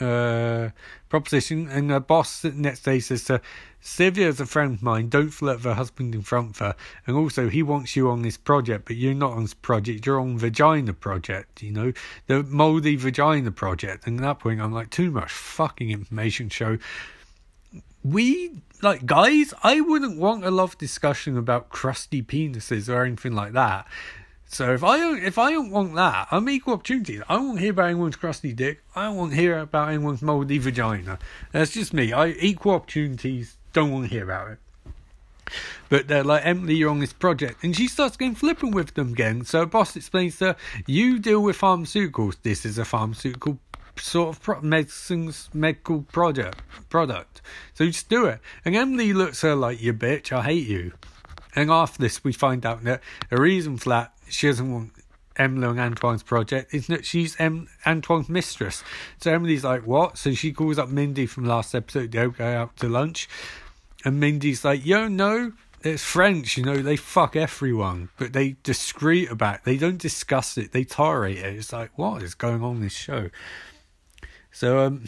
uh, 0.00 0.70
proposition, 1.08 1.68
and 1.68 1.90
the 1.90 2.00
boss 2.00 2.44
next 2.44 2.82
day 2.82 3.00
says 3.00 3.24
to 3.24 3.40
Sylvia 3.80 4.28
is 4.28 4.40
a 4.40 4.46
friend 4.46 4.74
of 4.74 4.82
mine. 4.82 5.08
Don't 5.08 5.30
flirt 5.30 5.58
with 5.58 5.64
her 5.64 5.74
husband 5.74 6.14
in 6.14 6.22
front 6.22 6.50
of 6.50 6.58
her. 6.58 6.74
And 7.06 7.16
also, 7.16 7.48
he 7.48 7.62
wants 7.62 7.94
you 7.94 8.10
on 8.10 8.22
this 8.22 8.36
project, 8.36 8.86
but 8.86 8.96
you're 8.96 9.14
not 9.14 9.32
on 9.32 9.42
this 9.42 9.54
project. 9.54 10.04
You're 10.04 10.20
on 10.20 10.38
Vagina 10.38 10.92
Project, 10.92 11.62
you 11.62 11.70
know, 11.70 11.92
the 12.26 12.42
Moldy 12.42 12.96
Vagina 12.96 13.52
Project. 13.52 14.06
And 14.06 14.18
at 14.18 14.22
that 14.22 14.38
point, 14.40 14.60
I'm 14.60 14.72
like, 14.72 14.90
too 14.90 15.12
much 15.12 15.30
fucking 15.30 15.90
information 15.90 16.48
show. 16.48 16.78
we 18.02 18.62
like 18.82 19.06
guys, 19.06 19.54
I 19.62 19.80
wouldn't 19.80 20.18
want 20.18 20.44
a 20.44 20.50
love 20.50 20.76
discussion 20.78 21.36
about 21.36 21.70
crusty 21.70 22.22
penises 22.22 22.88
or 22.88 23.04
anything 23.04 23.34
like 23.34 23.52
that. 23.52 23.86
So 24.48 24.72
if 24.72 24.84
I 24.84 24.98
don't 24.98 25.22
if 25.22 25.38
I 25.38 25.50
don't 25.50 25.70
want 25.70 25.94
that, 25.96 26.28
I'm 26.30 26.48
equal 26.48 26.74
opportunities. 26.74 27.22
I 27.28 27.34
don't 27.34 27.58
hear 27.58 27.70
about 27.70 27.86
anyone's 27.86 28.16
crusty 28.16 28.52
dick. 28.52 28.82
I 28.94 29.08
want 29.08 29.34
hear 29.34 29.58
about 29.58 29.88
anyone's 29.88 30.22
moldy 30.22 30.58
vagina. 30.58 31.18
That's 31.52 31.72
just 31.72 31.92
me. 31.92 32.12
I 32.12 32.28
equal 32.28 32.74
opportunities. 32.74 33.56
Don't 33.72 33.90
want 33.90 34.04
to 34.04 34.10
hear 34.10 34.24
about 34.24 34.52
it. 34.52 34.58
But 35.88 36.08
they're 36.08 36.24
like, 36.24 36.44
Emily, 36.44 36.74
you're 36.74 36.90
on 36.90 36.98
this 36.98 37.12
project. 37.12 37.62
And 37.62 37.76
she 37.76 37.86
starts 37.88 38.16
getting 38.16 38.34
flippant 38.34 38.74
with 38.74 38.94
them 38.94 39.12
again. 39.12 39.44
So 39.44 39.60
her 39.60 39.66
boss 39.66 39.94
explains 39.94 40.38
to 40.38 40.44
her, 40.46 40.56
you 40.86 41.18
deal 41.18 41.42
with 41.42 41.58
pharmaceuticals. 41.58 42.36
This 42.42 42.64
is 42.64 42.78
a 42.78 42.84
pharmaceutical 42.84 43.58
sort 43.96 44.34
of 44.34 44.42
pro- 44.42 44.60
medicines, 44.60 45.48
medical 45.54 46.02
product. 46.02 46.62
product. 46.88 47.42
So 47.74 47.86
just 47.86 48.08
do 48.08 48.26
it. 48.26 48.40
And 48.64 48.74
Emily 48.74 49.12
looks 49.12 49.44
at 49.44 49.48
her 49.48 49.54
like, 49.54 49.80
you 49.80 49.92
bitch, 49.94 50.32
I 50.32 50.42
hate 50.42 50.66
you. 50.66 50.92
And 51.56 51.70
after 51.70 51.98
this, 52.00 52.22
we 52.22 52.32
find 52.32 52.64
out 52.64 52.84
that 52.84 53.02
the 53.30 53.40
reason 53.40 53.78
for 53.78 53.88
that, 53.88 54.12
she 54.28 54.46
doesn't 54.46 54.70
want 54.70 54.92
Emily 55.36 55.66
and 55.66 55.80
Antoine's 55.80 56.22
project 56.22 56.72
is 56.72 56.86
that 56.86 57.04
she's 57.04 57.38
em- 57.40 57.68
Antoine's 57.84 58.28
mistress. 58.28 58.84
So 59.20 59.32
Emily's 59.32 59.64
like, 59.64 59.86
what? 59.86 60.18
So 60.18 60.32
she 60.32 60.52
calls 60.52 60.78
up 60.78 60.88
Mindy 60.88 61.26
from 61.26 61.44
last 61.44 61.74
episode. 61.74 62.12
They 62.12 62.28
go 62.28 62.44
out 62.44 62.76
to 62.78 62.88
lunch. 62.88 63.28
And 64.04 64.20
Mindy's 64.20 64.64
like, 64.64 64.84
yo, 64.86 65.08
no, 65.08 65.52
it's 65.82 66.02
French, 66.02 66.56
you 66.56 66.64
know, 66.64 66.78
they 66.78 66.96
fuck 66.96 67.36
everyone, 67.36 68.08
but 68.18 68.32
they 68.32 68.56
discreet 68.62 69.30
about 69.30 69.56
it. 69.56 69.60
They 69.64 69.76
don't 69.76 69.98
discuss 69.98 70.58
it, 70.58 70.72
they 70.72 70.84
tolerate 70.84 71.38
it. 71.38 71.56
It's 71.56 71.72
like, 71.72 71.96
what 71.96 72.22
is 72.22 72.34
going 72.34 72.62
on 72.62 72.76
in 72.76 72.82
this 72.82 72.92
show? 72.92 73.30
So, 74.50 74.84
um, 74.84 75.04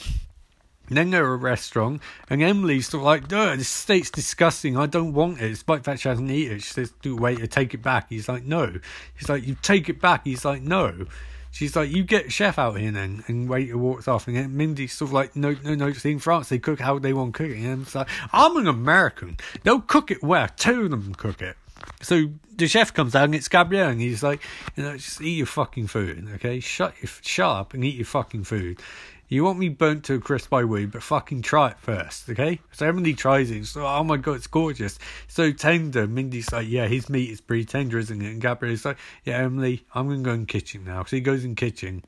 then 0.97 1.11
they're 1.11 1.33
a 1.33 1.37
restaurant, 1.37 2.01
and 2.31 2.43
Emily's 2.43 2.95
like, 2.95 3.29
this 3.29 3.69
steak's 3.69 4.11
disgusting. 4.11 4.77
I 4.77 4.87
don't 4.87 5.13
want 5.13 5.41
it. 5.41 5.49
Despite 5.49 5.81
the 5.81 5.85
fact 5.85 6.01
she 6.01 6.09
hasn't 6.09 6.31
eaten 6.31 6.57
it, 6.57 6.63
she 6.63 6.73
says, 6.73 6.93
do 7.03 7.17
waiter, 7.17 7.47
take 7.47 7.75
it 7.75 7.83
back. 7.83 8.07
He's 8.09 8.29
like, 8.29 8.45
no. 8.45 8.79
He's 9.19 9.29
like, 9.29 9.47
you 9.47 9.57
take 9.61 9.89
it 9.89 10.01
back. 10.01 10.25
He's 10.25 10.45
like, 10.45 10.63
no. 10.63 11.07
She's 11.51 11.75
like, 11.75 11.91
you 11.91 12.05
get 12.05 12.31
chef 12.31 12.59
out 12.59 12.79
here 12.79 12.93
then, 12.93 13.25
and 13.27 13.49
waiter 13.49 13.77
walks 13.79 14.07
off, 14.07 14.29
and 14.29 14.37
then 14.37 14.57
Mindy's 14.57 14.93
sort 14.93 15.09
of 15.09 15.13
like, 15.15 15.35
no, 15.35 15.57
no, 15.65 15.75
no. 15.75 15.93
See, 15.93 16.13
in 16.13 16.19
France 16.19 16.51
they 16.51 16.59
cook 16.59 16.79
how 16.79 16.99
they 16.99 17.13
want 17.13 17.35
cooking, 17.35 17.65
and 17.67 17.83
it's 17.83 17.95
like, 17.95 18.09
I'm 18.33 18.57
an 18.57 18.69
American. 18.69 19.39
They'll 19.65 19.81
cook 19.81 20.11
it 20.11 20.23
where 20.23 20.49
two 20.49 20.85
of 20.85 20.91
them 20.91 21.15
cook 21.15 21.43
it. 21.43 21.57
So 22.03 22.31
the 22.55 22.69
chef 22.69 22.93
comes 22.93 23.15
out 23.15 23.25
and 23.25 23.35
it's 23.35 23.49
Gabriel, 23.49 23.89
and 23.89 24.01
he's 24.01 24.23
like, 24.23 24.43
you 24.77 24.83
know, 24.83 24.97
just 24.97 25.21
eat 25.21 25.37
your 25.37 25.47
fucking 25.47 25.87
food, 25.87 26.29
okay? 26.35 26.61
Shut 26.61 26.95
your, 27.01 27.11
shut 27.23 27.51
up 27.51 27.75
and 27.75 27.85
eat 27.85 27.95
your 27.95 28.05
fucking 28.05 28.45
food. 28.45 28.81
You 29.31 29.45
want 29.45 29.59
me 29.59 29.69
burnt 29.69 30.05
to 30.05 30.15
a 30.15 30.21
crisp 30.21 30.49
by 30.49 30.65
wood, 30.65 30.91
but 30.91 31.03
fucking 31.03 31.43
try 31.43 31.71
it 31.71 31.79
first, 31.79 32.31
okay? 32.31 32.61
So 32.73 32.87
Emily 32.87 33.13
tries 33.13 33.51
it. 33.51 33.67
So, 33.67 33.87
oh 33.87 34.03
my 34.03 34.17
god, 34.17 34.37
it's 34.37 34.47
gorgeous. 34.47 34.99
So 35.27 35.53
tender. 35.53 36.07
Mindy's 36.07 36.51
like, 36.51 36.67
yeah, 36.67 36.87
his 36.87 37.11
meat 37.11 37.31
is 37.31 37.43
pretty 37.43 37.67
tender, 37.67 37.99
isn't 37.99 38.23
it? 38.23 38.27
And 38.27 38.41
Gabriel's 38.41 38.87
like, 38.87 38.97
yeah, 39.25 39.37
Emily, 39.37 39.85
I'm 39.95 40.09
to 40.09 40.17
go 40.23 40.33
in 40.33 40.47
kitchen 40.47 40.85
now. 40.85 41.05
So 41.05 41.17
he 41.17 41.21
goes 41.21 41.45
in 41.45 41.57
kitchen. 41.57 42.05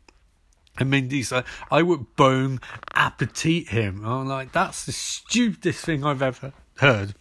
And 0.78 0.88
Mindy's 0.88 1.30
like, 1.30 1.44
I 1.70 1.82
would 1.82 2.16
bone 2.16 2.60
appetit 2.94 3.68
him. 3.68 4.02
I'm 4.04 4.26
like, 4.26 4.52
that's 4.52 4.86
the 4.86 4.92
stupidest 4.92 5.84
thing 5.84 6.04
I've 6.04 6.22
ever 6.22 6.54
heard. 6.78 7.14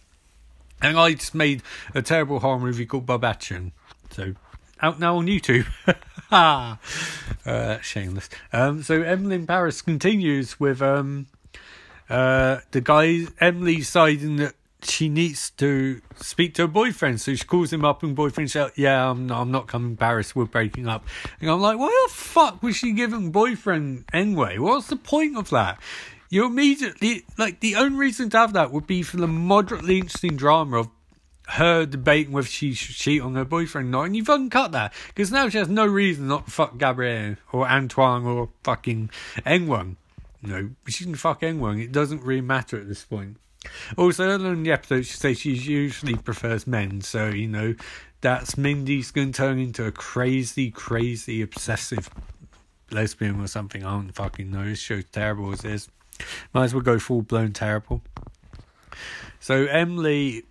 And 0.80 0.98
I 0.98 1.12
just 1.12 1.34
made 1.34 1.62
a 1.94 2.00
terrible 2.00 2.40
horror 2.40 2.58
movie 2.58 2.86
called 2.86 3.10
Action. 3.22 3.72
So 4.10 4.34
out 4.82 4.98
now 4.98 5.16
on 5.16 5.26
YouTube. 5.26 5.66
uh, 7.46 7.80
shameless. 7.80 8.28
Um, 8.52 8.82
so 8.82 9.02
Emily 9.02 9.44
Paris 9.44 9.82
continues 9.82 10.58
with 10.60 10.80
um, 10.82 11.26
uh, 12.08 12.58
the 12.70 12.80
guy, 12.80 13.26
Emily 13.40 13.76
deciding 13.76 14.36
that 14.36 14.54
she 14.82 15.08
needs 15.08 15.50
to 15.50 16.00
speak 16.16 16.54
to 16.54 16.62
her 16.62 16.68
boyfriend. 16.68 17.20
So 17.20 17.34
she 17.34 17.44
calls 17.44 17.72
him 17.72 17.84
up 17.84 18.02
and 18.02 18.14
boyfriend 18.14 18.50
says, 18.50 18.72
yeah, 18.76 19.10
I'm, 19.10 19.30
I'm 19.30 19.50
not 19.50 19.66
coming 19.66 19.96
Paris. 19.96 20.34
We're 20.34 20.46
breaking 20.46 20.88
up. 20.88 21.04
And 21.40 21.50
I'm 21.50 21.60
like, 21.60 21.78
why 21.78 22.06
the 22.06 22.14
fuck 22.14 22.62
was 22.62 22.76
she 22.76 22.92
giving 22.92 23.30
boyfriend 23.30 24.04
anyway? 24.12 24.58
What's 24.58 24.88
the 24.88 24.96
point 24.96 25.36
of 25.36 25.50
that? 25.50 25.80
You 26.30 26.46
immediately, 26.46 27.24
like, 27.38 27.60
the 27.60 27.74
only 27.74 27.98
reason 27.98 28.30
to 28.30 28.38
have 28.38 28.52
that 28.52 28.70
would 28.70 28.86
be 28.86 29.02
for 29.02 29.16
the 29.16 29.26
moderately 29.26 29.98
interesting 29.98 30.36
drama 30.36 30.78
of 30.78 30.88
her 31.52 31.84
debating 31.84 32.32
whether 32.32 32.46
she 32.46 32.74
should 32.74 32.96
cheat 32.96 33.22
on 33.22 33.34
her 33.34 33.44
boyfriend 33.44 33.88
or 33.88 33.90
not, 33.90 34.02
and 34.04 34.16
you 34.16 34.24
fucking 34.24 34.50
cut 34.50 34.72
that 34.72 34.92
because 35.08 35.32
now 35.32 35.48
she 35.48 35.58
has 35.58 35.68
no 35.68 35.86
reason 35.86 36.28
not 36.28 36.46
to 36.46 36.50
fuck 36.50 36.78
Gabriel 36.78 37.36
or 37.52 37.68
Antoine 37.68 38.24
or 38.24 38.50
fucking 38.62 39.10
anyone. 39.44 39.96
No, 40.42 40.70
she 40.88 41.04
can 41.04 41.14
fuck 41.14 41.42
anyone. 41.42 41.78
It 41.78 41.92
doesn't 41.92 42.22
really 42.22 42.40
matter 42.40 42.78
at 42.78 42.88
this 42.88 43.04
point. 43.04 43.36
Also, 43.96 44.24
earlier 44.24 44.52
in 44.52 44.62
the 44.62 44.72
episode, 44.72 45.04
she 45.04 45.12
says 45.12 45.40
she 45.40 45.52
usually 45.52 46.14
prefers 46.14 46.66
men, 46.66 47.02
so 47.02 47.28
you 47.28 47.46
know 47.46 47.74
that's 48.20 48.56
Mindy's 48.56 49.10
going 49.10 49.32
to 49.32 49.36
turn 49.36 49.58
into 49.58 49.86
a 49.86 49.92
crazy, 49.92 50.70
crazy, 50.70 51.42
obsessive 51.42 52.08
lesbian 52.90 53.40
or 53.40 53.46
something. 53.46 53.84
I 53.84 53.90
don't 53.90 54.12
fucking 54.12 54.50
know. 54.50 54.64
This 54.64 54.78
show's 54.78 55.04
terrible 55.12 55.52
as 55.52 55.64
is. 55.64 55.88
Might 56.52 56.64
as 56.64 56.74
well 56.74 56.82
go 56.82 56.98
full 56.98 57.22
blown 57.22 57.52
terrible. 57.52 58.02
So 59.40 59.66
Emily 59.66 60.44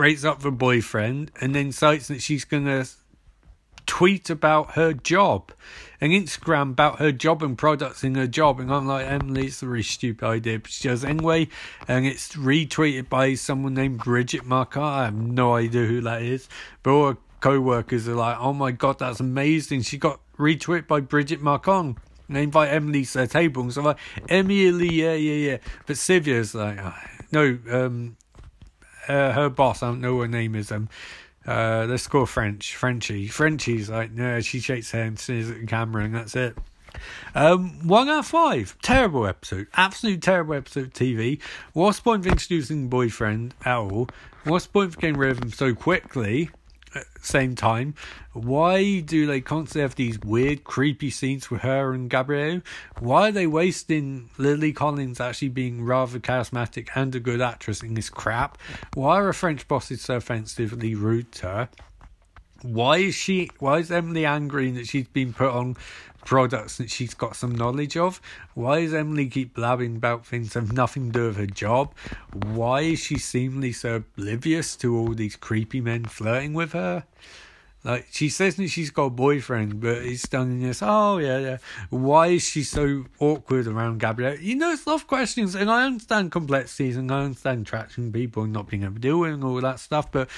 breaks 0.00 0.24
up 0.24 0.38
with 0.38 0.44
her 0.44 0.50
boyfriend 0.50 1.30
and 1.42 1.54
then 1.54 1.70
cites 1.70 2.08
that 2.08 2.22
she's 2.22 2.46
going 2.46 2.64
to 2.64 2.88
tweet 3.84 4.30
about 4.30 4.70
her 4.70 4.94
job 4.94 5.52
and 6.00 6.10
Instagram 6.10 6.70
about 6.70 7.00
her 7.00 7.12
job 7.12 7.42
and 7.42 7.58
products 7.58 8.02
in 8.02 8.14
her 8.14 8.26
job. 8.26 8.60
And 8.60 8.72
I'm 8.72 8.86
like, 8.86 9.06
Emily, 9.06 9.48
it's 9.48 9.62
a 9.62 9.68
really 9.68 9.82
stupid 9.82 10.26
idea. 10.26 10.58
But 10.58 10.70
she 10.70 10.88
does 10.88 11.04
anyway. 11.04 11.48
And 11.86 12.06
it's 12.06 12.34
retweeted 12.34 13.10
by 13.10 13.34
someone 13.34 13.74
named 13.74 13.98
Bridget 13.98 14.46
Marcotte. 14.46 14.82
I 14.82 15.04
have 15.04 15.14
no 15.14 15.52
idea 15.54 15.84
who 15.84 16.00
that 16.00 16.22
is. 16.22 16.48
But 16.82 16.92
all 16.92 17.08
her 17.08 17.18
co 17.42 17.60
workers 17.60 18.08
are 18.08 18.14
like, 18.14 18.38
oh 18.40 18.54
my 18.54 18.70
God, 18.70 19.00
that's 19.00 19.20
amazing. 19.20 19.82
She 19.82 19.98
got 19.98 20.18
retweeted 20.38 20.86
by 20.86 21.00
Bridget 21.00 21.42
Marcotte. 21.42 21.96
And 22.26 22.36
they 22.36 22.44
invite 22.44 22.72
Emily 22.72 23.04
to 23.04 23.18
their 23.18 23.26
table. 23.26 23.64
And 23.64 23.70
so 23.74 23.82
I'm 23.82 23.86
like, 23.88 23.98
Emily, 24.30 24.94
yeah, 24.94 25.12
yeah, 25.12 25.50
yeah. 25.50 25.58
But 25.84 25.98
Sylvia's 25.98 26.54
like, 26.54 26.78
oh, 26.80 26.94
no, 27.32 27.58
um, 27.70 28.16
uh, 29.10 29.32
her 29.32 29.48
boss, 29.48 29.82
I 29.82 29.88
don't 29.88 30.00
know 30.00 30.20
her 30.20 30.28
name 30.28 30.54
is. 30.54 30.70
Um, 30.70 30.88
uh, 31.46 31.86
let's 31.88 32.06
call 32.06 32.26
French, 32.26 32.76
Frenchie. 32.76 33.26
Frenchie's 33.26 33.88
like, 33.88 34.12
no, 34.12 34.40
she 34.40 34.60
shakes 34.60 34.90
hands, 34.90 35.22
says 35.22 35.50
at 35.50 35.60
the 35.60 35.66
camera, 35.66 36.04
and 36.04 36.14
that's 36.14 36.36
it. 36.36 36.56
Um, 37.34 37.86
one 37.86 38.08
out 38.08 38.20
of 38.20 38.26
five. 38.26 38.76
Terrible 38.82 39.26
episode. 39.26 39.68
Absolute 39.74 40.22
terrible 40.22 40.54
episode 40.54 40.84
of 40.86 40.92
TV. 40.92 41.40
What's 41.72 41.98
the 41.98 42.02
point 42.02 42.26
of 42.26 42.32
introducing 42.32 42.88
boyfriend 42.88 43.54
at 43.64 43.76
all? 43.76 44.08
What's 44.44 44.66
the 44.66 44.72
point 44.72 44.88
of 44.90 44.98
getting 44.98 45.16
rid 45.16 45.32
of 45.32 45.42
him 45.42 45.50
so 45.50 45.74
quickly? 45.74 46.50
At 46.92 47.04
the 47.14 47.26
same 47.26 47.54
time, 47.54 47.94
why 48.32 48.98
do 49.00 49.24
they 49.24 49.40
constantly 49.40 49.82
have 49.82 49.94
these 49.94 50.18
weird, 50.20 50.64
creepy 50.64 51.10
scenes 51.10 51.48
with 51.48 51.60
her 51.60 51.92
and 51.92 52.10
Gabriel? 52.10 52.62
Why 52.98 53.28
are 53.28 53.32
they 53.32 53.46
wasting 53.46 54.30
Lily 54.38 54.72
Collins 54.72 55.20
actually 55.20 55.50
being 55.50 55.84
rather 55.84 56.18
charismatic 56.18 56.88
and 56.96 57.14
a 57.14 57.20
good 57.20 57.40
actress 57.40 57.82
in 57.82 57.94
this 57.94 58.10
crap? 58.10 58.58
Why 58.94 59.20
are 59.20 59.32
French 59.32 59.68
bosses 59.68 60.00
so 60.00 60.16
offensively 60.16 60.96
rude 60.96 61.30
to 61.32 61.46
her? 61.46 61.68
Why 62.62 62.98
is 62.98 63.14
she? 63.14 63.50
Why 63.58 63.78
is 63.78 63.90
Emily 63.90 64.26
angry 64.26 64.70
that 64.72 64.86
she's 64.86 65.08
been 65.08 65.32
put 65.32 65.50
on 65.50 65.76
products 66.24 66.76
that 66.78 66.90
she's 66.90 67.14
got 67.14 67.36
some 67.36 67.54
knowledge 67.54 67.96
of? 67.96 68.20
Why 68.54 68.82
does 68.82 68.94
Emily 68.94 69.28
keep 69.28 69.54
blabbing 69.54 69.96
about 69.96 70.26
things 70.26 70.52
that 70.52 70.60
have 70.60 70.72
nothing 70.72 71.12
to 71.12 71.18
do 71.18 71.26
with 71.26 71.36
her 71.36 71.46
job? 71.46 71.94
Why 72.32 72.82
is 72.82 73.00
she 73.00 73.18
seemingly 73.18 73.72
so 73.72 73.96
oblivious 73.96 74.76
to 74.76 74.96
all 74.96 75.14
these 75.14 75.36
creepy 75.36 75.80
men 75.80 76.04
flirting 76.04 76.54
with 76.54 76.72
her? 76.72 77.04
Like 77.82 78.08
she 78.10 78.28
says 78.28 78.56
that 78.56 78.68
she's 78.68 78.90
got 78.90 79.04
a 79.04 79.10
boyfriend, 79.10 79.80
but 79.80 80.04
he's 80.04 80.24
done 80.24 80.60
this. 80.60 80.82
Oh 80.82 81.16
yeah, 81.16 81.38
yeah. 81.38 81.56
Why 81.88 82.26
is 82.26 82.42
she 82.42 82.62
so 82.62 83.06
awkward 83.18 83.66
around 83.66 84.00
Gabriel? 84.00 84.36
You 84.36 84.56
know, 84.56 84.70
it's 84.70 84.84
a 84.84 84.90
lot 84.90 84.96
of 84.96 85.06
questions, 85.06 85.54
and 85.54 85.70
I 85.70 85.86
understand 85.86 86.30
complexities, 86.30 86.98
and 86.98 87.10
I 87.10 87.22
understand 87.22 87.62
attracting 87.62 88.12
people 88.12 88.42
and 88.42 88.52
not 88.52 88.68
being 88.68 88.82
able 88.82 88.94
to 88.94 89.00
deal 89.00 89.20
with 89.20 89.32
and 89.32 89.42
all 89.42 89.58
that 89.62 89.80
stuff. 89.80 90.12
But 90.12 90.28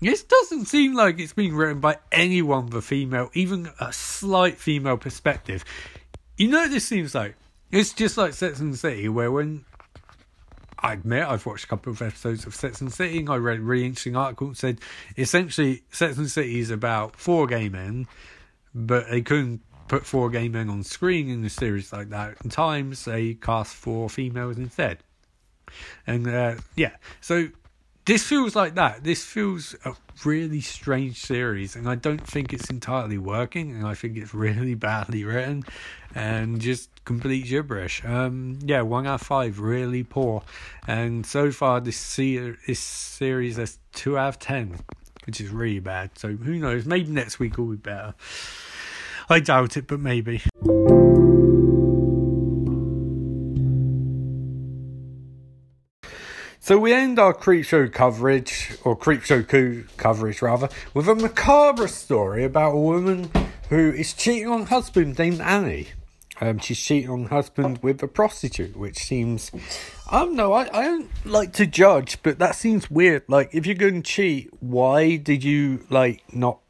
this 0.00 0.22
doesn't 0.22 0.66
seem 0.66 0.94
like 0.94 1.18
it's 1.18 1.32
being 1.32 1.54
written 1.54 1.80
by 1.80 1.98
anyone 2.12 2.66
with 2.66 2.74
a 2.74 2.82
female, 2.82 3.30
even 3.34 3.70
a 3.80 3.92
slight 3.92 4.58
female 4.58 4.96
perspective. 4.96 5.64
You 6.36 6.48
know, 6.48 6.68
this 6.68 6.86
seems 6.86 7.14
like 7.14 7.36
it's 7.70 7.92
just 7.92 8.16
like 8.16 8.34
Sex 8.34 8.60
and 8.60 8.76
City, 8.78 9.08
where 9.08 9.30
when 9.30 9.64
I 10.78 10.92
admit 10.92 11.26
I've 11.26 11.46
watched 11.46 11.64
a 11.64 11.68
couple 11.68 11.92
of 11.92 12.02
episodes 12.02 12.44
of 12.46 12.54
Sex 12.54 12.80
and 12.80 12.92
City, 12.92 13.20
and 13.20 13.30
I 13.30 13.36
read 13.36 13.58
a 13.58 13.62
really 13.62 13.86
interesting 13.86 14.16
article 14.16 14.48
that 14.48 14.58
said 14.58 14.80
essentially 15.16 15.82
Sex 15.90 16.18
and 16.18 16.30
City 16.30 16.58
is 16.58 16.70
about 16.70 17.16
four 17.16 17.46
gay 17.46 17.68
men, 17.68 18.06
but 18.74 19.08
they 19.10 19.22
couldn't 19.22 19.62
put 19.88 20.04
four 20.04 20.28
gay 20.30 20.48
men 20.48 20.68
on 20.68 20.82
screen 20.82 21.28
in 21.28 21.44
a 21.44 21.50
series 21.50 21.92
like 21.92 22.10
that. 22.10 22.36
And 22.42 22.52
times 22.52 23.04
they 23.04 23.34
cast 23.34 23.74
four 23.74 24.10
females 24.10 24.58
instead. 24.58 24.98
And 26.06 26.26
uh, 26.28 26.56
yeah, 26.76 26.96
so 27.20 27.48
this 28.06 28.22
feels 28.22 28.54
like 28.54 28.74
that. 28.74 29.02
This 29.02 29.24
feels 29.24 29.74
a 29.84 29.94
really 30.24 30.60
strange 30.60 31.20
series, 31.20 31.74
and 31.74 31.88
I 31.88 31.94
don't 31.94 32.24
think 32.24 32.52
it's 32.52 32.68
entirely 32.70 33.18
working. 33.18 33.74
And 33.74 33.86
I 33.86 33.94
think 33.94 34.16
it's 34.16 34.34
really 34.34 34.74
badly 34.88 35.24
written, 35.24 35.64
and 36.14 36.60
just 36.60 36.90
complete 37.04 37.46
gibberish. 37.46 38.04
Um, 38.04 38.58
yeah, 38.62 38.82
one 38.82 39.06
out 39.06 39.20
of 39.20 39.26
five, 39.26 39.58
really 39.58 40.02
poor. 40.02 40.42
And 40.86 41.24
so 41.24 41.50
far, 41.50 41.80
this 41.80 41.96
se- 41.96 42.56
this 42.66 42.80
series 42.80 43.56
has 43.56 43.78
two 43.92 44.18
out 44.18 44.28
of 44.28 44.38
ten, 44.38 44.78
which 45.26 45.40
is 45.40 45.48
really 45.50 45.80
bad. 45.80 46.18
So 46.18 46.28
who 46.28 46.58
knows? 46.58 46.84
Maybe 46.84 47.10
next 47.10 47.38
week 47.38 47.56
will 47.56 47.66
be 47.66 47.76
better. 47.76 48.14
I 49.30 49.40
doubt 49.40 49.78
it, 49.78 49.86
but 49.86 50.00
maybe. 50.00 50.42
So 56.64 56.78
we 56.78 56.94
end 56.94 57.18
our 57.18 57.34
Creepshow 57.34 57.92
coverage, 57.92 58.78
or 58.84 58.96
Creepshow 58.96 59.46
coup 59.46 59.84
coverage 59.98 60.40
rather, 60.40 60.70
with 60.94 61.06
a 61.10 61.14
macabre 61.14 61.88
story 61.88 62.42
about 62.42 62.70
a 62.70 62.78
woman 62.78 63.30
who 63.68 63.92
is 63.92 64.14
cheating 64.14 64.48
on 64.48 64.64
husband 64.64 65.18
named 65.18 65.42
Annie. 65.42 65.88
Um, 66.40 66.58
she's 66.58 66.80
cheating 66.80 67.10
on 67.10 67.26
husband 67.26 67.80
with 67.82 68.02
a 68.02 68.08
prostitute, 68.08 68.78
which 68.78 68.96
seems, 68.96 69.50
I 70.10 70.20
don't 70.20 70.36
know, 70.36 70.54
I, 70.54 70.62
I 70.72 70.84
don't 70.84 71.26
like 71.26 71.52
to 71.52 71.66
judge, 71.66 72.22
but 72.22 72.38
that 72.38 72.54
seems 72.54 72.90
weird. 72.90 73.24
Like, 73.28 73.50
if 73.52 73.66
you're 73.66 73.74
going 73.74 74.02
to 74.02 74.10
cheat, 74.10 74.48
why 74.60 75.16
did 75.16 75.44
you, 75.44 75.84
like, 75.90 76.22
not 76.32 76.60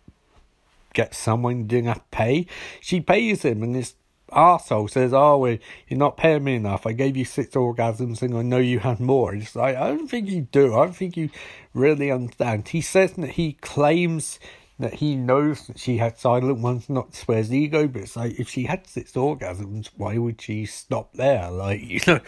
get 0.92 1.14
someone 1.14 1.68
doing 1.68 1.86
a 1.86 2.02
pay? 2.10 2.48
She 2.80 3.00
pays 3.00 3.42
him, 3.42 3.62
and 3.62 3.76
it's 3.76 3.94
arsehole 4.34 4.90
says, 4.90 5.12
Oh, 5.12 5.38
well, 5.38 5.58
you're 5.88 5.98
not 5.98 6.16
paying 6.16 6.44
me 6.44 6.56
enough. 6.56 6.86
I 6.86 6.92
gave 6.92 7.16
you 7.16 7.24
six 7.24 7.54
orgasms 7.54 8.22
and 8.22 8.36
I 8.36 8.42
know 8.42 8.58
you 8.58 8.80
had 8.80 9.00
more. 9.00 9.34
It's 9.34 9.56
like, 9.56 9.76
I 9.76 9.88
don't 9.88 10.08
think 10.08 10.28
you 10.28 10.42
do. 10.42 10.74
I 10.74 10.84
don't 10.84 10.96
think 10.96 11.16
you 11.16 11.30
really 11.72 12.10
understand. 12.10 12.68
He 12.68 12.80
says 12.80 13.12
that 13.12 13.30
he 13.30 13.54
claims 13.54 14.38
that 14.78 14.94
he 14.94 15.14
knows 15.14 15.68
that 15.68 15.78
she 15.78 15.98
had 15.98 16.18
silent 16.18 16.58
ones, 16.58 16.88
not 16.88 17.12
to 17.12 17.16
swear 17.16 17.44
ego, 17.48 17.86
but 17.86 18.02
it's 18.02 18.16
like, 18.16 18.38
if 18.40 18.48
she 18.48 18.64
had 18.64 18.86
six 18.86 19.12
orgasms, 19.12 19.90
why 19.96 20.18
would 20.18 20.40
she 20.40 20.66
stop 20.66 21.12
there? 21.14 21.48
Like, 21.50 21.82
you 21.84 22.00
know, 22.06 22.16
at 22.16 22.22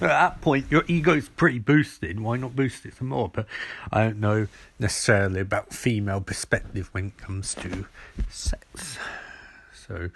that 0.00 0.40
point, 0.40 0.66
your 0.70 0.84
ego's 0.88 1.28
pretty 1.28 1.60
boosted. 1.60 2.18
Why 2.18 2.36
not 2.36 2.56
boost 2.56 2.84
it 2.86 2.94
some 2.94 3.08
more? 3.08 3.28
But 3.28 3.46
I 3.92 4.04
don't 4.04 4.20
know 4.20 4.48
necessarily 4.80 5.40
about 5.40 5.72
female 5.72 6.20
perspective 6.20 6.88
when 6.92 7.08
it 7.08 7.18
comes 7.18 7.54
to 7.56 7.86
sex. 8.28 8.98
So, 9.86 10.10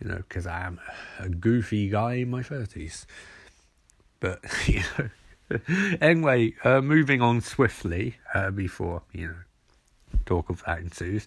you 0.00 0.08
know, 0.08 0.16
because 0.16 0.46
I 0.46 0.62
am 0.62 0.80
a 1.18 1.28
goofy 1.28 1.88
guy 1.88 2.14
in 2.14 2.30
my 2.30 2.42
30s. 2.42 3.06
But, 4.20 4.40
you 4.66 4.82
know, 4.98 5.58
anyway, 6.00 6.54
uh, 6.64 6.80
moving 6.80 7.20
on 7.20 7.40
swiftly 7.40 8.16
uh, 8.34 8.50
before, 8.50 9.02
you 9.12 9.28
know, 9.28 10.18
talk 10.26 10.50
of 10.50 10.62
that 10.64 10.78
ensues. 10.78 11.26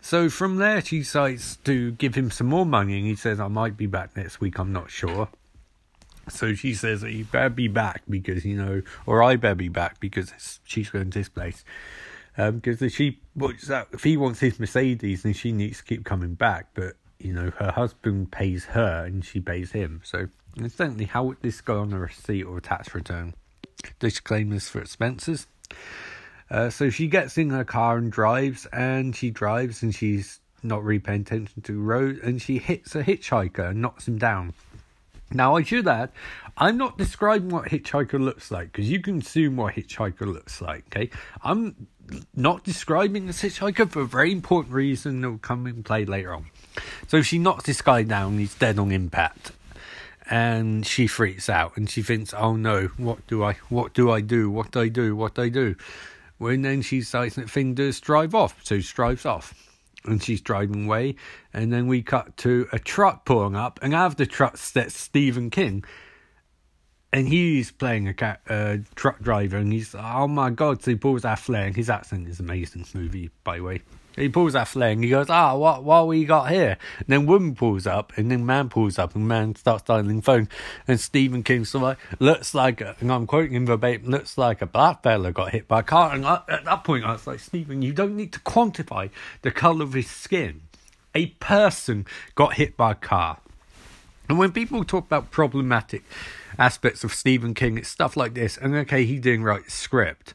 So 0.00 0.30
from 0.30 0.56
there, 0.56 0.80
she 0.80 1.00
decides 1.00 1.56
to 1.64 1.92
give 1.92 2.14
him 2.14 2.30
some 2.30 2.46
more 2.46 2.64
money, 2.64 2.98
and 2.98 3.06
he 3.06 3.16
says, 3.16 3.38
I 3.38 3.48
might 3.48 3.76
be 3.76 3.86
back 3.86 4.16
next 4.16 4.40
week, 4.40 4.58
I'm 4.58 4.72
not 4.72 4.90
sure. 4.90 5.28
So 6.28 6.54
she 6.54 6.74
says 6.74 7.00
that 7.02 7.12
you 7.12 7.24
better 7.24 7.50
be 7.50 7.68
back 7.68 8.02
because, 8.08 8.44
you 8.44 8.56
know, 8.56 8.82
or 9.04 9.22
I 9.22 9.36
better 9.36 9.54
be 9.54 9.68
back 9.68 10.00
because 10.00 10.60
she's 10.64 10.88
going 10.88 11.10
to 11.10 11.18
this 11.18 11.28
place. 11.28 11.64
Um, 12.38 12.56
because 12.56 12.80
if 12.80 12.94
she, 12.94 13.18
if 13.36 14.04
he 14.04 14.16
wants 14.16 14.40
his 14.40 14.60
Mercedes, 14.60 15.24
then 15.24 15.32
she 15.32 15.52
needs 15.52 15.78
to 15.78 15.84
keep 15.84 16.04
coming 16.04 16.34
back. 16.34 16.68
But 16.74 16.94
you 17.20 17.32
know, 17.32 17.50
her 17.58 17.70
husband 17.70 18.32
pays 18.32 18.64
her 18.66 19.04
and 19.04 19.24
she 19.24 19.40
pays 19.40 19.72
him. 19.72 20.00
So, 20.04 20.28
incidentally, 20.56 21.04
how 21.04 21.24
would 21.24 21.42
this 21.42 21.60
go 21.60 21.80
on 21.80 21.92
a 21.92 21.98
receipt 21.98 22.44
or 22.44 22.58
a 22.58 22.62
tax 22.62 22.94
return? 22.94 23.34
Disclaimers 23.98 24.68
for 24.68 24.80
expenses. 24.80 25.46
Uh, 26.50 26.68
so 26.68 26.90
she 26.90 27.06
gets 27.06 27.38
in 27.38 27.50
her 27.50 27.64
car 27.64 27.96
and 27.96 28.10
drives, 28.10 28.66
and 28.66 29.14
she 29.14 29.30
drives, 29.30 29.82
and 29.82 29.94
she's 29.94 30.40
not 30.62 30.82
really 30.82 30.98
paying 30.98 31.20
attention 31.20 31.62
to 31.62 31.72
the 31.72 31.78
road, 31.78 32.18
and 32.22 32.42
she 32.42 32.58
hits 32.58 32.94
a 32.94 33.04
hitchhiker 33.04 33.70
and 33.70 33.80
knocks 33.80 34.08
him 34.08 34.18
down. 34.18 34.52
Now, 35.32 35.54
I 35.54 35.62
should 35.62 35.86
add, 35.86 36.10
I'm 36.56 36.76
not 36.76 36.98
describing 36.98 37.50
what 37.50 37.66
hitchhiker 37.66 38.18
looks 38.18 38.50
like 38.50 38.72
because 38.72 38.90
you 38.90 39.00
can 39.00 39.18
assume 39.18 39.56
what 39.56 39.74
hitchhiker 39.74 40.26
looks 40.26 40.60
like. 40.60 40.84
Okay, 40.88 41.10
I'm 41.44 41.86
not 42.34 42.64
describing 42.64 43.26
the 43.26 43.32
hitchhiker 43.32 43.88
for 43.88 44.00
a 44.00 44.06
very 44.06 44.32
important 44.32 44.74
reason 44.74 45.20
that 45.20 45.30
will 45.30 45.38
come 45.38 45.68
in 45.68 45.84
play 45.84 46.04
later 46.04 46.34
on. 46.34 46.46
So 47.08 47.22
she 47.22 47.38
knocks 47.38 47.64
this 47.64 47.82
guy 47.82 48.02
down, 48.02 48.38
he's 48.38 48.54
dead 48.54 48.78
on 48.78 48.92
impact. 48.92 49.52
And 50.28 50.86
she 50.86 51.06
freaks 51.06 51.48
out 51.48 51.76
and 51.76 51.90
she 51.90 52.02
thinks, 52.02 52.32
Oh 52.32 52.54
no, 52.54 52.86
what 52.96 53.26
do 53.26 53.42
I 53.42 53.54
what 53.68 53.94
do 53.94 54.10
I 54.10 54.20
do? 54.20 54.48
What 54.50 54.70
do 54.70 54.80
I 54.80 54.88
do? 54.88 55.16
What 55.16 55.34
do 55.34 55.42
I 55.42 55.48
do? 55.48 55.74
When 56.38 56.62
then 56.62 56.82
she 56.82 57.00
decides 57.00 57.34
that 57.34 57.50
thing 57.50 57.74
does 57.74 57.98
drive 58.00 58.34
off. 58.34 58.64
So 58.64 58.78
she 58.78 58.94
drives 58.94 59.26
off. 59.26 59.54
And 60.06 60.22
she's 60.22 60.40
driving 60.40 60.86
away. 60.86 61.16
And 61.52 61.72
then 61.72 61.86
we 61.86 62.02
cut 62.02 62.36
to 62.38 62.66
a 62.72 62.78
truck 62.78 63.26
pulling 63.26 63.54
up, 63.54 63.78
and 63.82 63.92
out 63.92 64.06
of 64.06 64.16
the 64.16 64.24
truck 64.24 64.56
steps 64.56 64.96
Stephen 64.96 65.50
King 65.50 65.84
and 67.12 67.28
he's 67.28 67.70
playing 67.70 68.08
a 68.08 68.14
cat, 68.14 68.40
uh, 68.48 68.78
truck 68.94 69.20
driver, 69.20 69.56
and 69.56 69.72
he's 69.72 69.94
oh 69.94 70.28
my 70.28 70.50
god! 70.50 70.82
So 70.82 70.92
he 70.92 70.96
pulls 70.96 71.24
out 71.24 71.38
flair. 71.38 71.70
His 71.70 71.90
accent 71.90 72.28
is 72.28 72.40
amazing. 72.40 72.82
This 72.82 72.94
movie, 72.94 73.30
by 73.44 73.58
the 73.58 73.64
way. 73.64 73.82
He 74.20 74.28
pulls 74.28 74.52
that 74.52 74.68
flag 74.68 75.02
he 75.02 75.08
goes, 75.08 75.30
ah, 75.30 75.56
what, 75.56 75.82
what 75.82 76.06
we 76.06 76.24
got 76.24 76.50
here? 76.50 76.76
And 76.98 77.06
then 77.08 77.26
woman 77.26 77.54
pulls 77.54 77.86
up, 77.86 78.12
and 78.16 78.30
then 78.30 78.44
man 78.44 78.68
pulls 78.68 78.98
up, 78.98 79.14
and 79.14 79.26
man 79.26 79.54
starts 79.54 79.84
dialing 79.84 80.20
phone. 80.20 80.48
And 80.86 81.00
Stephen 81.00 81.42
King's 81.42 81.74
like, 81.74 81.98
looks 82.18 82.54
like, 82.54 82.80
and 82.80 83.10
I'm 83.10 83.26
quoting 83.26 83.54
him 83.54 83.66
verbatim, 83.66 84.10
looks 84.10 84.36
like 84.36 84.62
a 84.62 84.66
black 84.66 85.02
fella 85.02 85.32
got 85.32 85.52
hit 85.52 85.66
by 85.66 85.80
a 85.80 85.82
car. 85.82 86.14
And 86.14 86.26
I, 86.26 86.42
at 86.48 86.64
that 86.64 86.84
point, 86.84 87.04
I 87.04 87.12
was 87.12 87.26
like, 87.26 87.40
Stephen, 87.40 87.82
you 87.82 87.92
don't 87.92 88.16
need 88.16 88.32
to 88.34 88.40
quantify 88.40 89.10
the 89.42 89.50
colour 89.50 89.84
of 89.84 89.94
his 89.94 90.10
skin. 90.10 90.62
A 91.14 91.26
person 91.26 92.06
got 92.34 92.54
hit 92.54 92.76
by 92.76 92.92
a 92.92 92.94
car. 92.94 93.38
And 94.28 94.38
when 94.38 94.52
people 94.52 94.84
talk 94.84 95.06
about 95.06 95.32
problematic 95.32 96.04
aspects 96.56 97.02
of 97.02 97.12
Stephen 97.12 97.52
King, 97.52 97.78
it's 97.78 97.88
stuff 97.88 98.16
like 98.16 98.34
this. 98.34 98.56
And 98.56 98.74
okay, 98.76 99.04
he 99.04 99.18
didn't 99.18 99.42
write 99.42 99.66
a 99.66 99.70
script. 99.70 100.34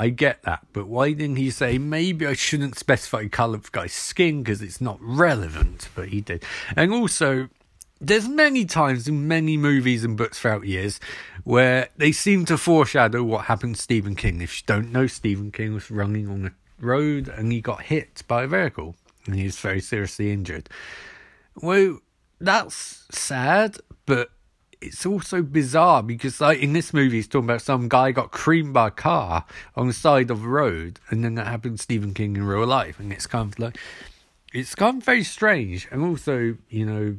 I 0.00 0.10
get 0.10 0.42
that, 0.44 0.64
but 0.72 0.86
why 0.86 1.12
didn't 1.12 1.36
he 1.36 1.50
say 1.50 1.76
maybe 1.76 2.24
I 2.24 2.34
shouldn't 2.34 2.78
specify 2.78 3.26
colour 3.26 3.56
of 3.56 3.72
guy's 3.72 3.92
skin 3.92 4.42
because 4.42 4.62
it's 4.62 4.80
not 4.80 4.98
relevant? 5.00 5.88
But 5.96 6.08
he 6.08 6.20
did. 6.20 6.44
And 6.76 6.92
also, 6.92 7.48
there's 8.00 8.28
many 8.28 8.64
times 8.64 9.08
in 9.08 9.26
many 9.26 9.56
movies 9.56 10.04
and 10.04 10.16
books 10.16 10.38
throughout 10.38 10.66
years 10.66 11.00
where 11.42 11.88
they 11.96 12.12
seem 12.12 12.44
to 12.44 12.56
foreshadow 12.56 13.24
what 13.24 13.46
happened 13.46 13.74
to 13.74 13.82
Stephen 13.82 14.14
King. 14.14 14.40
If 14.40 14.60
you 14.60 14.64
don't 14.66 14.92
know, 14.92 15.08
Stephen 15.08 15.50
King 15.50 15.74
was 15.74 15.90
running 15.90 16.28
on 16.28 16.46
a 16.46 16.52
road 16.84 17.28
and 17.28 17.50
he 17.50 17.60
got 17.60 17.82
hit 17.82 18.22
by 18.28 18.44
a 18.44 18.46
vehicle 18.46 18.94
and 19.26 19.34
he 19.34 19.44
was 19.44 19.58
very 19.58 19.80
seriously 19.80 20.30
injured. 20.30 20.68
Well, 21.56 21.98
that's 22.40 23.04
sad, 23.10 23.78
but 24.06 24.30
it's 24.80 25.04
also 25.04 25.42
bizarre 25.42 26.02
because 26.02 26.40
like 26.40 26.58
in 26.60 26.72
this 26.72 26.94
movie 26.94 27.16
he's 27.16 27.28
talking 27.28 27.48
about 27.48 27.62
some 27.62 27.88
guy 27.88 28.12
got 28.12 28.30
creamed 28.30 28.72
by 28.72 28.88
a 28.88 28.92
car 28.92 29.44
on 29.76 29.86
the 29.86 29.92
side 29.92 30.30
of 30.30 30.42
the 30.42 30.48
road 30.48 31.00
and 31.10 31.24
then 31.24 31.34
that 31.34 31.46
happened 31.46 31.76
to 31.78 31.82
Stephen 31.82 32.14
King 32.14 32.36
in 32.36 32.44
real 32.44 32.66
life 32.66 32.98
and 33.00 33.12
it's 33.12 33.26
kind 33.26 33.52
of 33.52 33.58
like 33.58 33.78
it's 34.52 34.74
kind 34.74 34.98
of 34.98 35.04
very 35.04 35.24
strange 35.24 35.88
and 35.90 36.02
also 36.02 36.56
you 36.68 36.86
know 36.86 37.16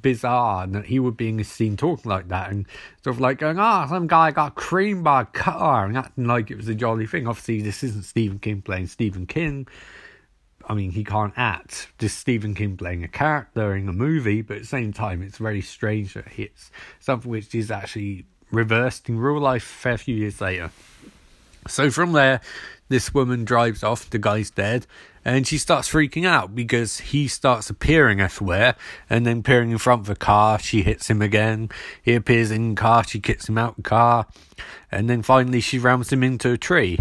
bizarre 0.00 0.66
that 0.66 0.86
he 0.86 0.98
would 0.98 1.16
be 1.16 1.28
in 1.28 1.38
a 1.38 1.44
scene 1.44 1.76
talking 1.76 2.10
like 2.10 2.28
that 2.28 2.50
and 2.50 2.66
sort 3.04 3.14
of 3.14 3.20
like 3.20 3.38
going 3.38 3.58
ah 3.58 3.84
oh, 3.84 3.88
some 3.88 4.06
guy 4.06 4.30
got 4.30 4.54
creamed 4.54 5.04
by 5.04 5.22
a 5.22 5.26
car 5.26 5.84
and 5.86 5.96
acting 5.98 6.24
like 6.24 6.50
it 6.50 6.56
was 6.56 6.68
a 6.68 6.74
jolly 6.74 7.06
thing. 7.06 7.26
Obviously 7.26 7.60
this 7.60 7.82
isn't 7.82 8.04
Stephen 8.04 8.38
King 8.38 8.62
playing 8.62 8.86
Stephen 8.86 9.26
King 9.26 9.66
I 10.72 10.74
mean, 10.74 10.92
he 10.92 11.04
can't 11.04 11.34
act. 11.36 11.88
Just 11.98 12.18
Stephen 12.18 12.54
King 12.54 12.78
playing 12.78 13.04
a 13.04 13.08
character 13.08 13.76
in 13.76 13.90
a 13.90 13.92
movie, 13.92 14.40
but 14.40 14.56
at 14.56 14.62
the 14.62 14.68
same 14.68 14.90
time, 14.90 15.20
it's 15.20 15.36
very 15.36 15.60
strange 15.60 16.14
that 16.14 16.24
it's 16.38 16.70
something 16.98 17.30
which 17.30 17.54
is 17.54 17.70
actually 17.70 18.24
reversed 18.50 19.06
in 19.10 19.18
real 19.18 19.38
life 19.38 19.64
a 19.64 19.74
fair 19.82 19.98
few 19.98 20.16
years 20.16 20.40
later. 20.40 20.70
So 21.68 21.90
from 21.90 22.12
there, 22.12 22.40
this 22.88 23.12
woman 23.12 23.44
drives 23.44 23.82
off, 23.82 24.08
the 24.08 24.18
guy's 24.18 24.48
dead, 24.48 24.86
and 25.26 25.46
she 25.46 25.58
starts 25.58 25.92
freaking 25.92 26.24
out 26.24 26.54
because 26.54 27.00
he 27.00 27.28
starts 27.28 27.68
appearing 27.68 28.22
everywhere 28.22 28.74
and 29.10 29.26
then 29.26 29.40
appearing 29.40 29.72
in 29.72 29.78
front 29.78 30.00
of 30.00 30.08
a 30.08 30.16
car. 30.16 30.58
She 30.58 30.80
hits 30.80 31.10
him 31.10 31.20
again. 31.20 31.68
He 32.02 32.14
appears 32.14 32.50
in 32.50 32.70
the 32.70 32.80
car, 32.80 33.04
she 33.04 33.20
kicks 33.20 33.46
him 33.46 33.58
out 33.58 33.76
the 33.76 33.82
car, 33.82 34.26
and 34.90 35.10
then 35.10 35.20
finally 35.20 35.60
she 35.60 35.78
rams 35.78 36.10
him 36.10 36.22
into 36.22 36.50
a 36.50 36.56
tree 36.56 36.98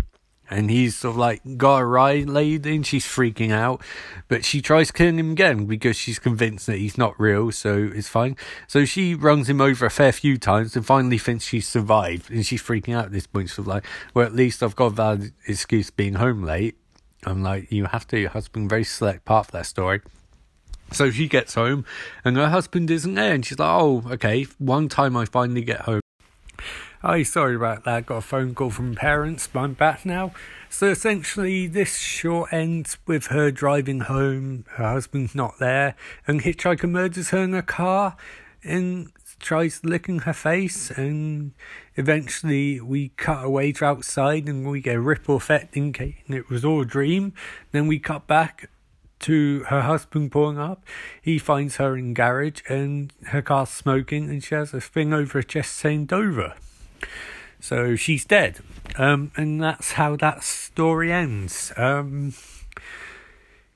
and 0.52 0.70
he's 0.70 0.98
sort 0.98 1.14
of 1.14 1.18
like 1.18 1.42
got 1.58 1.78
a 1.78 1.86
ride 1.86 2.30
laid 2.30 2.68
and 2.68 2.86
She's 2.86 3.06
freaking 3.06 3.52
out, 3.52 3.82
but 4.28 4.44
she 4.44 4.62
tries 4.62 4.92
killing 4.92 5.18
him 5.18 5.32
again 5.32 5.66
because 5.66 5.96
she's 5.96 6.20
convinced 6.20 6.68
that 6.68 6.78
he's 6.78 6.98
not 6.98 7.18
real, 7.18 7.54
so 7.54 7.90
it's 7.96 8.10
fine. 8.10 8.36
So 8.68 8.84
she 8.84 9.16
runs 9.16 9.50
him 9.50 9.62
over 9.62 9.86
a 9.86 9.90
fair 9.90 10.12
few 10.12 10.38
times 10.38 10.76
and 10.76 10.86
finally 10.86 11.18
thinks 11.18 11.46
she's 11.46 11.68
survived, 11.68 12.30
and 12.30 12.46
she's 12.46 12.62
freaking 12.62 12.94
out 12.94 13.06
at 13.06 13.12
this 13.14 13.28
point. 13.28 13.50
Sort 13.50 13.60
of 13.60 13.68
like, 13.68 13.86
well, 14.14 14.26
at 14.26 14.36
least 14.36 14.62
I've 14.62 14.76
got 14.76 14.88
a 14.88 14.90
valid 14.90 15.34
excuse 15.48 15.90
being 15.90 16.16
home 16.16 16.44
late. 16.44 16.76
I'm 17.26 17.42
like, 17.44 17.72
you 17.72 17.86
have 17.86 18.06
to. 18.08 18.20
Your 18.20 18.32
husband 18.32 18.70
very 18.70 18.84
select 18.84 19.24
part 19.24 19.48
of 19.48 19.52
that 19.52 19.68
story. 19.68 20.02
So 20.92 21.12
she 21.12 21.30
gets 21.30 21.54
home, 21.54 21.86
and 22.26 22.36
her 22.36 22.50
husband 22.50 22.92
isn't 22.92 23.14
there, 23.14 23.34
and 23.34 23.46
she's 23.46 23.58
like, 23.58 23.70
oh, 23.70 24.04
okay. 24.12 24.48
One 24.58 24.90
time 24.90 25.16
I 25.16 25.24
finally 25.24 25.62
get 25.62 25.82
home 25.82 26.02
Hi, 27.04 27.24
sorry 27.24 27.56
about 27.56 27.84
that. 27.86 28.06
Got 28.06 28.18
a 28.18 28.22
phone 28.22 28.54
call 28.54 28.70
from 28.70 28.94
parents, 28.94 29.48
but 29.48 29.62
I'm 29.62 29.74
back 29.74 30.06
now. 30.06 30.34
So 30.70 30.90
essentially, 30.90 31.66
this 31.66 31.98
short 31.98 32.54
ends 32.54 33.00
with 33.08 33.28
her 33.28 33.50
driving 33.50 34.02
home. 34.02 34.66
Her 34.74 34.92
husband's 34.92 35.34
not 35.34 35.58
there, 35.58 35.96
and 36.28 36.44
hitchhiker 36.44 36.88
murders 36.88 37.32
her 37.32 37.40
in 37.40 37.56
a 37.56 37.64
car 37.64 38.18
and 38.64 39.12
tries 39.40 39.84
licking 39.84 40.20
her 40.20 40.34
face. 40.34 40.92
And 40.92 41.54
eventually, 41.96 42.80
we 42.80 43.10
cut 43.18 43.46
away 43.46 43.72
to 43.72 43.86
outside, 43.86 44.48
and 44.48 44.70
we 44.70 44.80
get 44.80 44.98
a 44.98 45.02
ripple 45.02 45.38
effect 45.38 45.76
indicating 45.76 46.36
it 46.36 46.52
was 46.52 46.64
all 46.64 46.82
a 46.82 46.86
dream. 46.86 47.34
Then 47.72 47.88
we 47.88 47.98
cut 47.98 48.28
back 48.28 48.70
to 49.22 49.64
her 49.70 49.82
husband 49.82 50.32
pulling 50.32 50.60
up. 50.60 50.86
He 51.20 51.40
finds 51.40 51.78
her 51.78 51.98
in 51.98 52.14
garage 52.14 52.62
and 52.70 53.12
her 53.30 53.42
car's 53.42 53.70
smoking 53.70 54.30
and 54.30 54.44
she 54.44 54.54
has 54.54 54.72
a 54.74 54.82
thing 54.82 55.14
over 55.14 55.40
her 55.40 55.44
chest 55.44 55.74
saying 55.74 56.06
Dover. 56.06 56.56
So 57.60 57.96
she's 57.96 58.26
dead. 58.26 58.60
Um, 58.98 59.32
and 59.38 59.62
that's 59.62 59.94
how 59.94 60.16
that 60.18 60.44
story 60.44 61.12
ends. 61.12 61.72
Um, 61.78 62.34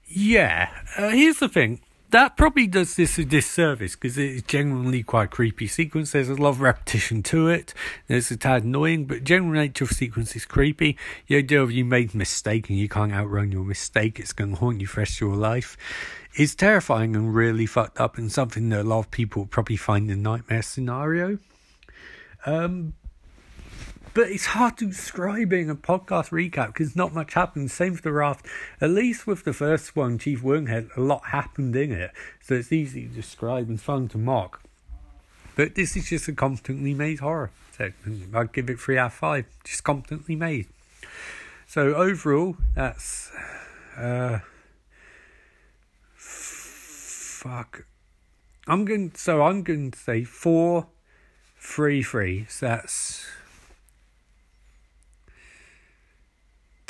yeah, 0.08 0.70
uh, 0.98 1.10
here's 1.10 1.40
the 1.40 1.50
thing 1.50 1.82
that 2.16 2.38
probably 2.38 2.66
does 2.66 2.96
this 2.96 3.18
a 3.18 3.26
disservice 3.26 3.96
because 3.96 4.18
it's 4.18 4.42
genuinely 4.44 5.04
quite 5.04 5.32
creepy 5.32 5.68
sequence. 5.68 6.14
There's 6.14 6.30
a 6.30 6.36
lot 6.36 6.52
of 6.52 6.62
repetition 6.62 7.24
to 7.24 7.50
it. 7.50 7.74
There's 8.08 8.32
a 8.32 8.38
tad 8.38 8.64
annoying, 8.64 9.04
but 9.04 9.26
general 9.26 9.52
nature 9.52 9.84
of 9.84 9.92
sequence 9.92 10.34
is 10.34 10.46
creepy. 10.46 10.98
The 11.28 11.36
idea 11.36 11.62
of 11.62 11.74
you 11.74 11.84
made 11.84 12.14
a 12.14 12.18
mistake 12.18 12.70
and 12.70 12.80
you 12.80 12.88
can't 12.88 13.12
outrun 13.12 13.52
your 13.52 13.66
mistake, 13.66 14.18
it's 14.18 14.32
going 14.32 14.52
to 14.52 14.56
haunt 14.62 14.80
you 14.80 14.88
for 14.88 14.96
the 14.96 15.02
rest 15.02 15.16
of 15.16 15.28
your 15.28 15.36
life, 15.36 15.76
is 16.38 16.56
terrifying 16.56 17.18
and 17.18 17.36
really 17.36 17.66
fucked 17.66 18.00
up 18.00 18.18
and 18.18 18.32
something 18.32 18.70
that 18.70 18.82
a 18.82 18.84
lot 18.84 19.00
of 19.00 19.12
people 19.12 19.46
probably 19.46 19.76
find 19.76 20.10
a 20.10 20.16
nightmare 20.16 20.62
scenario. 20.62 21.40
Um, 22.46 22.94
but 24.16 24.32
it's 24.32 24.46
hard 24.46 24.78
to 24.78 24.88
describe 24.88 25.52
in 25.52 25.70
a 25.70 25.76
podcast 25.76 26.30
recap 26.30 26.68
because 26.68 26.96
not 26.96 27.14
much 27.14 27.34
happened. 27.34 27.70
Same 27.70 27.96
for 27.96 28.02
the 28.02 28.14
raft. 28.14 28.46
At 28.80 28.90
least 28.92 29.28
with 29.28 29.44
the 29.44 29.52
first 29.52 29.94
one, 29.96 30.18
Chief 30.18 30.42
Woodenhead, 30.42 30.96
a 30.96 31.02
lot 31.02 31.26
happened 31.28 31.76
in 31.76 31.92
it, 31.92 32.12
so 32.42 32.56
it's 32.56 32.72
easy 32.72 33.08
to 33.08 33.14
describe 33.14 33.68
and 33.68 33.80
fun 33.80 34.08
to 34.08 34.18
mock. 34.18 34.62
But 35.58 35.76
this 35.76 35.98
is 35.98 36.10
just 36.10 36.30
a 36.30 36.34
competently 36.34 36.94
made 36.94 37.20
horror. 37.20 37.52
So 37.78 37.92
I'd 38.34 38.54
give 38.54 38.70
it 38.70 38.80
three 38.80 38.98
out 38.98 39.08
of 39.08 39.14
five. 39.14 39.46
Just 39.66 39.84
competently 39.84 40.38
made. 40.38 40.68
So 41.68 41.94
overall, 41.94 42.56
that's 42.74 43.34
uh, 43.98 44.40
fuck. 46.16 47.86
I'm 48.66 48.86
going. 48.86 49.12
So 49.16 49.42
I'm 49.44 49.64
going 49.64 49.92
to 49.92 50.00
say 50.00 50.24
four, 50.24 50.88
three, 51.58 52.02
three. 52.02 52.46
So 52.50 52.68
that's 52.68 53.26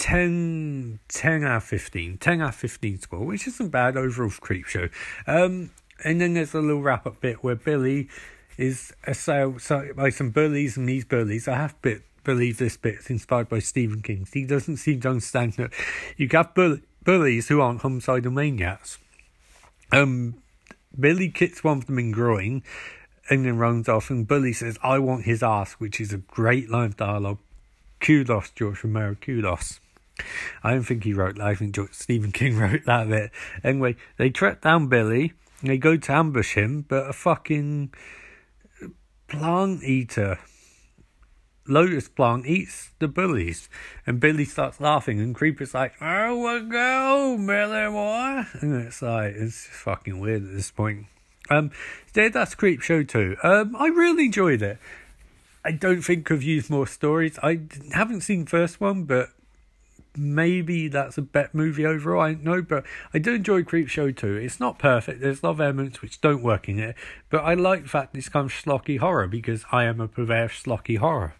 10, 0.06 1.00
10 1.08 1.44
out 1.44 1.58
of 1.58 1.64
15. 1.64 2.20
10 2.20 2.42
out 2.44 2.50
of 2.50 2.56
15 2.56 3.00
score, 3.00 3.26
which 3.26 3.48
isn't 3.48 3.70
bad 3.70 3.98
overall 3.98 4.30
for 4.30 4.40
Creepshow. 4.40 4.92
Um, 5.26 5.72
and 6.04 6.22
then 6.22 6.36
there's 6.36 6.54
a 6.54 6.62
little 6.62 6.84
wrap 6.84 7.08
up 7.08 7.22
bit 7.22 7.44
where 7.44 7.56
Billy 7.56 8.10
is 8.56 8.94
assailed 9.08 9.64
by 9.96 10.10
some 10.12 10.30
bullies, 10.30 10.78
and 10.78 10.88
these 10.88 11.06
bullies, 11.06 11.48
I 11.48 11.56
have 11.56 11.82
bit 11.82 12.04
believe 12.24 12.60
this 12.60 12.78
bit's 12.78 13.10
inspired 13.10 13.50
by 13.50 13.58
Stephen 13.58 14.04
King. 14.04 14.28
He 14.32 14.46
doesn't 14.46 14.78
seem 14.78 15.02
to 15.02 15.10
understand 15.10 15.54
that 15.54 15.74
you 16.18 16.30
have 16.34 16.54
bull- 16.54 16.82
bullies 17.04 17.48
who 17.48 17.60
aren't 17.60 17.82
homicidal 17.82 18.32
maniacs. 18.32 19.00
Um, 19.92 20.36
Billy 21.00 21.30
kicks 21.32 21.64
one 21.64 21.80
of 21.80 21.88
them 21.88 21.98
in 21.98 22.12
groin 22.12 22.62
and 23.28 23.44
then 23.44 23.58
runs 23.58 23.90
off, 23.90 24.12
and 24.12 24.28
Bully 24.28 24.54
says, 24.54 24.78
I 24.84 25.00
want 25.00 25.26
his 25.26 25.42
ass, 25.42 25.74
which 25.74 26.00
is 26.00 26.14
a 26.14 26.18
great 26.18 26.70
line 26.70 26.90
of 26.90 26.98
dialogue. 26.98 27.40
Kudos, 28.00 28.52
George 28.52 28.84
Romero, 28.84 29.16
kudos. 29.16 29.80
I 30.64 30.72
don't 30.72 30.84
think 30.84 31.04
he 31.04 31.14
wrote 31.14 31.36
that. 31.36 31.48
I 31.48 31.56
think 31.56 31.78
Stephen 31.92 32.32
King 32.32 32.58
wrote 32.60 32.86
that 32.86 33.10
bit. 33.10 33.32
Anyway, 33.64 33.96
they 34.18 34.30
track 34.30 34.62
down 34.62 34.88
Billy. 34.88 35.34
They 35.62 35.78
go 35.78 35.98
to 35.98 36.12
ambush 36.12 36.56
him, 36.56 36.86
but 36.88 37.10
a 37.10 37.14
fucking 37.14 37.94
plant 39.28 39.84
eater, 39.84 40.40
lotus 41.68 42.08
plant, 42.08 42.46
eats 42.46 42.92
the 43.00 43.08
bullies. 43.08 43.70
And 44.06 44.20
Billy 44.20 44.46
starts 44.46 44.80
laughing, 44.80 45.20
and 45.20 45.34
Creeper's 45.34 45.74
like, 45.74 45.94
Oh, 46.02 46.38
we 46.38 46.70
go, 46.70 47.38
Billy 47.38 47.90
boy. 47.90 48.48
And 48.62 48.86
it's 48.86 49.02
like, 49.02 49.36
it's 49.36 49.66
just 49.66 49.70
fucking 49.70 50.20
weird 50.20 50.44
at 50.44 50.54
this 50.54 50.72
point. 50.72 51.08
Um, 51.50 51.72
yeah, 52.16 52.30
that's 52.30 52.56
Creepshow 52.56 53.08
2. 53.08 53.38
Um, 53.44 53.76
I 53.78 53.88
really 53.88 54.26
enjoyed 54.26 54.62
it. 54.62 54.80
I 55.64 55.72
don't 55.72 56.02
think 56.02 56.30
I've 56.32 56.44
used 56.44 56.70
more 56.70 56.88
stories. 56.88 57.40
I 57.42 57.62
haven't 57.92 58.22
seen 58.22 58.46
first 58.46 58.80
one, 58.80 59.04
but 59.04 59.30
maybe 60.18 60.88
that's 60.88 61.18
a 61.18 61.22
better 61.22 61.50
movie 61.54 61.86
overall. 61.86 62.22
I 62.22 62.34
don't 62.34 62.44
know, 62.44 62.62
but 62.62 62.86
I 63.14 63.20
do 63.20 63.36
enjoy 63.36 63.64
Creepshow 63.64 64.16
2. 64.16 64.36
It's 64.36 64.60
not 64.60 64.80
perfect. 64.80 65.22
There's 65.22 65.42
a 65.44 65.46
lot 65.46 65.52
of 65.52 65.62
elements 65.62 66.02
which 66.02 66.22
don't 66.22 66.44
work 66.44 66.68
in 66.70 66.80
it, 66.80 66.96
but 67.30 67.44
I 67.44 67.54
like 67.54 67.84
the 67.84 67.90
fact 67.90 68.14
that 68.14 68.20
it's 68.20 68.30
kind 68.30 68.46
of 68.46 68.52
schlocky 68.52 69.00
horror 69.00 69.28
because 69.28 69.66
I 69.72 69.86
am 69.86 70.00
a 70.00 70.08
purveyor 70.08 70.46
of 70.46 70.52
schlocky 70.52 70.98
horror. 70.98 71.36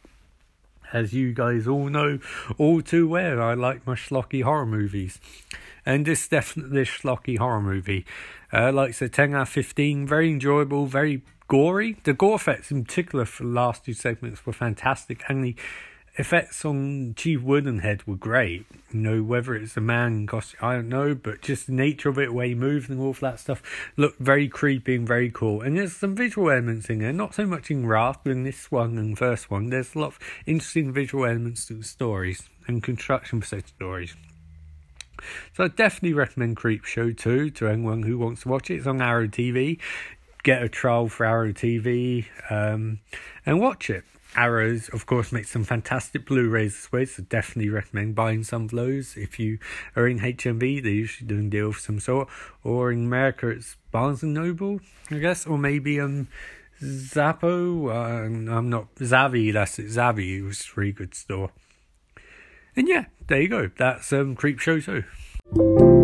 As 0.94 1.14
you 1.14 1.34
guys 1.34 1.68
all 1.68 1.90
know 1.90 2.20
all 2.58 2.82
too 2.82 3.08
well, 3.08 3.42
I 3.42 3.54
like 3.54 3.86
my 3.86 3.96
schlocky 3.96 4.44
horror 4.44 4.66
movies. 4.66 5.20
And 5.86 6.06
this 6.06 6.28
definitely 6.28 6.80
this 6.80 6.90
schlocky 6.90 7.38
horror 7.38 7.62
movie. 7.62 8.06
Uh, 8.54 8.72
like 8.72 8.90
I 8.90 8.92
said, 8.92 9.14
10 9.14 9.36
out 9.36 9.42
of 9.44 9.50
15, 9.50 10.08
very 10.08 10.30
enjoyable, 10.30 10.86
very 10.86 11.22
gory. 11.48 11.98
The 12.04 12.14
gore 12.14 12.36
effects 12.36 12.72
in 12.72 12.86
particular 12.86 13.26
for 13.26 13.44
the 13.44 13.50
last 13.50 13.86
two 13.86 13.94
segments 13.94 14.46
were 14.46 14.54
fantastic, 14.54 15.24
and 15.28 15.44
the 15.44 15.56
effects 16.18 16.64
on 16.64 17.14
Chief 17.16 17.42
Woodenhead 17.42 18.08
were 18.08 18.16
great. 18.16 18.66
You 18.92 19.00
know, 19.00 19.24
whether 19.24 19.54
it's 19.56 19.76
a 19.76 19.82
man 19.82 20.28
costume, 20.28 20.60
I 20.62 20.76
don't 20.76 20.90
know, 20.90 21.14
but 21.14 21.42
just 21.42 21.68
the 21.68 21.74
nature 21.74 22.10
of 22.10 22.18
it, 22.18 22.34
where 22.34 22.48
he 22.48 22.56
moves 22.56 22.90
and 22.90 23.00
all 23.00 23.12
of 23.12 23.20
that 23.20 23.40
stuff, 23.40 23.62
looked 23.98 24.20
very 24.20 24.48
creepy 24.48 24.96
and 24.96 25.08
very 25.08 25.30
cool. 25.30 25.62
And 25.62 25.78
there's 25.78 25.96
some 25.96 26.16
visual 26.16 26.50
elements 26.50 26.90
in 26.90 27.00
there, 27.00 27.14
not 27.14 27.36
so 27.36 27.46
much 27.46 27.70
in 27.70 27.86
Raft, 27.86 28.24
but 28.24 28.32
in 28.32 28.44
this 28.44 28.72
one 28.72 28.98
and 28.98 29.18
first 29.18 29.52
one, 29.52 29.70
there's 29.70 29.96
a 29.96 30.00
lot 30.00 30.08
of 30.08 30.20
interesting 30.46 30.94
visual 30.94 31.26
elements 31.26 31.66
to 31.68 31.74
the 31.74 31.84
stories 31.84 32.50
and 32.68 32.82
construction 32.82 33.42
for 33.42 33.48
such 33.48 33.68
stories. 33.68 34.16
So 35.54 35.64
I 35.64 35.68
definitely 35.70 36.14
recommend 36.14 36.58
Creepshow 36.58 37.18
2 37.18 37.50
to 37.52 37.68
anyone 37.68 38.04
who 38.04 38.18
wants 38.18 38.44
to 38.44 38.50
watch 38.50 38.70
it. 38.70 38.76
It's 38.76 38.88
on 38.88 39.02
Arrow 39.02 39.28
TV. 39.28 39.80
Get 40.44 40.62
a 40.62 40.70
trial 40.70 41.08
for 41.08 41.26
Arrow 41.26 41.54
TV 41.54 42.26
um, 42.50 43.00
and 43.46 43.60
watch 43.60 43.90
it. 43.90 44.04
Arrows, 44.36 44.90
of 44.90 45.06
course, 45.06 45.32
make 45.32 45.46
some 45.46 45.64
fantastic 45.64 46.26
Blu-rays 46.26 46.74
this 46.74 46.92
way, 46.92 47.06
so 47.06 47.24
definitely 47.24 47.70
recommend 47.70 48.16
buying 48.16 48.44
some 48.44 48.66
of 48.66 48.72
those. 48.72 49.16
If 49.18 49.40
you 49.40 49.60
are 49.96 50.08
in 50.08 50.20
HMV, 50.20 50.84
they're 50.84 50.92
usually 50.92 51.28
doing 51.28 51.50
deals 51.50 51.78
of 51.78 51.82
some 51.82 52.00
sort, 52.00 52.28
or 52.64 52.92
in 52.92 53.06
America, 53.06 53.50
it's 53.50 53.78
Barnes 53.92 54.24
and 54.24 54.34
Noble, 54.34 54.80
I 55.10 55.20
guess, 55.20 55.46
or 55.46 55.58
maybe 55.58 56.00
um 56.00 56.28
Zappo. 56.82 57.90
Uh, 57.90 58.26
I'm 58.26 58.70
not 58.70 58.94
Zavvi. 58.96 59.54
That's 59.54 59.80
it. 59.80 59.88
Zavvi 59.88 60.44
was 60.44 60.62
a 60.62 60.80
really 60.80 60.92
good 60.92 61.16
store. 61.16 61.52
And 62.76 62.88
yeah, 62.88 63.06
there 63.28 63.42
you 63.42 63.48
go. 63.48 63.72
That's 63.78 64.12
um 64.12 64.36
Creepshow 64.36 64.84
2. 64.84 65.95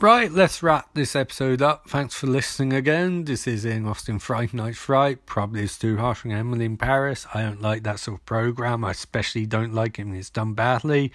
Right, 0.00 0.30
let's 0.30 0.62
wrap 0.62 0.94
this 0.94 1.16
episode 1.16 1.60
up. 1.60 1.90
Thanks 1.90 2.14
for 2.14 2.28
listening 2.28 2.72
again. 2.72 3.24
This 3.24 3.48
is 3.48 3.66
Ian 3.66 3.84
Austin 3.84 4.20
Fright 4.20 4.54
Night 4.54 4.76
Fright. 4.76 5.26
Probably 5.26 5.64
is 5.64 5.76
too 5.76 5.96
harsh 5.96 6.24
on 6.24 6.30
Emily 6.30 6.66
in 6.66 6.76
Paris. 6.76 7.26
I 7.34 7.42
don't 7.42 7.60
like 7.60 7.82
that 7.82 7.98
sort 7.98 8.20
of 8.20 8.24
program. 8.24 8.84
I 8.84 8.92
especially 8.92 9.44
don't 9.44 9.74
like 9.74 9.98
it 9.98 10.04
when 10.04 10.14
it's 10.14 10.30
done 10.30 10.54
badly. 10.54 11.10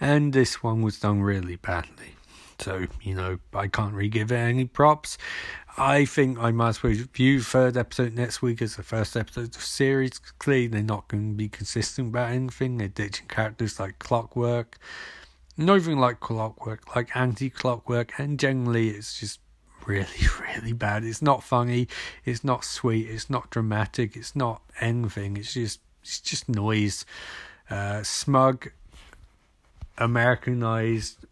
And 0.00 0.32
this 0.32 0.64
one 0.64 0.82
was 0.82 0.98
done 0.98 1.22
really 1.22 1.54
badly. 1.54 2.16
So, 2.58 2.86
you 3.02 3.14
know, 3.14 3.38
I 3.54 3.68
can't 3.68 3.94
really 3.94 4.08
give 4.08 4.32
it 4.32 4.36
any 4.36 4.64
props. 4.64 5.16
I 5.78 6.04
think 6.04 6.36
I 6.36 6.50
might 6.50 6.70
as 6.70 6.82
well 6.82 6.92
view 7.12 7.40
third 7.40 7.76
episode 7.76 8.14
next 8.14 8.42
week 8.42 8.60
as 8.60 8.74
the 8.74 8.82
first 8.82 9.16
episode 9.16 9.44
of 9.44 9.52
the 9.52 9.60
series. 9.60 10.18
Clearly, 10.40 10.66
they're 10.66 10.82
not 10.82 11.06
going 11.06 11.30
to 11.30 11.36
be 11.36 11.48
consistent 11.48 12.08
about 12.08 12.32
anything. 12.32 12.78
They're 12.78 12.88
ditching 12.88 13.28
characters 13.28 13.78
like 13.78 14.00
Clockwork 14.00 14.78
not 15.56 15.76
even 15.76 15.98
like 15.98 16.20
clockwork, 16.20 16.94
like 16.94 17.16
anti 17.16 17.50
clockwork, 17.50 18.18
and 18.18 18.38
generally 18.38 18.90
it's 18.90 19.18
just 19.18 19.40
really, 19.86 20.06
really 20.40 20.72
bad. 20.72 21.04
It's 21.04 21.22
not 21.22 21.42
funny, 21.42 21.88
it's 22.24 22.44
not 22.44 22.64
sweet, 22.64 23.08
it's 23.08 23.30
not 23.30 23.50
dramatic, 23.50 24.16
it's 24.16 24.34
not 24.34 24.62
anything. 24.80 25.36
It's 25.36 25.54
just 25.54 25.80
it's 26.02 26.20
just 26.20 26.48
noise. 26.48 27.06
Uh, 27.70 28.02
smug, 28.02 28.70
Americanized, 29.96 31.24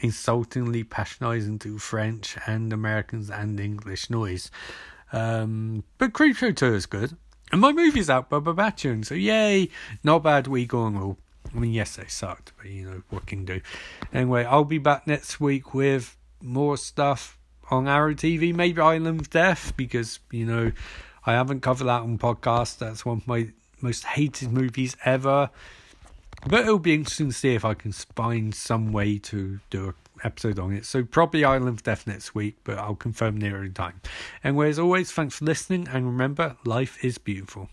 insultingly 0.00 0.84
patronizing 0.84 1.58
to 1.60 1.78
French 1.78 2.36
and 2.46 2.72
Americans 2.72 3.30
and 3.30 3.58
English 3.58 4.10
noise. 4.10 4.50
Um, 5.12 5.84
but 5.98 6.12
Creepshow 6.12 6.54
2 6.54 6.74
is 6.74 6.86
good. 6.86 7.16
And 7.50 7.60
my 7.60 7.72
movie's 7.72 8.10
out 8.10 8.28
by 8.28 8.38
Babachun, 8.38 9.04
so 9.04 9.14
yay! 9.14 9.70
Not 10.04 10.22
bad 10.22 10.46
week 10.46 10.72
on 10.72 10.96
all. 10.96 11.18
I 11.54 11.58
mean, 11.58 11.72
yes, 11.72 11.96
they 11.96 12.06
sucked, 12.06 12.52
but 12.56 12.66
you 12.66 12.88
know 12.88 13.02
what 13.10 13.26
can 13.26 13.44
do. 13.44 13.60
Anyway, 14.12 14.44
I'll 14.44 14.64
be 14.64 14.78
back 14.78 15.06
next 15.06 15.40
week 15.40 15.74
with 15.74 16.16
more 16.40 16.76
stuff. 16.76 17.38
on 17.70 17.86
Arrow 17.86 18.14
TV. 18.14 18.54
Maybe 18.54 18.80
Island 18.80 19.20
of 19.20 19.30
Death 19.30 19.72
because 19.76 20.18
you 20.30 20.44
know 20.44 20.72
I 21.26 21.32
haven't 21.32 21.60
covered 21.60 21.84
that 21.84 22.02
on 22.02 22.18
podcast. 22.18 22.78
That's 22.78 23.04
one 23.04 23.18
of 23.18 23.26
my 23.26 23.48
most 23.80 24.04
hated 24.04 24.52
movies 24.52 24.96
ever. 25.04 25.50
But 26.46 26.60
it'll 26.60 26.78
be 26.78 26.94
interesting 26.94 27.28
to 27.28 27.34
see 27.34 27.54
if 27.54 27.64
I 27.64 27.74
can 27.74 27.92
find 27.92 28.54
some 28.54 28.92
way 28.92 29.18
to 29.18 29.60
do 29.68 29.88
an 29.88 29.94
episode 30.24 30.58
on 30.58 30.72
it. 30.72 30.86
So 30.86 31.04
probably 31.04 31.44
Island 31.44 31.68
of 31.68 31.82
Death 31.82 32.06
next 32.06 32.34
week, 32.34 32.56
but 32.64 32.78
I'll 32.78 32.94
confirm 32.94 33.36
nearer 33.36 33.62
in 33.62 33.74
time. 33.74 34.00
Anyway, 34.42 34.70
as 34.70 34.78
always, 34.78 35.12
thanks 35.12 35.36
for 35.36 35.44
listening, 35.44 35.86
and 35.88 36.06
remember, 36.06 36.56
life 36.64 37.04
is 37.04 37.18
beautiful. 37.18 37.68